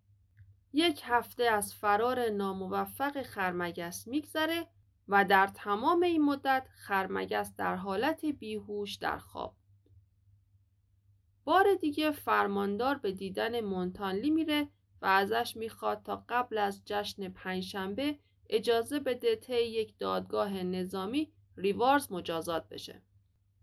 یک 0.74 1.02
هفته 1.06 1.44
از 1.44 1.74
فرار 1.74 2.30
ناموفق 2.30 3.22
خرمگس 3.22 4.08
میگذره 4.08 4.68
و 5.08 5.26
در 5.26 5.48
تمام 5.48 6.04
این 6.04 6.22
مدت 6.22 6.68
خرمگس 6.76 7.56
در 7.56 7.76
حالت 7.76 8.26
بیهوش 8.26 8.96
در 8.96 9.18
خواب. 9.18 9.56
بار 11.50 11.74
دیگه 11.82 12.12
فرماندار 12.12 12.98
به 12.98 13.12
دیدن 13.12 13.62
مونتانلی 13.62 14.30
میره 14.30 14.68
و 15.02 15.06
ازش 15.06 15.58
می‌خواد 15.58 16.04
تا 16.04 16.26
قبل 16.30 16.58
از 16.58 16.82
جشن 16.86 17.30
پنجشنبه 17.30 18.20
اجازه 18.50 19.00
بده 19.00 19.36
طی 19.36 19.64
یک 19.64 19.98
دادگاه 20.00 20.64
نظامی 20.64 21.32
ریوارز 21.58 22.12
مجازات 22.12 22.70
بشه. 22.70 23.02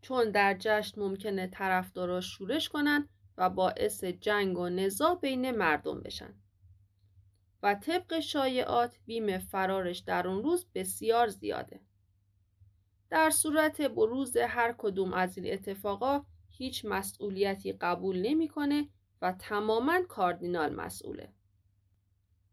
چون 0.03 0.31
در 0.31 0.57
جشن 0.61 1.01
ممکنه 1.01 1.47
طرفدارا 1.47 2.21
شورش 2.21 2.69
کنن 2.69 3.09
و 3.37 3.51
باعث 3.51 4.05
جنگ 4.05 4.59
و 4.59 4.69
نزاع 4.69 5.19
بین 5.21 5.51
مردم 5.51 6.01
بشن. 6.01 6.35
و 7.63 7.75
طبق 7.75 8.21
شایعات 8.21 8.99
بیم 9.07 9.39
فرارش 9.39 9.99
در 9.99 10.29
اون 10.29 10.43
روز 10.43 10.67
بسیار 10.75 11.29
زیاده. 11.29 11.81
در 13.11 13.31
صورت 13.31 13.81
بروز 13.81 14.37
هر 14.37 14.75
کدوم 14.79 15.13
از 15.13 15.39
این 15.39 15.53
اتفاقا 15.53 16.25
هیچ 16.59 16.85
مسئولیتی 16.85 17.73
قبول 17.73 18.19
نمی‌کنه 18.19 18.89
و 19.23 19.33
تماما 19.33 20.03
کاردینال 20.09 20.75
مسئوله. 20.75 21.33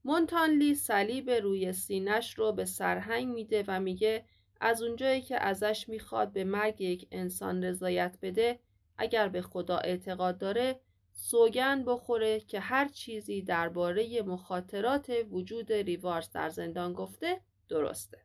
مونتانلی 0.06 0.76
صلیب 0.76 1.30
روی 1.30 1.74
سینش 1.74 2.34
رو 2.34 2.52
به 2.52 2.66
سرهنگ 2.66 3.28
میده 3.28 3.64
و 3.68 3.80
میگه 3.80 4.26
از 4.62 4.82
اونجایی 4.82 5.22
که 5.22 5.44
ازش 5.44 5.90
می‌خواد 5.90 6.34
به 6.34 6.44
مرگ 6.44 6.82
یک 6.82 7.08
انسان 7.12 7.64
رضایت 7.64 8.18
بده 8.22 8.60
اگر 8.98 9.30
به 9.30 9.42
خدا 9.42 9.78
اعتقاد 9.78 10.38
داره 10.38 10.80
سوگن 11.12 11.84
بخوره 11.86 12.40
که 12.40 12.60
هر 12.60 12.88
چیزی 12.88 13.42
درباره 13.42 14.22
مخاطرات 14.22 15.12
وجود 15.32 15.74
ریوارز 15.74 16.32
در 16.32 16.50
زندان 16.50 16.94
گفته 16.94 17.42
درسته 17.70 18.18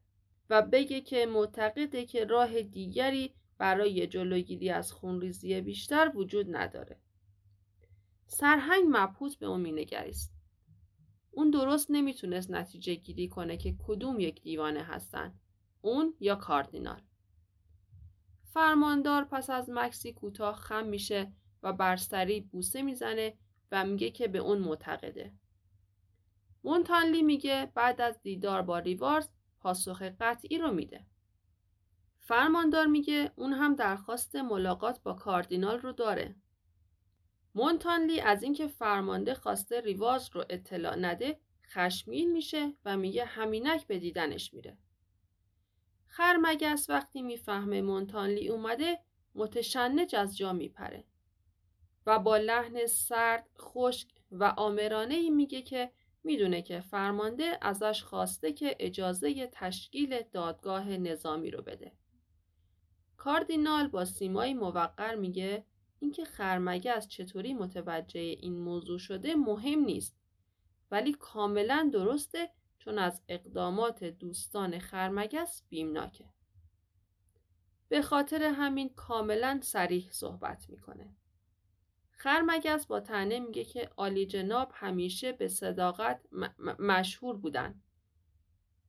و 0.51 0.63
بگه 0.63 1.01
که 1.01 1.27
معتقده 1.27 2.07
که 2.07 2.25
راه 2.25 2.63
دیگری 2.63 3.35
برای 3.59 4.07
جلوگیری 4.07 4.71
از 4.71 4.93
خونریزی 4.93 5.61
بیشتر 5.61 6.13
وجود 6.15 6.57
نداره. 6.57 7.01
سرهنگ 8.27 8.85
مبهوت 8.89 9.39
به 9.39 9.47
اون 9.47 9.61
مینگریست. 9.61 10.33
اون 11.31 11.51
درست 11.51 11.87
نمی‌تونست 11.91 12.51
نتیجه 12.51 12.95
گیری 12.95 13.29
کنه 13.29 13.57
که 13.57 13.77
کدوم 13.79 14.21
یک 14.21 14.43
دیوانه 14.43 14.83
هستن. 14.83 15.35
اون 15.81 16.15
یا 16.21 16.35
کاردینال. 16.35 17.03
فرماندار 18.45 19.25
پس 19.25 19.51
از 19.51 19.71
مکسی 19.71 20.13
کوتاه 20.13 20.57
خم 20.57 20.87
میشه 20.87 21.33
و 21.63 21.73
بر 21.73 21.97
سری 21.97 22.41
بوسه 22.41 22.83
می‌زنه 22.83 23.35
و 23.73 23.85
میگه 23.85 24.11
که 24.11 24.29
به 24.29 24.39
اون 24.39 24.59
معتقده. 24.59 25.33
مونتانلی 26.65 27.23
میگه 27.23 27.73
بعد 27.75 28.01
از 28.01 28.23
دیدار 28.23 28.63
با 28.63 28.79
ریوارز 28.79 29.29
پاسخ 29.61 30.03
قطعی 30.03 30.59
رو 30.59 30.73
میده. 30.73 31.07
فرماندار 32.29 32.87
میگه 32.87 33.33
اون 33.37 33.53
هم 33.53 33.75
درخواست 33.75 34.37
ملاقات 34.37 35.03
با 35.03 35.13
کاردینال 35.13 35.79
رو 35.79 35.93
داره. 35.93 36.35
مونتانلی 37.55 38.21
از 38.21 38.43
اینکه 38.43 38.67
فرمانده 38.67 39.35
خواسته 39.35 39.81
ریواز 39.81 40.31
رو 40.33 40.45
اطلاع 40.51 40.97
نده 40.97 41.41
خشمین 41.71 42.33
میشه 42.33 42.73
و 42.85 42.97
میگه 42.97 43.25
همینک 43.25 43.87
به 43.87 43.99
دیدنش 43.99 44.55
میره. 44.55 44.79
خرمگس 46.07 46.91
وقتی 46.91 47.23
می‌فهمه 47.23 47.83
مونتانلی 47.83 48.49
اومده 48.49 48.99
متشنج 49.35 50.15
از 50.15 50.37
جا 50.37 50.53
میپره 50.53 51.05
و 52.07 52.19
با 52.19 52.37
لحن 52.37 52.87
سرد، 52.87 53.49
خشک 53.59 54.09
و 54.31 54.45
آمرانه 54.45 55.15
ای 55.15 55.31
میگه 55.31 55.63
که 55.63 55.93
می‌دونه 56.25 56.63
که 56.63 56.81
فرمانده 56.81 57.59
ازش 57.63 58.03
خواسته 58.03 58.53
که 58.53 58.77
اجازه 58.81 59.47
تشکیل 59.53 60.23
دادگاه 60.33 60.89
نظامی 60.89 61.51
رو 61.51 61.63
بده. 61.63 61.93
کاردینال 63.19 63.89
با 63.89 64.05
سیمایی 64.05 64.55
موقر 64.55 65.15
میگه 65.15 65.65
اینکه 65.99 66.25
خرمگس 66.25 67.09
چطوری 67.09 67.55
متوجه 67.55 68.21
این 68.21 68.59
موضوع 68.59 68.99
شده 68.99 69.35
مهم 69.35 69.81
نیست 69.81 70.17
ولی 70.91 71.13
کاملا 71.13 71.91
درسته 71.93 72.51
چون 72.79 72.99
از 72.99 73.23
اقدامات 73.29 74.05
دوستان 74.05 74.79
خرمگس 74.79 75.63
بیمناکه. 75.69 76.25
به 77.89 78.03
خاطر 78.03 78.43
همین 78.43 78.89
کاملا 78.89 79.61
سریح 79.63 80.09
صحبت 80.11 80.71
می‌کنه. 80.71 81.15
خرمگس 82.11 82.87
با 82.87 83.01
تنه 83.01 83.39
میگه 83.41 83.65
که 83.65 83.91
آلی 83.97 84.27
جناب 84.27 84.71
همیشه 84.75 85.33
به 85.33 85.49
صداقت 85.49 86.21
مشهور 86.79 87.37
بودن. 87.37 87.83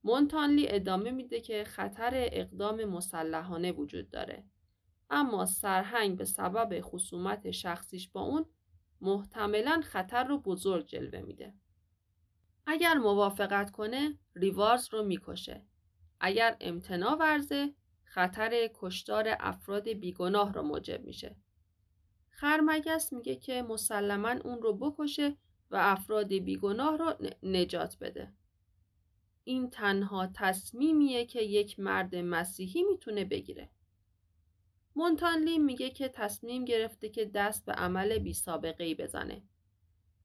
مونتانلی 0.04 0.66
ادامه 0.70 1.12
میده 1.12 1.42
که 1.42 1.64
خطر 1.64 2.12
اقدام 2.14 2.86
مسلحانه 2.86 3.72
وجود 3.72 4.10
داره. 4.10 4.44
اما 5.10 5.46
سرهنگ 5.46 6.18
به 6.18 6.26
سبب 6.26 6.82
خصومت 6.82 7.52
شخصیش 7.52 8.10
با 8.10 8.22
اون 8.22 8.46
محتملا 9.02 9.82
خطر 9.84 10.24
رو 10.24 10.38
بزرگ 10.38 10.86
جلوه 10.86 11.20
میده. 11.22 11.54
اگر 12.68 12.94
موافقت 12.94 13.72
کنه 13.72 14.18
ریوارز 14.36 14.90
رو 14.92 15.04
می‌کشه. 15.04 15.66
اگر 16.20 16.58
امتناع 16.62 17.16
ورزه 17.16 17.74
خطر 18.04 18.70
کشتار 18.74 19.36
افراد 19.40 19.90
بیگناه 19.90 20.54
رو 20.54 20.62
موجب 20.62 21.04
میشه. 21.04 21.36
خرمگس 22.30 23.14
میگه 23.14 23.36
که 23.36 23.62
مسلما 23.62 24.30
اون 24.30 24.62
رو 24.62 24.74
بکشه 24.74 25.38
و 25.72 25.78
افراد 25.80 26.28
بیگناه 26.28 26.98
رو 26.98 27.14
نجات 27.44 27.98
بده. 28.02 28.34
این 29.44 29.70
تنها 29.70 30.28
تصمیمیه 30.34 31.26
که 31.26 31.42
یک 31.42 31.80
مرد 31.80 32.16
مسیحی 32.16 32.84
می‌تونه 32.84 33.26
بگیره. 33.26 33.70
مونتانلی 34.96 35.60
میگه 35.60 35.90
که 35.90 36.10
تصمیم 36.10 36.66
گرفته 36.66 37.10
که 37.10 37.26
دست 37.26 37.66
به 37.66 37.72
عمل 37.72 38.18
بی 38.18 38.34
سابقه 38.34 38.84
ای 38.84 38.96
بزنه. 38.96 39.42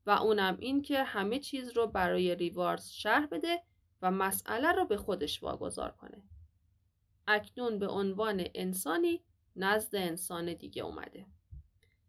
و 0.06 0.10
اونم 0.10 0.56
این 0.60 0.82
که 0.82 1.02
همه 1.02 1.38
چیز 1.38 1.70
رو 1.70 1.86
برای 1.86 2.34
ریوارز 2.34 2.88
شرح 2.88 3.26
بده 3.26 3.62
و 4.02 4.10
مسئله 4.10 4.72
رو 4.72 4.84
به 4.84 4.96
خودش 4.96 5.42
واگذار 5.42 5.90
کنه. 5.90 6.22
اکنون 7.26 7.78
به 7.78 7.88
عنوان 7.88 8.44
انسانی 8.54 9.22
نزد 9.56 9.96
انسان 9.96 10.54
دیگه 10.54 10.82
اومده. 10.82 11.26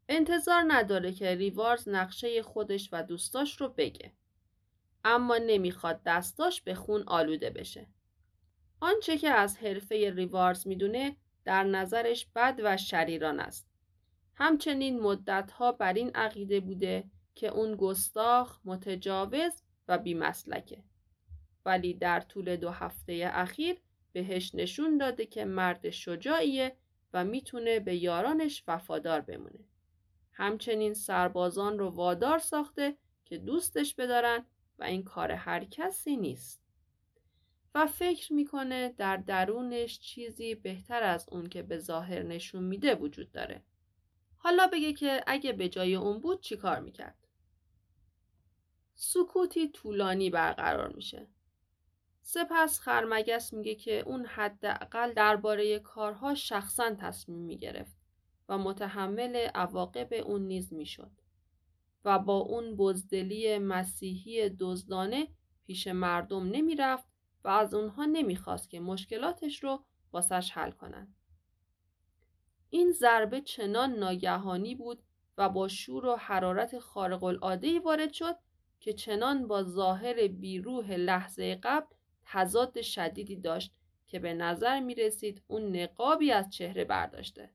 انتظار 0.09 0.63
نداره 0.67 1.11
که 1.11 1.35
ریوارز 1.35 1.89
نقشه 1.89 2.43
خودش 2.43 2.89
و 2.91 3.03
دوستاش 3.03 3.61
رو 3.61 3.69
بگه. 3.69 4.13
اما 5.07 5.37
نمی‌خواد 5.37 6.01
دستاش 6.05 6.61
به 6.61 6.75
خون 6.75 7.03
آلوده 7.07 7.49
بشه. 7.49 7.87
آنچه 8.79 9.17
که 9.17 9.29
از 9.29 9.57
حرفه 9.57 10.13
ریوارز 10.15 10.67
می‌دونه 10.67 11.15
در 11.45 11.63
نظرش 11.63 12.27
بد 12.35 12.61
و 12.63 12.77
شریران 12.77 13.39
است. 13.39 13.67
همچنین 14.35 14.99
مدتها 14.99 15.71
بر 15.71 15.93
این 15.93 16.11
عقیده 16.15 16.59
بوده 16.59 17.03
که 17.35 17.47
اون 17.47 17.75
گستاخ، 17.75 18.59
متجاوز 18.65 19.63
و 19.87 19.97
بیمسلکه. 19.97 20.83
ولی 21.65 21.93
در 21.93 22.19
طول 22.19 22.55
دو 22.55 22.69
هفته 22.69 23.29
اخیر 23.33 23.77
بهش 24.13 24.55
نشون 24.55 24.97
داده 24.97 25.25
که 25.25 25.45
مرد 25.45 25.89
شجاعیه 25.89 26.75
و 27.13 27.25
می‌تونه 27.25 27.79
به 27.79 27.95
یارانش 27.95 28.63
وفادار 28.67 29.21
بمونه. 29.21 29.65
همچنین 30.31 30.93
سربازان 30.93 31.79
رو 31.79 31.89
وادار 31.89 32.39
ساخته 32.39 32.97
که 33.25 33.37
دوستش 33.37 33.95
بدارن 33.95 34.45
و 34.79 34.83
این 34.83 35.03
کار 35.03 35.31
هر 35.31 35.63
کسی 35.63 36.17
نیست. 36.17 36.61
و 37.75 37.87
فکر 37.87 38.33
می‌کنه 38.33 38.89
در 38.97 39.17
درونش 39.17 39.99
چیزی 39.99 40.55
بهتر 40.55 41.03
از 41.03 41.25
اون 41.31 41.49
که 41.49 41.63
به 41.63 41.77
ظاهر 41.77 42.23
نشون 42.23 42.63
میده 42.63 42.95
وجود 42.95 43.31
داره. 43.31 43.63
حالا 44.37 44.67
بگه 44.67 44.93
که 44.93 45.23
اگه 45.27 45.53
به 45.53 45.69
جای 45.69 45.95
اون 45.95 46.19
بود 46.19 46.41
چی 46.41 46.57
کار 46.57 46.79
می‌کرد؟ 46.79 47.27
سکوتی 48.95 49.69
طولانی 49.69 50.29
برقرار 50.29 50.93
میشه. 50.93 51.27
سپس 52.21 52.79
خرمگس 52.79 53.53
میگه 53.53 53.75
که 53.75 53.99
اون 53.99 54.25
حداقل 54.25 55.13
درباره 55.13 55.79
کارها 55.79 56.35
شخصا 56.35 56.95
تصمیم 56.99 57.39
می‌گرفت 57.39 57.97
و 58.49 58.57
متحمل 58.57 59.35
عواقب 59.35 60.13
اون 60.13 60.41
نیز 60.41 60.73
می‌شد 60.73 61.11
و 62.05 62.19
با 62.19 62.37
اون 62.37 62.75
بزدلی 62.75 63.57
مسیحی 63.57 64.49
دزدانه 64.49 65.27
پیش 65.65 65.87
مردم 65.87 66.43
نمی‌رفت 66.49 67.05
و 67.43 67.47
از 67.47 67.73
اونها 67.73 68.05
نمی‌خواست 68.05 68.69
که 68.69 68.79
مشکلاتش 68.79 69.63
رو 69.63 69.85
واسش 70.13 70.51
حل 70.51 70.71
کنن. 70.71 71.15
این 72.69 72.91
ضربه 72.91 73.41
چنان 73.41 73.91
ناگهانی 73.91 74.75
بود 74.75 75.03
و 75.37 75.49
با 75.49 75.67
شور 75.67 76.05
و 76.05 76.15
حرارت 76.15 76.79
خارق 76.79 77.23
العاده 77.23 77.79
وارد 77.79 78.13
شد 78.13 78.35
که 78.79 78.93
چنان 78.93 79.47
با 79.47 79.63
ظاهر 79.63 80.27
بیروح 80.27 80.91
لحظه 80.91 81.59
قبل 81.63 81.87
تضاد 82.25 82.81
شدیدی 82.81 83.35
داشت 83.35 83.73
که 84.07 84.19
به 84.19 84.33
نظر 84.33 84.79
می 84.79 84.95
رسید 84.95 85.43
اون 85.47 85.75
نقابی 85.75 86.31
از 86.31 86.49
چهره 86.49 86.85
برداشته. 86.85 87.49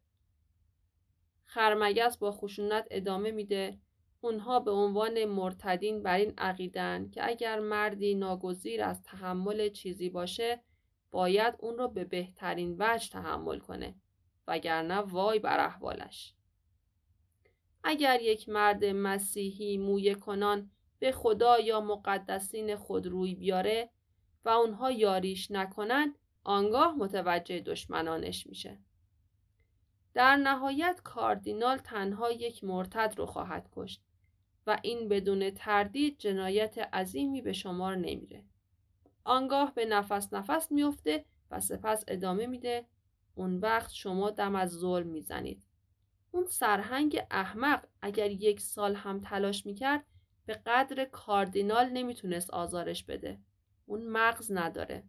خرمگس 1.44 2.18
با 2.18 2.32
خشونت 2.32 2.86
ادامه 2.90 3.30
میده 3.30 3.78
اونها 4.20 4.60
به 4.60 4.70
عنوان 4.70 5.24
مرتدین 5.24 6.02
بر 6.02 6.16
این 6.16 6.34
عقیدن 6.38 7.10
که 7.10 7.28
اگر 7.28 7.60
مردی 7.60 8.14
ناگزیر 8.14 8.82
از 8.82 9.02
تحمل 9.02 9.68
چیزی 9.68 10.10
باشه 10.10 10.60
باید 11.10 11.54
اون 11.58 11.78
رو 11.78 11.88
به 11.88 12.04
بهترین 12.04 12.76
وجه 12.78 13.10
تحمل 13.10 13.58
کنه 13.58 13.94
وگرنه 14.46 14.98
وای 14.98 15.38
بر 15.38 15.60
احوالش. 15.60 16.34
اگر 17.84 18.22
یک 18.22 18.48
مرد 18.48 18.84
مسیحی 18.84 19.78
موی 19.78 20.14
کنان 20.14 20.70
به 20.98 21.12
خدا 21.12 21.60
یا 21.60 21.80
مقدسین 21.80 22.76
خود 22.76 23.06
روی 23.06 23.34
بیاره 23.34 23.90
و 24.44 24.48
اونها 24.48 24.90
یاریش 24.90 25.50
نکنند 25.50 26.14
آنگاه 26.44 26.94
متوجه 26.94 27.60
دشمنانش 27.60 28.46
میشه. 28.46 28.78
در 30.14 30.36
نهایت 30.36 31.00
کاردینال 31.04 31.78
تنها 31.78 32.30
یک 32.30 32.64
مرتد 32.64 33.14
رو 33.16 33.26
خواهد 33.26 33.68
کشت 33.72 34.02
و 34.66 34.78
این 34.82 35.08
بدون 35.08 35.50
تردید 35.50 36.18
جنایت 36.18 36.78
عظیمی 36.78 37.42
به 37.42 37.52
شمار 37.52 37.96
نمیره. 37.96 38.44
آنگاه 39.24 39.74
به 39.74 39.84
نفس 39.84 40.32
نفس 40.32 40.72
میفته 40.72 41.24
و 41.50 41.61
سپس 41.61 42.04
ادامه 42.08 42.46
میده 42.46 42.86
اون 43.34 43.56
وقت 43.56 43.90
شما 43.90 44.30
دم 44.30 44.56
از 44.56 44.70
ظلم 44.70 45.06
می‌زنید. 45.06 45.64
اون 46.30 46.46
سرهنگ 46.46 47.22
احمق 47.30 47.86
اگر 48.02 48.30
یک 48.30 48.61
سال 48.61 48.94
هم 48.94 49.20
تلاش 49.20 49.66
می‌کرد 49.66 50.04
به 50.46 50.54
قدر 50.66 51.04
کاردینال 51.04 51.88
نمی‌تونست 51.88 52.50
آزارش 52.50 53.04
بده. 53.04 53.40
اون 53.86 54.06
مغز 54.06 54.52
نداره. 54.52 55.04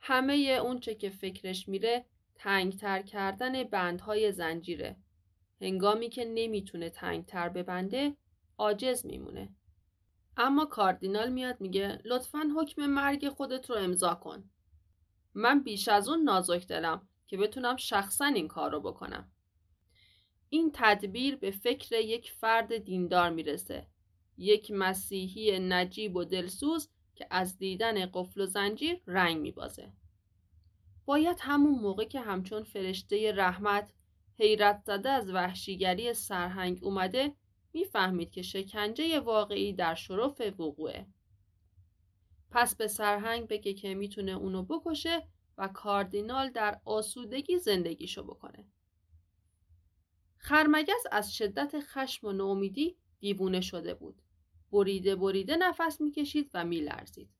همه 0.00 0.34
اون 0.34 0.80
چه 0.80 0.94
که 0.94 1.10
فکرش 1.10 1.68
میره 1.68 2.04
تنگتر 2.34 3.02
کردن 3.02 3.64
بندهای 3.64 4.32
زنجیره. 4.32 4.96
هنگامی 5.60 6.08
که 6.08 6.24
نمی‌تونه 6.24 6.90
تنگتر 6.90 7.48
ببنده 7.48 8.16
عاجز 8.58 9.06
میمونه. 9.06 9.54
اما 10.36 10.64
کاردینال 10.64 11.32
میاد 11.32 11.60
میگه 11.60 11.98
لطفا 12.04 12.50
حکم 12.56 12.86
مرگ 12.86 13.28
خودت 13.28 13.70
رو 13.70 13.76
امضا 13.76 14.14
کن. 14.14 14.50
من 15.34 15.62
بیش 15.62 15.88
از 15.88 16.08
اون 16.08 16.22
نازک 16.22 16.66
دلم 16.68 17.08
که 17.26 17.36
بتونم 17.36 17.76
شخصا 17.76 18.24
این 18.24 18.48
کار 18.48 18.70
رو 18.70 18.80
بکنم. 18.80 19.32
این 20.48 20.70
تدبیر 20.74 21.36
به 21.36 21.50
فکر 21.50 22.00
یک 22.00 22.32
فرد 22.32 22.78
دیندار 22.78 23.30
می‌رسه. 23.30 23.86
یک 24.38 24.70
مسیحی 24.70 25.58
نجیب 25.58 26.16
و 26.16 26.24
دلسوز 26.24 26.88
که 27.14 27.26
از 27.30 27.58
دیدن 27.58 28.06
قفل 28.06 28.40
و 28.40 28.46
زنجیر 28.46 29.00
رنگ 29.06 29.40
میبازه. 29.40 29.92
باید 31.04 31.38
همون 31.40 31.78
موقع 31.78 32.04
که 32.04 32.20
همچون 32.20 32.62
فرشته 32.62 33.32
رحمت 33.32 33.92
حیرت 34.38 34.82
زده 34.86 35.08
از 35.08 35.30
وحشیگری 35.30 36.14
سرهنگ 36.14 36.78
اومده 36.82 37.34
می‌فهمید 37.72 38.30
که 38.30 38.42
شکنجه 38.42 39.20
واقعی 39.20 39.72
در 39.72 39.94
شرف 39.94 40.40
وقوعه. 40.40 41.06
پس 42.50 42.76
به 42.76 42.88
سرهنگ 42.88 43.48
بگه 43.48 43.74
که 43.74 43.94
می‌تونه 43.94 44.32
اونو 44.32 44.62
بکشه 44.62 45.28
و 45.58 45.68
کاردینال 45.68 46.50
در 46.50 46.80
آسودگی 46.84 47.58
زندگیشو 47.58 48.22
بکنه. 48.22 48.64
خرمگس 50.38 51.02
از 51.12 51.34
شدت 51.36 51.80
خشم 51.80 52.26
و 52.26 52.32
نومیدی 52.32 52.96
دیوونه 53.20 53.60
شده 53.60 53.94
بود. 53.94 54.22
بریده 54.72 55.16
بریده 55.16 55.56
نفس 55.56 56.00
می‌کشید 56.00 56.50
و 56.54 56.64
میلرزید. 56.64 57.30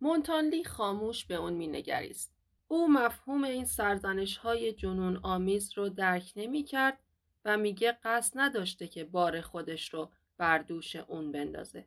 مونتانلی 0.00 0.64
خاموش 0.64 1.24
به 1.24 1.34
اون 1.34 1.52
مینگریست. 1.52 2.39
او 2.72 2.88
مفهوم 2.88 3.44
این 3.44 3.64
سرزنش 3.64 4.36
های 4.36 4.72
جنون 4.72 5.16
آمیز 5.16 5.78
رو 5.78 5.88
درک 5.88 6.32
نمی 6.36 6.62
کرد 6.62 6.98
و 7.44 7.56
میگه 7.56 7.98
قصد 8.04 8.32
نداشته 8.38 8.88
که 8.88 9.04
بار 9.04 9.40
خودش 9.40 9.94
رو 9.94 10.10
بر 10.38 10.58
دوش 10.58 10.96
اون 10.96 11.32
بندازه. 11.32 11.86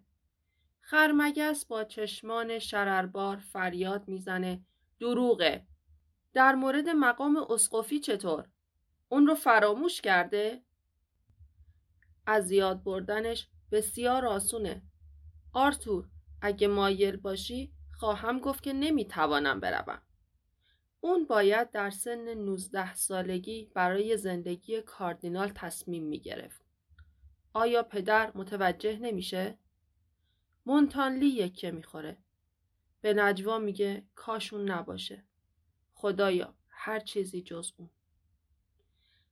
خرمگس 0.81 1.65
با 1.65 1.83
چشمان 1.83 2.59
شرربار 2.59 3.37
فریاد 3.37 4.07
می‌زنه 4.07 4.65
دروغه. 4.99 5.67
در 6.33 6.55
مورد 6.55 6.89
مقام 6.89 7.37
اسقفی 7.49 7.99
چطور؟ 7.99 8.47
اون 9.09 9.27
رو 9.27 9.35
فراموش 9.35 10.01
کرده؟ 10.01 10.61
از 12.25 12.51
یاد 12.51 12.83
بردنش 12.83 13.47
بسیار 13.71 14.25
آسونه. 14.25 14.81
آرتور 15.53 16.09
اگه 16.41 16.67
مایل 16.67 17.15
باشی 17.15 17.73
خواهم 17.91 18.39
گفت 18.39 18.63
که 18.63 18.73
نمی‌توانم 18.73 19.59
بروم. 19.59 20.01
اون 21.05 21.25
باید 21.25 21.71
در 21.71 21.89
سن 21.89 22.33
19 22.33 22.93
سالگی 22.95 23.71
برای 23.73 24.17
زندگی 24.17 24.81
کاردینال 24.81 25.51
تصمیم 25.55 26.03
می 26.03 26.19
گرفت. 26.19 26.61
آیا 27.53 27.83
پدر 27.83 28.31
متوجه 28.35 28.99
نمیشه؟ 28.99 29.57
مونتانلی 30.65 31.25
یکه 31.25 31.71
می‌خوره. 31.71 32.17
به 33.01 33.13
نجوا 33.13 33.59
میگه 33.59 34.03
کاشون 34.15 34.71
نباشه. 34.71 35.23
خدایا 35.93 36.53
هر 36.69 36.99
چیزی 36.99 37.41
جز 37.41 37.71
اون. 37.77 37.89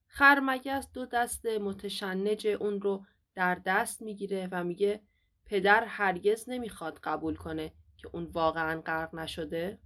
خرمگس 0.07 0.91
دو 0.93 1.05
دست 1.05 1.45
متشنج 1.45 2.47
اون 2.47 2.81
رو 2.81 3.05
در 3.35 3.55
دست 3.55 4.01
می‌گیره 4.01 4.47
و 4.51 4.63
میگه 4.63 5.01
پدر 5.45 5.83
هرگز 5.83 6.49
نمی‌خواد 6.49 6.99
قبول 7.03 7.35
کنه 7.35 7.73
که 7.97 8.09
اون 8.13 8.23
واقعا 8.23 8.81
غرق 8.81 9.15
نشده؟ 9.15 9.79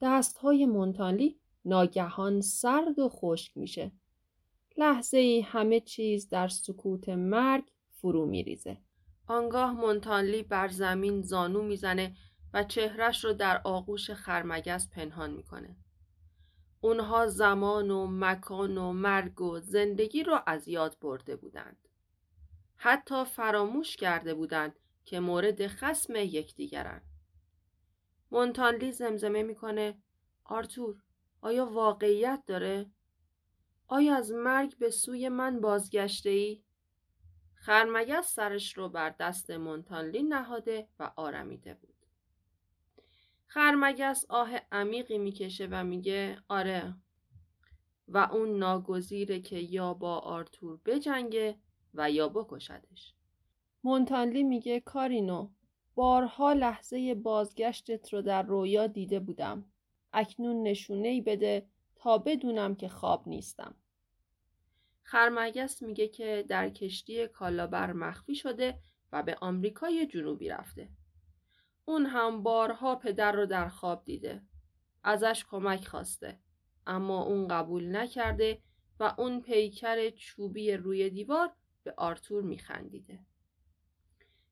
دست 0.00 0.38
های 0.38 0.66
مونتانلی 0.66 1.40
ناگهان 1.64 2.40
سرد 2.40 2.98
و 2.98 3.08
خشک 3.08 3.56
میشه. 3.56 3.92
لحظه 4.76 5.18
ای 5.18 5.40
همه 5.40 5.80
چیز 5.80 6.28
در 6.28 6.48
سکوت 6.48 7.08
مرگ 7.08 7.64
فرو 7.90 8.26
میریزه. 8.26 8.78
آنگاه 9.26 9.72
مونتانلی 9.72 10.42
بر 10.42 10.68
زمین 10.68 11.22
زانو 11.22 11.62
می‌زنه 11.62 12.16
و 12.54 12.64
چهرش 12.64 13.24
رو 13.24 13.32
در 13.32 13.60
آغوش 13.64 14.10
خرمگس 14.10 14.90
پنهان 14.90 15.30
می‌کنه. 15.30 15.76
اونها 16.80 17.26
زمان 17.26 17.90
و 17.90 18.06
مکان 18.10 18.78
و 18.78 18.92
مرگ 18.92 19.40
و 19.40 19.60
زندگی 19.60 20.22
رو 20.22 20.40
از 20.46 20.68
یاد 20.68 20.96
برده 21.00 21.36
بودند. 21.36 21.76
حتی 22.76 23.24
فراموش 23.24 23.96
کرده 23.96 24.34
بودند 24.34 24.78
که 25.04 25.20
مورد 25.20 25.66
خسم 25.66 26.16
یکدیگرند. 26.16 27.02
مونتانلی 28.30 28.92
زمزمه 28.92 29.42
می‌کنه 29.42 29.98
آرتور 30.44 31.02
آیا 31.40 31.66
واقعیت 31.66 32.42
داره؟ 32.46 32.90
آیا 33.88 34.16
از 34.16 34.32
مرگ 34.32 34.78
به 34.78 34.90
سوی 34.90 35.28
من 35.28 35.60
بازگشته 35.60 36.30
ای؟ 36.30 36.62
خرمگس 37.54 38.34
سرش 38.34 38.76
رو 38.76 38.88
بر 38.88 39.10
دست 39.10 39.50
مونتانلی 39.50 40.22
نهاده 40.22 40.88
و 40.98 41.12
آرمیده 41.16 41.74
بود. 41.74 41.96
خرمگس 43.46 44.24
آه 44.28 44.50
عمیقی 44.72 45.18
می‌کشه 45.18 45.68
و 45.70 45.84
میگه 45.84 46.42
آره 46.48 46.94
و 48.08 48.18
اون 48.18 48.58
ناگزیره 48.58 49.40
که 49.40 49.58
یا 49.58 49.94
با 49.94 50.18
آرتور 50.18 50.80
بجنگه 50.84 51.58
و 51.94 52.10
یا 52.10 52.28
بکشدش. 52.28 53.14
مونتانلی 53.84 54.42
میگه 54.42 54.80
کارینو 54.80 55.50
بارها 55.96 56.52
لحظه 56.52 57.14
بازگشتت 57.14 58.12
رو 58.12 58.22
در 58.22 58.42
رویا 58.42 58.86
دیده 58.86 59.20
بودم. 59.20 59.64
اکنون 60.12 60.62
نشونه 60.62 61.08
ای 61.08 61.20
بده 61.20 61.66
تا 61.96 62.18
بدونم 62.18 62.74
که 62.74 62.88
خواب 62.88 63.28
نیستم. 63.28 63.74
خرمگس 65.02 65.82
میگه 65.82 66.08
که 66.08 66.44
در 66.48 66.70
کشتی 66.70 67.28
کالابر 67.28 67.92
مخفی 67.92 68.34
شده 68.34 68.78
و 69.12 69.22
به 69.22 69.36
آمریکای 69.40 70.06
جنوبی 70.06 70.48
رفته. 70.48 70.88
اون 71.84 72.06
هم 72.06 72.42
بارها 72.42 72.96
پدر 72.96 73.32
رو 73.32 73.46
در 73.46 73.68
خواب 73.68 74.04
دیده. 74.04 74.42
ازش 75.04 75.44
کمک 75.50 75.84
خواسته. 75.84 76.38
اما 76.86 77.22
اون 77.22 77.48
قبول 77.48 77.96
نکرده 77.96 78.58
و 79.00 79.14
اون 79.18 79.40
پیکر 79.40 80.10
چوبی 80.10 80.72
روی 80.72 81.10
دیوار 81.10 81.52
به 81.84 81.94
آرتور 81.96 82.42
میخندیده. 82.42 83.20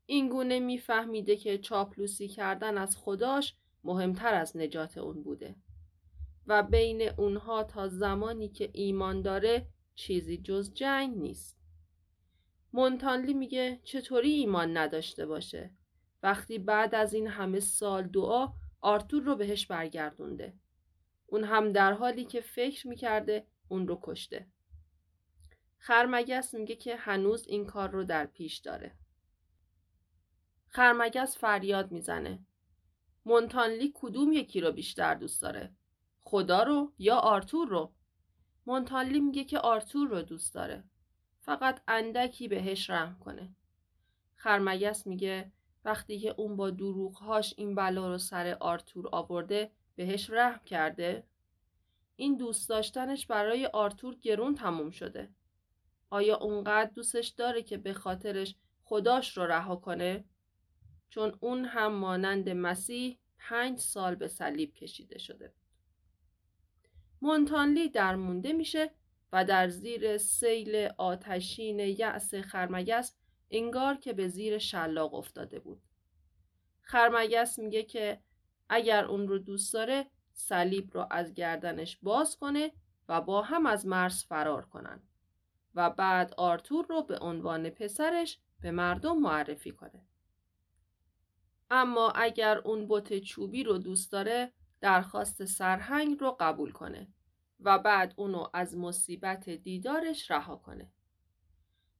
اینگونه 0.06 0.60
میفهمیده 0.60 1.36
که 1.36 1.58
چاپلوسی 1.58 2.28
کردن 2.28 2.78
از 2.78 2.96
خداش 2.96 3.54
مهمتر 3.84 4.34
از 4.34 4.56
نجات 4.56 4.98
اون 4.98 5.22
بوده 5.22 5.56
و 6.46 6.62
بین 6.62 7.02
اونها 7.02 7.64
تا 7.64 7.88
زمانی 7.88 8.48
که 8.48 8.70
ایمان 8.72 9.22
داره 9.22 9.68
چیزی 9.94 10.38
جز 10.38 10.74
جنگ 10.74 11.16
نیست. 11.16 11.58
مونتانلی 12.72 13.34
میگه 13.34 13.80
چطوری 13.84 14.32
ایمان 14.32 14.76
نداشته 14.76 15.26
باشه 15.26 15.70
وقتی 16.22 16.58
بعد 16.58 16.94
از 16.94 17.14
این 17.14 17.26
همه 17.26 17.60
سال 17.60 18.02
دعا 18.02 18.48
آرتور 18.80 19.22
رو 19.22 19.36
بهش 19.36 19.66
برگردونده. 19.66 20.54
اون 21.26 21.44
هم 21.44 21.72
در 21.72 21.92
حالی 21.92 22.24
که 22.24 22.40
فکر 22.40 22.88
می‌کرده 22.88 23.46
اون 23.68 23.88
رو 23.88 23.98
کشته. 24.02 24.46
خرمگس 25.78 26.54
میگه 26.54 26.76
که 26.76 26.96
هنوز 26.96 27.46
این 27.48 27.66
کار 27.66 27.90
رو 27.90 28.04
در 28.04 28.26
پیش 28.26 28.58
داره. 28.58 28.94
خرمگس 30.74 31.38
فریاد 31.38 31.92
می‌زنه. 31.92 32.46
مونتانلی 33.24 33.92
کدوم 33.94 34.32
یکی 34.32 34.60
رو 34.60 34.72
بیشتر 34.72 35.14
دوست 35.14 35.42
داره؟ 35.42 35.72
خدا 36.20 36.62
رو 36.62 36.92
یا 36.98 37.16
آرتور 37.16 37.68
رو؟ 37.68 37.92
مونتانلی 38.66 39.20
میگه 39.20 39.44
که 39.44 39.58
آرتور 39.58 40.08
رو 40.08 40.22
دوست 40.22 40.54
داره. 40.54 40.84
فقط 41.40 41.80
اندکی 41.88 42.48
بهش 42.48 42.90
رحم 42.90 43.18
کنه. 43.18 43.56
خرمگس 44.36 45.06
میگه 45.06 45.52
وقتی 45.84 46.18
که 46.18 46.34
اون 46.36 46.56
با 46.56 46.70
دروغهاش 46.70 47.54
این 47.56 47.74
بلا 47.74 48.08
رو 48.08 48.18
سر 48.18 48.56
آرتور 48.60 49.08
آورده 49.12 49.70
بهش 49.96 50.30
رحم 50.30 50.64
کرده؟ 50.64 51.26
این 52.16 52.36
دوست 52.36 52.68
داشتنش 52.68 53.26
برای 53.26 53.66
آرتور 53.66 54.14
گرون 54.14 54.54
تموم 54.54 54.90
شده. 54.90 55.30
آیا 56.10 56.36
اونقدر 56.36 56.90
دوستش 56.94 57.28
داره 57.28 57.62
که 57.62 57.76
به 57.76 57.92
خاطرش 57.92 58.56
خداش 58.84 59.36
رو 59.36 59.46
رها 59.46 59.76
کنه؟ 59.76 60.24
چون 61.14 61.38
اون 61.40 61.64
هم 61.64 61.92
مانند 61.92 62.48
مسیح 62.48 63.18
پنج 63.38 63.78
سال 63.78 64.14
به 64.14 64.28
صلیب 64.28 64.74
کشیده 64.74 65.18
شده 65.18 65.48
بود. 65.48 65.66
مونتانلی 67.22 67.88
درمونده 67.88 68.52
میشه 68.52 68.90
و 69.32 69.44
در 69.44 69.68
زیر 69.68 70.18
سیل 70.18 70.88
آتشین 70.98 71.78
یأس 71.78 72.34
خرمگس 72.34 73.16
انگار 73.50 73.94
که 73.94 74.12
به 74.12 74.28
زیر 74.28 74.58
شلاق 74.58 75.14
افتاده 75.14 75.58
بود. 75.60 75.82
خرمگس 76.82 77.58
میگه 77.58 77.82
که 77.82 78.20
اگر 78.68 79.04
اون 79.04 79.28
رو 79.28 79.38
دوست 79.38 79.74
داره 79.74 80.06
صلیب 80.32 80.90
رو 80.94 81.06
از 81.10 81.34
گردنش 81.34 81.98
باز 82.02 82.36
کنه 82.36 82.72
و 83.08 83.20
با 83.20 83.42
هم 83.42 83.66
از 83.66 83.86
مرز 83.86 84.24
فرار 84.24 84.66
کنن 84.66 85.02
و 85.74 85.90
بعد 85.90 86.34
آرتور 86.36 86.86
رو 86.88 87.02
به 87.02 87.18
عنوان 87.18 87.70
پسرش 87.70 88.38
به 88.60 88.70
مردم 88.70 89.18
معرفی 89.18 89.72
کنه. 89.72 90.06
اما 91.76 92.10
اگر 92.10 92.58
اون 92.58 92.86
بوت 92.86 93.18
چوبی 93.18 93.64
رو 93.64 93.78
دوست 93.78 94.12
داره 94.12 94.52
درخواست 94.80 95.44
سرهنگ 95.44 96.20
رو 96.20 96.36
قبول 96.40 96.72
کنه 96.72 97.08
و 97.60 97.78
بعد 97.78 98.14
اونو 98.16 98.46
از 98.52 98.76
مصیبت 98.76 99.50
دیدارش 99.50 100.30
رها 100.30 100.56
کنه. 100.56 100.92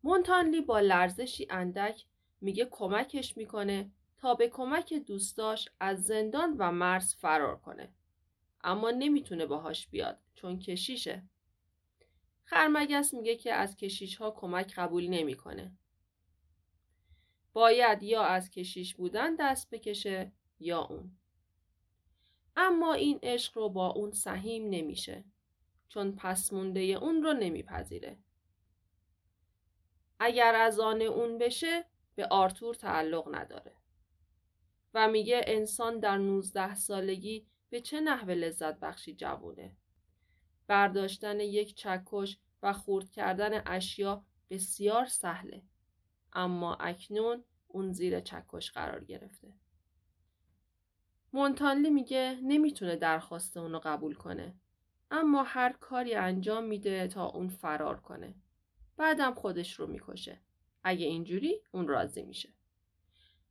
مونتانلی 0.02 0.60
با 0.60 0.80
لرزشی 0.80 1.46
اندک 1.50 2.04
میگه 2.40 2.68
کمکش 2.70 3.36
می‌کنه 3.36 3.90
تا 4.18 4.34
به 4.34 4.48
کمک 4.48 4.94
دوستاش 4.94 5.68
از 5.80 6.04
زندان 6.04 6.56
و 6.58 6.72
مرز 6.72 7.14
فرار 7.14 7.56
کنه. 7.56 7.92
اما 8.64 8.90
نمی‌تونه 8.90 9.46
باهاش 9.46 9.88
بیاد 9.88 10.18
چون 10.34 10.58
کشیشه. 10.58 11.22
خرمگس 12.44 13.14
میگه 13.14 13.36
که 13.36 13.52
از 13.52 13.76
کشیش 13.76 14.16
ها 14.16 14.30
کمک 14.30 14.74
قبول 14.74 15.08
نمی‌کنه. 15.08 15.72
باید 17.54 18.02
یا 18.02 18.22
از 18.22 18.50
کشیش 18.50 18.94
بودن 18.94 19.34
دست 19.34 19.70
بکشه 19.70 20.32
یا 20.60 20.80
اون. 20.80 21.16
اما 22.56 22.94
این 22.94 23.18
عشق 23.22 23.58
رو 23.58 23.68
با 23.68 23.86
اون 23.86 24.12
سهیم 24.12 24.70
نمیشه 24.70 25.24
چون 25.88 26.16
پس 26.16 26.52
مونده 26.52 26.80
اون 26.80 27.22
رو 27.22 27.32
نمیپذیره. 27.32 28.18
اگر 30.18 30.54
از 30.54 30.80
آن 30.80 31.02
اون 31.02 31.38
بشه 31.38 31.84
به 32.14 32.26
آرتور 32.26 32.74
تعلق 32.74 33.34
نداره. 33.34 33.72
و 34.94 35.08
میگه 35.08 35.40
انسان 35.46 35.98
در 35.98 36.18
19 36.18 36.74
سالگی 36.74 37.46
به 37.70 37.80
چه 37.80 38.00
نحوه 38.00 38.34
لذت 38.34 38.80
بخشی 38.80 39.14
جوونه. 39.14 39.76
برداشتن 40.66 41.40
یک 41.40 41.74
چکش 41.74 42.38
و 42.62 42.72
خورد 42.72 43.10
کردن 43.10 43.62
اشیا 43.66 44.24
بسیار 44.50 45.06
سهله. 45.06 45.62
اما 46.34 46.74
اکنون 46.74 47.44
اون 47.68 47.92
زیر 47.92 48.20
چکش 48.20 48.72
قرار 48.72 49.04
گرفته. 49.04 49.52
مونتانلی 51.32 51.90
میگه 51.90 52.38
نمی‌تونه 52.42 52.96
درخواست 52.96 53.56
اونو 53.56 53.80
قبول 53.84 54.14
کنه. 54.14 54.54
اما 55.10 55.42
هر 55.42 55.72
کاری 55.72 56.14
انجام 56.14 56.64
میده 56.64 57.08
تا 57.08 57.26
اون 57.26 57.48
فرار 57.48 58.00
کنه. 58.00 58.34
بعدم 58.96 59.34
خودش 59.34 59.72
رو 59.80 59.86
می‌کشه. 59.86 60.40
اگه 60.84 61.06
اینجوری 61.06 61.60
اون 61.72 61.88
راضی 61.88 62.22
میشه. 62.22 62.48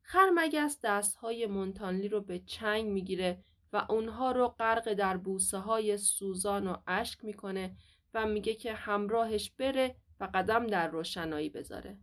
خرمگس 0.02 0.80
دستهای 0.84 1.46
مونتانلی 1.46 2.08
رو 2.08 2.22
به 2.22 2.40
چنگ 2.40 2.86
می‌گیره 2.86 3.44
و 3.74 3.86
اونها 3.90 4.32
رو 4.32 4.48
غرق 4.48 4.94
در 4.94 5.18
بوسه 5.18 5.58
های 5.58 5.98
سوزان 5.98 6.68
و 6.68 6.78
اشک 6.88 7.24
می‌کنه 7.24 7.78
و 8.14 8.26
میگه 8.26 8.54
که 8.54 8.74
همراهش 8.74 9.52
بره 9.52 9.96
و 10.20 10.30
قدم 10.34 10.68
در 10.68 10.88
روشنایی 10.88 11.50
بذاره. 11.50 11.98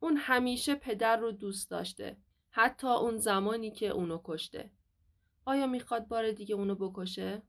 اون 0.00 0.16
همیشه 0.16 0.74
پدر 0.74 1.16
رو 1.16 1.32
دوست 1.32 1.70
داشته. 1.70 2.16
حتی 2.50 2.86
اون 2.86 3.18
زمانی 3.18 3.70
که 3.70 3.88
اونو 3.88 4.20
کشته. 4.24 4.70
آیا 5.44 5.66
می‌خواد 5.66 6.08
بار 6.08 6.30
دیگه 6.30 6.54
اونو 6.54 6.74
بکشه؟ 6.74 7.42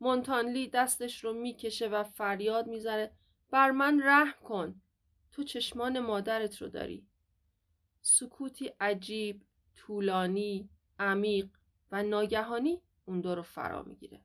مونتانلی 0.00 0.68
دستش 0.68 1.24
رو 1.24 1.32
می‌کشه 1.32 1.88
و 1.88 2.04
فریاد 2.04 2.66
می‌زنه 2.66 3.10
بر 3.50 3.70
من 3.70 4.00
رحم 4.04 4.44
کن. 4.44 4.80
تو 5.32 5.44
چشمان 5.44 5.98
مادرت 5.98 6.62
رو 6.62 6.68
داری. 6.68 7.06
سکوتی 8.00 8.70
عجیب، 8.80 9.42
طولانی، 9.76 10.68
عمیق 10.98 11.48
و 11.92 12.02
ناگهانی 12.02 12.82
اون 13.04 13.20
دو 13.20 13.34
رو 13.34 13.42
فرا 13.42 13.82
می‌گیره. 13.82 14.20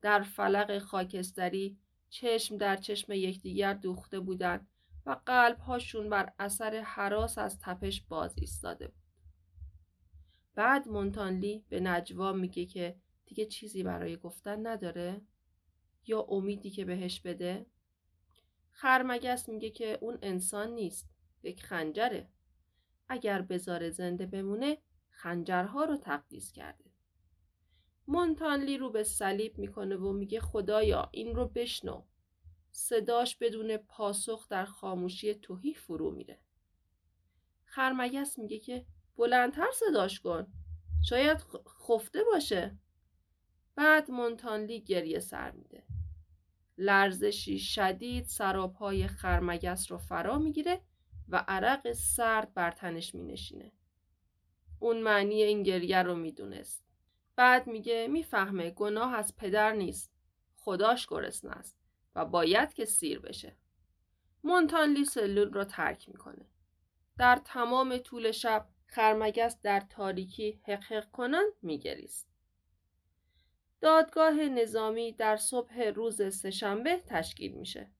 در 0.00 0.22
فلق 0.22 0.78
خاکستری 0.78 1.78
چشم 2.10 2.56
در 2.56 2.76
چشم 2.76 3.12
یکدیگر 3.12 3.74
دوخته 3.74 4.20
بودند 4.20 4.68
و 5.06 5.16
قلبهاشون 5.26 6.10
بر 6.10 6.32
اثر 6.38 6.80
حراس 6.80 7.38
از 7.38 7.60
تپش 7.60 8.00
باز 8.00 8.34
ایستاده 8.38 8.88
بود. 8.88 9.02
بعد 10.54 10.88
مونتانلی 10.88 11.64
به 11.68 11.80
نجوا 11.80 12.32
میگه 12.32 12.66
که 12.66 12.96
دیگه 13.26 13.46
چیزی 13.46 13.82
برای 13.82 14.16
گفتن 14.16 14.66
نداره؟ 14.66 15.20
یا 16.06 16.20
امیدی 16.20 16.70
که 16.70 16.84
بهش 16.84 17.20
بده؟ 17.20 17.66
خرمگس 18.70 19.48
میگه 19.48 19.70
که 19.70 19.98
اون 20.00 20.18
انسان 20.22 20.70
نیست 20.70 21.10
یک 21.42 21.62
خنجره. 21.62 22.28
اگر 23.08 23.42
بذاره 23.42 23.90
زنده 23.90 24.26
بمونه 24.26 24.78
خنجرها 25.10 25.84
رو 25.84 25.96
تقدیس 25.96 26.52
کرده. 26.52 26.84
مونتانلی 28.06 28.78
رو 28.78 28.90
به 28.90 29.04
صلیب 29.04 29.58
می‌کنه 29.58 29.96
و 29.96 30.12
میگه 30.12 30.40
خدایا 30.40 31.08
این 31.12 31.34
رو 31.34 31.48
بشنو. 31.48 32.02
صداش 32.72 33.36
بدون 33.36 33.76
پاسخ 33.76 34.48
در 34.48 34.64
خاموشی 34.64 35.34
توهی 35.34 35.74
فرو 35.74 36.10
میره. 36.10 36.38
خرمگس 37.64 38.38
میگه 38.38 38.58
که 38.58 38.86
بلندتر 39.16 39.70
صداش 39.74 40.20
کن. 40.20 40.46
شاید 41.08 41.38
خفته 41.68 42.24
باشه. 42.24 42.78
بعد 43.74 44.10
مونتانلی 44.10 44.80
گریه 44.80 45.20
سر 45.20 45.50
میده. 45.50 45.84
لرزشی 46.78 47.58
شدید 47.58 48.26
سرابهای 48.26 49.06
خرمگس 49.06 49.92
رو 49.92 49.98
فرا 49.98 50.38
می‌گیره 50.38 50.80
و 51.28 51.44
عرق 51.48 51.92
سرد 51.92 52.54
بر 52.54 52.70
تنش 52.70 53.14
مینشینه. 53.14 53.72
اون 54.80 55.02
معنی 55.02 55.42
این 55.42 55.62
گریه 55.62 56.02
رو 56.02 56.14
می‌دونست. 56.14 56.84
بعد 57.36 57.66
میگه 57.66 58.08
می‌فهمه 58.10 58.70
گناه 58.70 59.14
از 59.14 59.36
پدر 59.36 59.72
نیست. 59.72 60.12
خداش 60.56 61.06
گرسنه 61.06 61.50
است 61.50 61.81
و 62.14 62.24
باید 62.24 62.74
که 62.74 62.84
سیر 62.84 63.18
بشه. 63.18 63.56
مونتانلی 64.44 65.04
سلول 65.04 65.52
رو 65.52 65.64
ترک 65.64 66.08
می‌کنه. 66.08 66.46
در 67.18 67.40
تمام 67.44 67.98
طول 67.98 68.30
شب 68.30 68.68
خرمگس 68.86 69.60
در 69.62 69.80
تاریکی 69.80 70.60
حقحق 70.66 71.10
کنان 71.10 71.44
میگریست. 71.62 72.28
دادگاه 73.80 74.32
نظامی 74.32 75.12
در 75.12 75.36
صبح 75.36 75.82
روز 75.82 76.34
سهشنبه 76.34 77.02
تشکیل 77.06 77.52
میشه. 77.52 77.90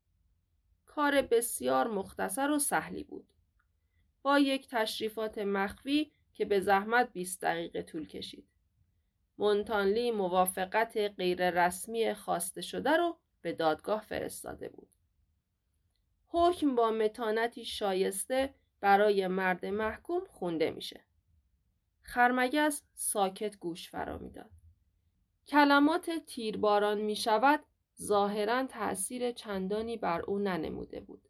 کار 0.87 1.23
بسیار 1.23 1.89
مختصر 1.89 2.51
و 2.51 2.59
سهلی 2.59 3.05
بود. 3.05 3.33
با 4.23 4.39
یک 4.39 4.69
تشریفات 4.69 5.39
مخفی 5.39 6.13
که 6.33 6.45
به 6.45 6.61
زحمت 6.61 7.13
20 7.13 7.43
دقیقه 7.43 7.83
طول 7.83 8.07
کشید. 8.07 8.49
مونتانلی 9.39 10.11
موافقت 10.11 10.97
غیررسمی 10.97 12.15
خواسته 12.15 12.61
شده 12.61 12.91
رو 12.97 13.19
به 13.43 13.53
دادگاه 13.53 14.01
فرستاده 14.01 14.69
بود. 14.69 14.89
حکم 16.29 16.75
با 16.75 16.91
متانتی 16.91 17.65
شایسته 17.65 18.55
برای 18.81 19.27
مرد 19.27 19.67
محکوم 19.67 20.23
خونده 20.31 20.71
میشه. 20.71 21.01
خرمگس 22.03 22.83
ساکت 22.95 23.59
گوش 23.59 23.91
فرا 23.91 24.19
می‌داد. 24.19 24.51
کلمات 25.47 26.11
تیرباران 26.11 27.01
می 27.01 27.17
شود 27.17 27.65
ظاهرا 28.03 28.67
تأثیر 28.67 29.33
چندانی 29.33 29.97
بر 29.97 30.21
او 30.21 30.39
ننموده 30.39 31.01
بود. 31.01 31.29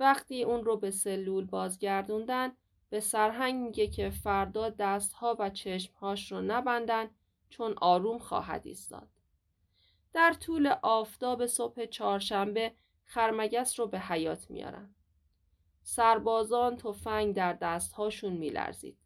وقتی 0.00 0.42
اون 0.42 0.64
رو 0.64 0.76
به 0.76 0.90
سلول 0.90 1.44
بازگردوندن 1.44 2.52
به 2.90 3.00
سرهنگ 3.00 3.62
میگه 3.62 3.86
که 3.86 4.10
فردا 4.10 4.70
دستها 4.70 5.36
و 5.38 5.50
چشمهاش 5.50 6.32
رو 6.32 6.40
نبندن 6.40 7.10
چون 7.48 7.74
آروم 7.80 8.18
خواهد 8.18 8.66
ایستاد. 8.66 9.08
در 10.14 10.32
طول 10.32 10.66
آفتاب 10.82 11.46
صبح 11.46 11.86
چهارشنبه 11.86 12.74
خرمگس 13.04 13.80
رو 13.80 13.86
به 13.86 14.00
حیات 14.00 14.50
میارن. 14.50 14.94
سربازان 15.82 16.76
تفنگ 16.76 17.34
در 17.34 17.52
دستهاشون 17.52 18.32
میلرزید. 18.32 18.98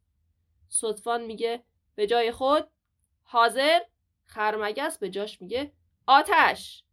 صدفان 0.69 1.25
میگه 1.25 1.63
به 1.95 2.07
جای 2.07 2.33
خود؟ 2.33 2.71
حاضر؟ 3.23 3.81
خرمگس 4.25 4.99
به 4.99 5.11
جاش 5.11 5.43
میگه 5.43 5.73
آتش! 6.07 6.85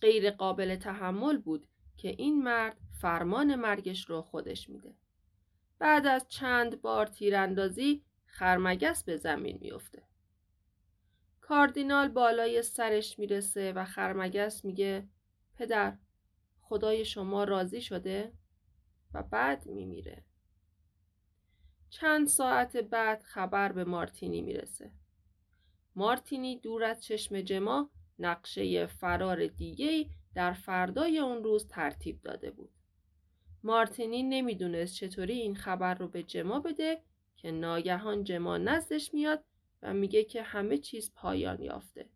غیر 0.00 0.30
قابل 0.30 0.76
تحمل 0.76 1.38
بود 1.38 1.66
که 1.96 2.08
این 2.08 2.42
مرد 2.42 2.76
فرمان 3.00 3.54
مرگش 3.54 4.10
رو 4.10 4.22
خودش 4.22 4.68
میده. 4.68 4.94
بعد 5.78 6.06
از 6.06 6.28
چند 6.28 6.80
بار 6.80 7.06
تیراندازی 7.06 8.04
خرمگس 8.26 9.04
به 9.04 9.16
زمین 9.16 9.58
میفته 9.60 10.02
کاردینال 11.42 12.08
بالای 12.08 12.62
سرش 12.62 13.18
می‌رسه 13.18 13.72
و 13.72 13.84
خرمگس 13.84 14.64
میگه 14.64 15.08
پدر 15.56 15.98
خدای 16.60 17.04
شما 17.04 17.44
راضی 17.44 17.80
شده؟ 17.80 18.32
و 19.14 19.22
بعد 19.22 19.66
میمیره. 19.66 20.24
چند 21.90 22.26
ساعت 22.26 22.76
بعد 22.76 23.22
خبر 23.22 23.72
به 23.72 23.84
مارتینی 23.84 24.42
می‌رسه. 24.42 24.90
مارتینی 25.96 26.60
دور 26.60 26.84
از 26.84 27.04
چشم 27.04 27.40
جما 27.40 27.90
نقشه 28.18 28.86
فرار 28.86 29.46
دیگه 29.46 30.10
در 30.34 30.52
فردای 30.52 31.18
اون 31.18 31.44
روز 31.44 31.68
ترتیب 31.68 32.22
داده 32.22 32.50
بود. 32.50 32.70
مارتینی 33.62 34.22
نمی‌دونست 34.22 34.94
چطوری 34.94 35.34
این 35.34 35.56
خبر 35.56 35.94
رو 35.94 36.08
به 36.08 36.22
جما 36.22 36.60
بده 36.60 37.02
که 37.36 37.50
ناگهان 37.50 38.24
جما 38.24 38.58
نزدش 38.58 39.14
میاد 39.14 39.44
و 39.82 39.94
میگه 39.94 40.24
که 40.24 40.42
همه 40.42 40.78
چیز 40.78 41.12
پایان 41.14 41.62
یافته. 41.62 42.08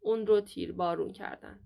اون 0.00 0.26
رو 0.26 0.40
تیر 0.40 0.72
بارون 0.72 1.12
کردن. 1.12 1.60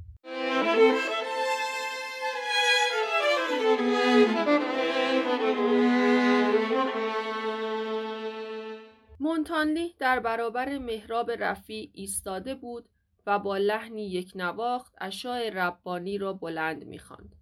مونتانلی 9.20 9.94
در 9.98 10.20
برابر 10.20 10.78
مهراب 10.78 11.30
رفی 11.30 11.90
ایستاده 11.94 12.54
بود 12.54 12.88
و 13.26 13.38
با 13.38 13.56
لحنی 13.56 14.08
یک 14.08 14.32
نواخت 14.34 14.94
اشای 15.00 15.50
ربانی 15.50 16.18
را 16.18 16.32
بلند 16.32 16.84
می‌خواند. 16.84 17.36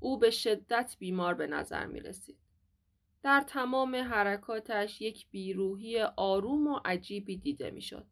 او 0.00 0.18
به 0.18 0.30
شدت 0.30 0.96
بیمار 0.98 1.34
به 1.34 1.46
نظر 1.46 1.86
می 1.86 2.00
رسید. 2.00 2.38
در 3.22 3.44
تمام 3.46 3.96
حرکاتش 3.96 5.00
یک 5.00 5.30
بیروهی 5.30 6.02
آروم 6.02 6.66
و 6.66 6.80
عجیبی 6.84 7.36
دیده 7.36 7.70
می‌شد. 7.70 8.06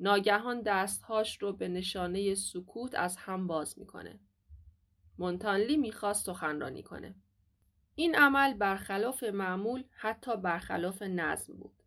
ناگهان 0.00 0.62
دستهاش 0.62 1.42
رو 1.42 1.52
به 1.52 1.68
نشانه 1.68 2.34
سکوت 2.34 2.94
از 2.94 3.16
هم 3.16 3.46
باز 3.46 3.78
می‌کنه. 3.78 4.20
مونتانلی 5.18 5.76
می‌خواست 5.76 6.26
سخنرانی 6.26 6.82
کنه. 6.82 7.14
این 7.94 8.14
عمل 8.14 8.54
برخلاف 8.54 9.24
معمول 9.24 9.84
حتی 9.90 10.36
برخلاف 10.36 11.02
نظم 11.02 11.56
بود. 11.56 11.82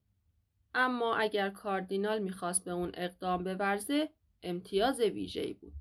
اما 0.73 1.15
اگر 1.15 1.49
کاردینال 1.49 2.19
می‌خواست 2.19 2.65
به 2.65 2.71
اون 2.71 2.91
اقدام 2.93 3.43
بورزه 3.43 4.09
امتیاز 4.43 4.99
ویژه‌ای 4.99 5.53
بود. 5.53 5.73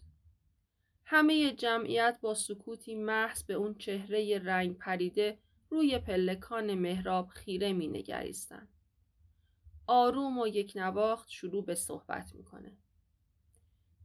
همه 1.04 1.52
جمعیت 1.52 2.18
با 2.20 2.34
سکوتی 2.34 2.94
محض 2.94 3.42
به 3.42 3.54
اون 3.54 3.74
چهره 3.74 4.38
رنگ 4.38 4.78
پریده 4.78 5.38
روی 5.70 5.98
پلکان 5.98 6.74
مهراب 6.74 7.28
خیره 7.28 7.72
می 7.72 7.88
نگریستن. 7.88 8.68
آروم 9.86 10.38
و 10.38 10.46
یک 10.46 10.72
نواخت 10.76 11.28
شروع 11.28 11.64
به 11.64 11.74
صحبت 11.74 12.34
می‌کنه. 12.34 12.72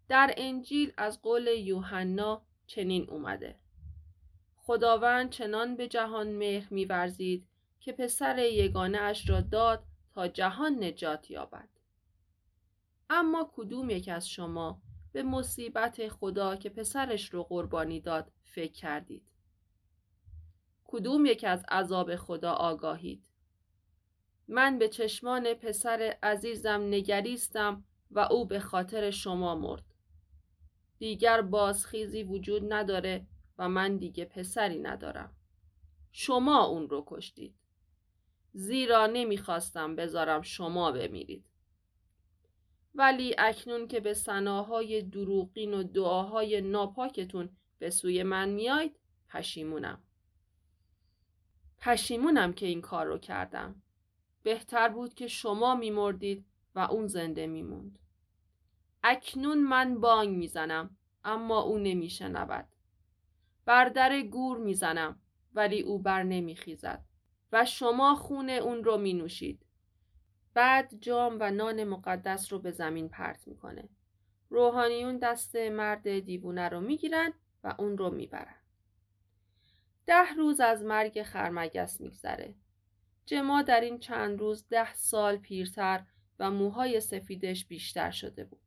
در 0.07 0.34
انجیل 0.38 0.93
از 0.97 1.22
قول 1.22 1.47
یوحنا 1.47 2.45
چنین 2.68 3.09
اومده. 3.09 3.59
خداوند 4.55 5.30
چنان 5.30 5.76
به 5.76 5.88
جهان 5.88 6.32
مهر 6.32 6.74
میورزید 6.74 7.47
که 7.80 7.91
پسر 7.91 8.38
یگانه 8.39 8.97
اش 8.97 9.30
را 9.30 9.41
داد 9.41 9.84
تا 10.14 10.28
جهان 10.28 10.84
نجات 10.84 11.32
یابد. 11.32 11.70
اما 13.09 13.51
کدوم 13.55 13.89
یک 13.89 14.09
از 14.09 14.30
شما 14.30 14.82
به 15.12 15.24
مصیبت 15.24 16.07
خدا 16.07 16.55
که 16.55 16.70
پسرش 16.70 17.34
رو 17.34 17.43
قربانی 17.43 17.99
داد 17.99 18.32
فکر 18.43 18.72
کردید؟ 18.72 19.30
کدوم 20.91 21.25
یک 21.25 21.43
از 21.43 21.65
عذاب 21.69 22.15
خدا 22.15 22.51
آگاهید؟ 22.51 23.23
من 24.47 24.79
به 24.79 24.87
چشمان 24.87 25.53
پسر 25.53 26.17
عزیزم 26.23 26.81
نگریستم 26.81 27.83
و 28.11 28.19
او 28.19 28.45
به 28.45 28.59
خاطر 28.59 29.11
شما 29.11 29.55
مرد. 29.55 29.83
دیگر 30.99 31.41
بازخیزی 31.41 32.23
وجود 32.23 32.73
نداره 32.73 33.27
و 33.57 33.69
من 33.69 33.97
دیگه 33.97 34.25
پسری 34.25 34.79
ندارم. 34.79 35.35
شما 36.11 36.65
اون 36.65 36.89
رو 36.89 37.03
کشتید. 37.07 37.55
زیرا 38.53 39.07
نمی‌خواستم 39.07 39.95
بذارم 39.95 40.41
شما 40.41 40.91
بمیرید. 40.91 41.45
ولی 42.95 43.35
اکنون 43.37 43.87
که 43.87 43.99
به 43.99 44.13
سناهای 44.13 45.01
دروغین 45.01 45.73
و 45.73 45.83
دعاهای 45.83 46.61
ناپاکتون 46.61 47.49
به 47.79 47.89
سوی 47.89 48.23
من 48.23 48.49
میاید 48.49 48.99
پشیمونم. 49.29 50.03
پشیمونم 51.82 52.53
که 52.53 52.65
این 52.65 52.82
کار 52.82 53.05
رو 53.05 53.17
کردم. 53.17 53.82
بهتر 54.43 54.89
بود 54.89 55.13
که 55.13 55.27
شما 55.27 55.75
میمردید 55.75 56.45
و 56.75 56.79
اون 56.79 57.07
زنده 57.07 57.47
میموند. 57.47 57.99
اکنون 59.03 59.63
من 59.63 59.99
بانگ 59.99 60.38
می‌زنم 60.38 60.97
اما 61.23 61.61
او 61.61 61.77
نمیشنود. 61.77 62.67
بر 63.65 63.89
در 63.89 64.21
گور 64.21 64.57
می‌زنم 64.57 65.19
ولی 65.53 65.82
او 65.82 65.99
بر 65.99 66.23
نمیخیزد 66.23 67.05
و 67.51 67.65
شما 67.65 68.15
خون 68.15 68.49
اون 68.49 68.84
رو 68.84 68.97
می 68.97 69.13
نوشید. 69.13 69.65
بعد 70.53 70.93
جام 70.99 71.38
و 71.39 71.51
نان 71.51 71.84
مقدس 71.84 72.53
رو 72.53 72.59
به 72.59 72.71
زمین 72.71 73.09
پرت 73.09 73.47
می‌کنه. 73.47 73.89
روحانیون 74.49 75.17
دست 75.17 75.55
مرد 75.55 76.19
دیوونه 76.19 76.69
رو 76.69 76.82
می‌گیرن 76.82 77.34
و 77.63 77.75
اون 77.79 77.97
رو 77.97 78.09
می‌برن. 78.09 78.61
ده 80.12 80.34
روز 80.38 80.59
از 80.59 80.84
مرگ 80.84 81.24
خرمگس 81.24 82.01
میگذره. 82.01 82.55
جما 83.26 83.62
در 83.62 83.82
این 83.82 83.99
چند 83.99 84.39
روز 84.39 84.68
ده 84.70 84.93
سال 84.93 85.38
پیرتر 85.38 86.05
و 86.39 86.51
موهای 86.51 86.99
سفیدش 86.99 87.66
بیشتر 87.66 88.12
شده 88.12 88.43
بود. 88.43 88.62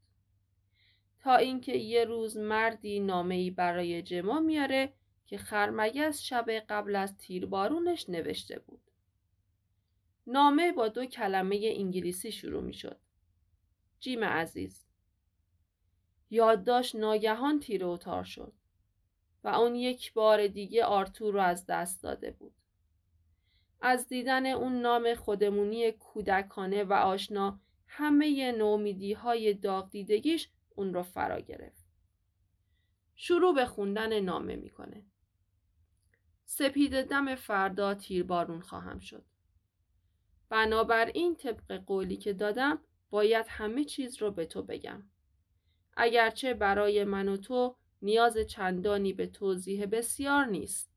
تا 1.20 1.36
اینکه 1.36 1.72
یه 1.72 2.04
روز 2.04 2.36
مردی 2.36 3.00
نامه‌ای 3.00 3.50
برای 3.50 4.02
جما 4.02 4.40
میاره 4.40 4.92
که 5.26 5.38
خرمگس 5.38 6.20
شب 6.20 6.50
قبل 6.50 6.96
از 6.96 7.16
تیربارونش 7.16 8.08
نوشته 8.08 8.58
بود. 8.58 8.90
نامه 10.26 10.72
با 10.72 10.88
دو 10.88 11.06
کلمه 11.06 11.60
انگلیسی 11.76 12.32
شروع 12.32 12.62
می 12.62 12.74
شد. 12.74 13.00
جیم 14.00 14.24
عزیز 14.24 14.86
یادداشت 16.30 16.96
ناگهان 16.96 17.60
تیر 17.60 17.84
اتار 17.84 18.24
شد 18.24 18.52
و 19.44 19.48
اون 19.48 19.74
یک 19.74 20.12
بار 20.12 20.46
دیگه 20.46 20.84
آرتور 20.84 21.34
رو 21.34 21.40
از 21.40 21.66
دست 21.66 22.02
داده 22.02 22.30
بود. 22.30 22.54
از 23.80 24.08
دیدن 24.08 24.46
اون 24.46 24.80
نام 24.80 25.14
خودمونی 25.14 25.92
کودکانه 25.92 26.84
و 26.84 26.92
آشنا 26.92 27.60
همه 27.86 28.52
نومیدی 28.52 29.12
های 29.12 29.54
داغ 29.54 29.90
دیدگیش 29.90 30.48
اون 30.74 30.94
رو 30.94 31.02
فرا 31.02 31.40
گرفت. 31.40 31.84
شروع 33.14 33.54
به 33.54 33.66
خوندن 33.66 34.20
نامه 34.20 34.56
می‌کنه. 34.56 35.04
سپید 36.44 37.02
دم 37.02 37.34
فردا 37.34 37.94
تیربارون 37.94 38.60
خواهم 38.60 38.98
شد. 38.98 39.24
بنابراین 40.48 41.36
طبق 41.36 41.72
قولی 41.86 42.16
که 42.16 42.32
دادم 42.32 42.78
باید 43.10 43.46
همه 43.48 43.84
چیز 43.84 44.22
رو 44.22 44.30
به 44.30 44.46
تو 44.46 44.62
بگم. 44.62 45.02
اگرچه 45.96 46.54
برای 46.54 47.04
من 47.04 47.28
و 47.28 47.36
تو 47.36 47.76
نیاز 48.04 48.38
چندانی 48.38 49.12
به 49.12 49.26
توضیح 49.26 49.86
بسیار 49.86 50.46
نیست. 50.46 50.90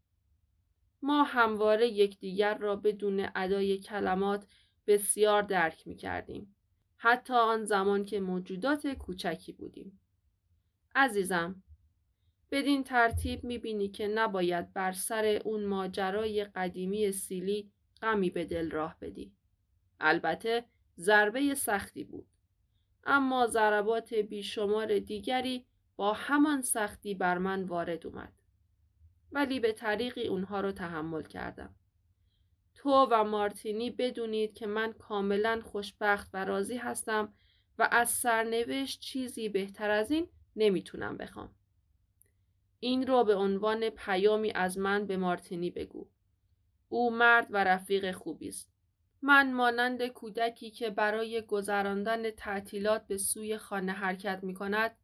ما 1.01 1.23
همواره 1.23 1.87
یکدیگر 1.87 2.57
را 2.57 2.75
بدون 2.75 3.29
ادای 3.35 3.77
کلمات 3.77 4.47
بسیار 4.87 5.41
درک 5.41 5.87
می 5.87 5.95
کردیم. 5.95 6.55
حتی 6.97 7.33
آن 7.33 7.65
زمان 7.65 8.05
که 8.05 8.19
موجودات 8.19 8.87
کوچکی 8.87 9.51
بودیم. 9.51 9.99
عزیزم، 10.95 11.63
بدین 12.51 12.83
ترتیب 12.83 13.43
می 13.43 13.57
بینی 13.57 13.89
که 13.89 14.07
نباید 14.07 14.73
بر 14.73 14.91
سر 14.91 15.25
اون 15.45 15.65
ماجرای 15.65 16.43
قدیمی 16.43 17.11
سیلی 17.11 17.71
غمی 18.01 18.29
به 18.29 18.45
دل 18.45 18.71
راه 18.71 18.97
بدی. 19.01 19.31
البته 19.99 20.65
ضربه 20.97 21.55
سختی 21.55 22.03
بود. 22.03 22.27
اما 23.03 23.47
ضربات 23.47 24.13
بیشمار 24.13 24.99
دیگری 24.99 25.65
با 25.97 26.13
همان 26.13 26.61
سختی 26.61 27.15
بر 27.15 27.37
من 27.37 27.63
وارد 27.63 28.07
اومد. 28.07 28.33
ولی 29.31 29.59
به 29.59 29.71
طریقی 29.71 30.27
اونها 30.27 30.61
رو 30.61 30.71
تحمل 30.71 31.23
کردم. 31.23 31.75
تو 32.75 33.07
و 33.11 33.23
مارتینی 33.23 33.91
بدونید 33.91 34.53
که 34.53 34.67
من 34.67 34.93
کاملا 34.93 35.61
خوشبخت 35.63 36.29
و 36.33 36.45
راضی 36.45 36.77
هستم 36.77 37.33
و 37.79 37.89
از 37.91 38.09
سرنوشت 38.09 38.99
چیزی 38.99 39.49
بهتر 39.49 39.89
از 39.89 40.11
این 40.11 40.27
نمی‌تونم 40.55 41.17
بخوام. 41.17 41.55
این 42.79 43.07
رو 43.07 43.23
به 43.23 43.35
عنوان 43.35 43.89
پیامی 43.89 44.51
از 44.51 44.77
من 44.77 45.07
به 45.07 45.17
مارتینی 45.17 45.71
بگو. 45.71 46.07
او 46.89 47.11
مرد 47.11 47.47
و 47.49 47.63
رفیق 47.63 48.11
خوبی 48.11 48.47
است. 48.47 48.71
من 49.21 49.53
مانند 49.53 50.07
کودکی 50.07 50.71
که 50.71 50.89
برای 50.89 51.41
گذراندن 51.41 52.31
تعطیلات 52.31 53.07
به 53.07 53.17
سوی 53.17 53.57
خانه 53.57 53.91
حرکت 53.91 54.39
می 54.43 54.53
کند 54.53 54.97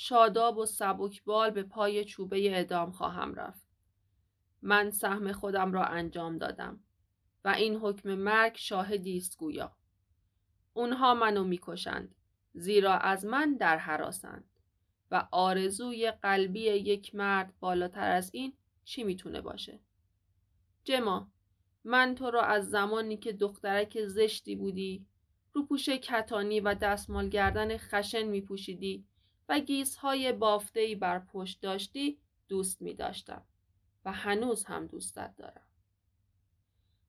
شاداب 0.00 0.58
و 0.58 0.66
سبکبال 0.66 1.50
به 1.50 1.62
پای 1.62 2.04
چوبه 2.04 2.50
اعدام 2.50 2.90
خواهم 2.90 3.34
رفت. 3.34 3.66
من 4.62 4.90
سهم 4.90 5.32
خودم 5.32 5.72
را 5.72 5.84
انجام 5.84 6.38
دادم 6.38 6.80
و 7.44 7.48
این 7.48 7.76
حکم 7.76 8.14
مرگ 8.14 8.56
شاهدی 8.56 9.16
است 9.16 9.38
گویا. 9.38 9.76
اونها 10.72 11.14
منو 11.14 11.44
می‌کشند 11.44 12.14
زیرا 12.52 12.98
از 12.98 13.24
من 13.24 13.56
در 13.56 13.76
حراسند 13.76 14.44
و 15.10 15.28
آرزوی 15.30 16.10
قلبی 16.10 16.60
یک 16.60 17.14
مرد 17.14 17.54
بالاتر 17.60 18.10
از 18.10 18.30
این 18.32 18.52
چی 18.84 19.04
می‌تونه 19.04 19.40
باشه؟ 19.40 19.80
جما 20.84 21.30
من 21.84 22.14
تو 22.14 22.30
را 22.30 22.42
از 22.42 22.70
زمانی 22.70 23.16
که 23.16 23.32
دخترک 23.32 24.04
زشتی 24.04 24.56
بودی 24.56 25.06
روپوش 25.52 25.88
کتانی 25.88 26.60
و 26.60 26.74
دستمال 26.74 27.28
گردن 27.28 27.76
خشن 27.76 28.22
می 28.22 28.40
پوشیدی 28.40 29.07
و 29.48 29.58
گیزهای 29.60 30.32
بافتهی 30.32 30.94
بر 30.94 31.18
پشت 31.18 31.60
داشتی 31.60 32.18
دوست 32.48 32.82
می 32.82 32.94
داشتم 32.94 33.46
و 34.04 34.12
هنوز 34.12 34.64
هم 34.64 34.86
دوستت 34.86 35.36
دارم. 35.36 35.66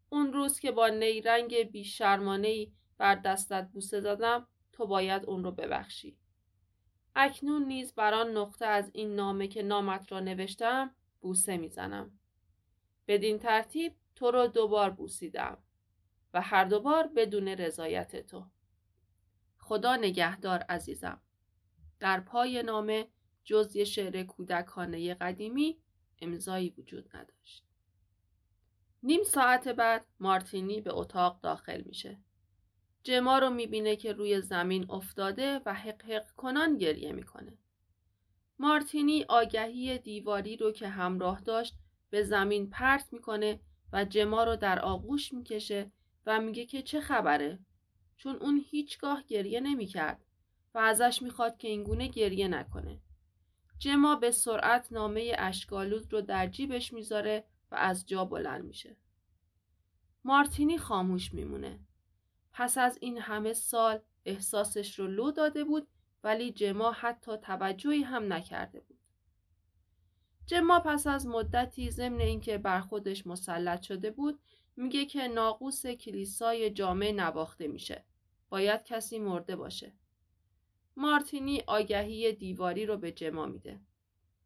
اون 0.10 0.34
روز 0.34 0.60
که 0.60 0.72
با 0.72 0.88
نیرنگ 0.88 1.56
بیشرمانهی 1.72 2.74
بر 2.98 3.16
دستت 3.16 3.70
بوسه 3.74 4.02
دادم 4.02 4.48
تو 4.72 4.88
باید 4.88 5.26
اون 5.26 5.44
رو 5.44 5.52
ببخشی. 5.52 6.18
اکنون 7.16 7.66
نیز 7.66 7.94
بر 7.94 8.14
آن 8.14 8.38
نقطه 8.38 8.66
از 8.66 8.92
این 8.94 9.16
نامه 9.16 9.48
که 9.48 9.64
نامت 9.64 10.12
را 10.12 10.20
نوشتم 10.20 10.96
بوسه 11.22 11.58
می‌زنم. 11.58 12.20
بدین 13.08 13.40
ترتیب 13.40 13.96
تو 14.16 14.32
رو 14.32 14.48
دوبار 14.48 14.90
بوسیدم 14.90 15.58
و 16.34 16.42
هر 16.42 16.66
دوبار 16.66 17.08
بدون 17.08 17.48
رضایت 17.48 18.28
تو. 18.28 18.46
خدا 19.58 19.96
نگهدار 19.96 20.60
عزیزم. 20.60 21.22
در 22.00 22.20
پای 22.20 22.64
نامه 22.64 23.08
جز 23.44 23.76
یه 23.76 23.84
شعر 23.84 24.24
کودکانه 24.24 25.14
قدیمی 25.14 25.78
امضایی 26.22 26.74
وجود 26.78 27.18
نداشت. 27.18 27.64
نیم 29.04 29.24
ساعت 29.24 29.68
بعد 29.68 30.06
مارتینی 30.20 30.82
به 30.82 30.94
اتاق 30.94 31.40
داخل 31.42 31.82
میشه. 31.82 32.18
جما 33.04 33.40
رو 33.40 33.50
می‌بینه 33.50 33.96
که 33.96 34.14
روی 34.14 34.42
زمین 34.42 34.92
افتاده 34.92 35.62
و 35.66 35.74
حق 35.74 36.06
حق 36.06 36.32
کنان 36.32 36.78
گریه 36.78 37.12
می‌کنه. 37.12 37.58
مارتینی 38.60 39.26
آگهی 39.30 39.98
دیواری 39.98 40.58
رو 40.58 40.72
که 40.72 40.88
همراه 40.88 41.42
داشت 41.42 41.76
به 42.10 42.24
زمین 42.24 42.70
پرت 42.70 43.14
می‌کنه 43.14 43.60
و 43.94 44.06
جما 44.06 44.44
رو 44.44 44.56
در 44.56 44.80
آغوش 44.80 45.34
می‌کشه 45.34 45.92
و 46.26 46.42
میگه 46.42 46.66
که 46.66 46.82
چه 46.82 47.02
خبره 47.02 47.60
چون 48.18 48.36
اون 48.36 48.62
هیچگاه 48.70 49.24
گریه 49.28 49.60
نمی‌کرد 49.60 50.26
و 50.74 50.78
ازش 50.78 51.22
می‌خواد 51.22 51.58
که 51.58 51.68
اینگونه 51.68 52.08
گریه 52.08 52.48
نکنه. 52.48 53.00
جما 53.80 54.16
به 54.16 54.32
سرعت 54.32 54.92
نامه 54.92 55.36
اشکالود 55.38 56.14
رو 56.14 56.22
در 56.22 56.48
جیبش 56.48 56.94
می‌ذاره 56.94 57.46
و 57.72 57.76
از 57.76 58.06
جا 58.06 58.26
بلند 58.26 58.66
میشه. 58.66 58.96
مارتینی 60.24 60.78
خاموش 60.78 61.34
میمونه. 61.34 61.80
پس 62.54 62.78
از 62.78 62.98
این 63.02 63.18
همه 63.18 63.54
سال 63.54 64.00
احساسش 64.26 65.00
رو 65.00 65.08
لو 65.08 65.32
داده 65.32 65.64
بود 65.64 65.88
ولی 66.24 66.52
جما 66.52 66.92
حتی 66.92 67.38
توجهی 67.38 68.02
هم 68.04 68.34
نکرده 68.34 68.80
بود. 68.80 69.00
جما 70.46 70.80
پس 70.80 71.08
از 71.08 71.28
مدتی 71.28 71.92
ضمن 71.92 72.22
اینکه 72.22 72.58
بر 72.58 72.80
خودش 72.80 73.28
مسلط 73.28 73.82
شده 73.82 74.12
بود 74.12 74.40
میگه 74.76 75.06
که 75.06 75.28
ناقوس 75.28 75.86
کلیسای 75.86 76.70
جامعه 76.70 77.12
نواخته 77.12 77.68
میشه. 77.68 78.04
باید 78.50 78.84
کسی 78.84 79.20
مرده 79.20 79.56
باشه. 79.56 79.94
مارتینی 80.98 81.62
آگهی 81.68 82.34
دیواری 82.34 82.86
رو 82.86 82.98
به 82.98 83.12
جما 83.12 83.46
میده. 83.46 83.80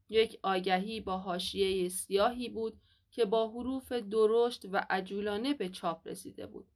یک 0.09 0.39
آگهی 0.43 1.01
با 1.01 1.17
حاشیه 1.17 1.89
سیاهی 1.89 2.49
بود 2.49 2.79
که 3.11 3.25
با 3.25 3.49
حروف 3.49 3.91
درشت 3.91 4.65
و 4.71 4.85
عجولانه 4.89 5.53
به 5.53 5.69
چاپ 5.69 6.07
رسیده 6.07 6.47
بود 6.47 6.67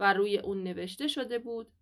و 0.00 0.12
روی 0.12 0.38
اون 0.38 0.62
نوشته 0.62 1.08
شده 1.08 1.38
بود 1.38 1.72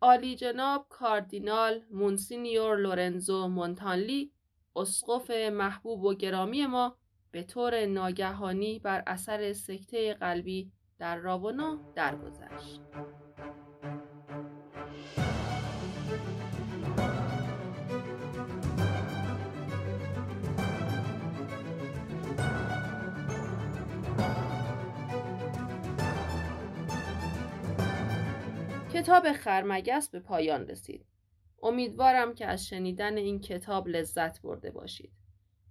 عالی 0.00 0.36
جناب 0.36 0.86
کاردینال 0.88 1.82
مونسینیور 1.90 2.76
لورنزو 2.76 3.48
مونتانلی 3.48 4.32
اسقف 4.76 5.30
محبوب 5.30 6.04
و 6.04 6.14
گرامی 6.14 6.66
ما 6.66 6.96
به 7.30 7.42
طور 7.42 7.86
ناگهانی 7.86 8.78
بر 8.78 9.02
اثر 9.06 9.52
سکته 9.52 10.14
قلبی 10.14 10.72
در 10.98 11.16
راونا 11.16 11.92
درگذشت. 11.94 12.80
کتاب 29.00 29.32
خرمگس 29.32 30.08
به 30.08 30.20
پایان 30.20 30.66
رسید. 30.66 31.06
امیدوارم 31.62 32.34
که 32.34 32.46
از 32.46 32.66
شنیدن 32.66 33.16
این 33.16 33.40
کتاب 33.40 33.88
لذت 33.88 34.42
برده 34.42 34.70
باشید. 34.70 35.12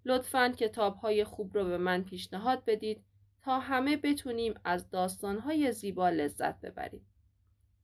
لطفاً 0.05 0.49
کتاب 0.49 0.95
های 0.95 1.23
خوب 1.23 1.57
رو 1.57 1.65
به 1.65 1.77
من 1.77 2.03
پیشنهاد 2.03 2.63
بدید 2.65 3.03
تا 3.41 3.59
همه 3.59 3.97
بتونیم 3.97 4.53
از 4.63 4.89
داستانهای 4.89 5.71
زیبا 5.71 6.09
لذت 6.09 6.61
ببریم. 6.61 7.05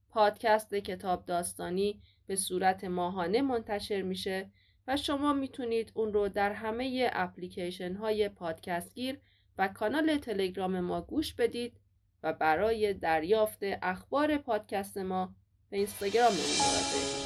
پادکست 0.10 0.76
کتاب 0.76 1.26
داستانی 1.26 2.02
به 2.28 2.36
صورت 2.36 2.84
ماهانه 2.84 3.42
منتشر 3.42 4.02
میشه 4.02 4.50
و 4.88 4.98
شما 4.98 5.34
می‌تونید 5.34 5.92
اون 5.94 6.14
رو 6.14 6.30
در 6.30 6.52
همه 6.52 7.10
اپلیکیشن 7.14 7.96
های 7.96 8.30
پادکست 8.30 8.94
گیر 8.94 9.20
و 9.58 9.68
کانال 9.68 10.18
تلگرام 10.18 10.80
ما 10.80 11.02
گوش 11.02 11.34
بدید 11.34 11.74
و 12.26 12.34
برای 12.34 12.94
دریافت 12.94 13.60
اخبار 13.64 14.38
پادکست 14.38 14.98
ما 14.98 15.36
به 15.70 15.78
اینستاگرام 15.78 16.32
مراجعه 16.32 17.25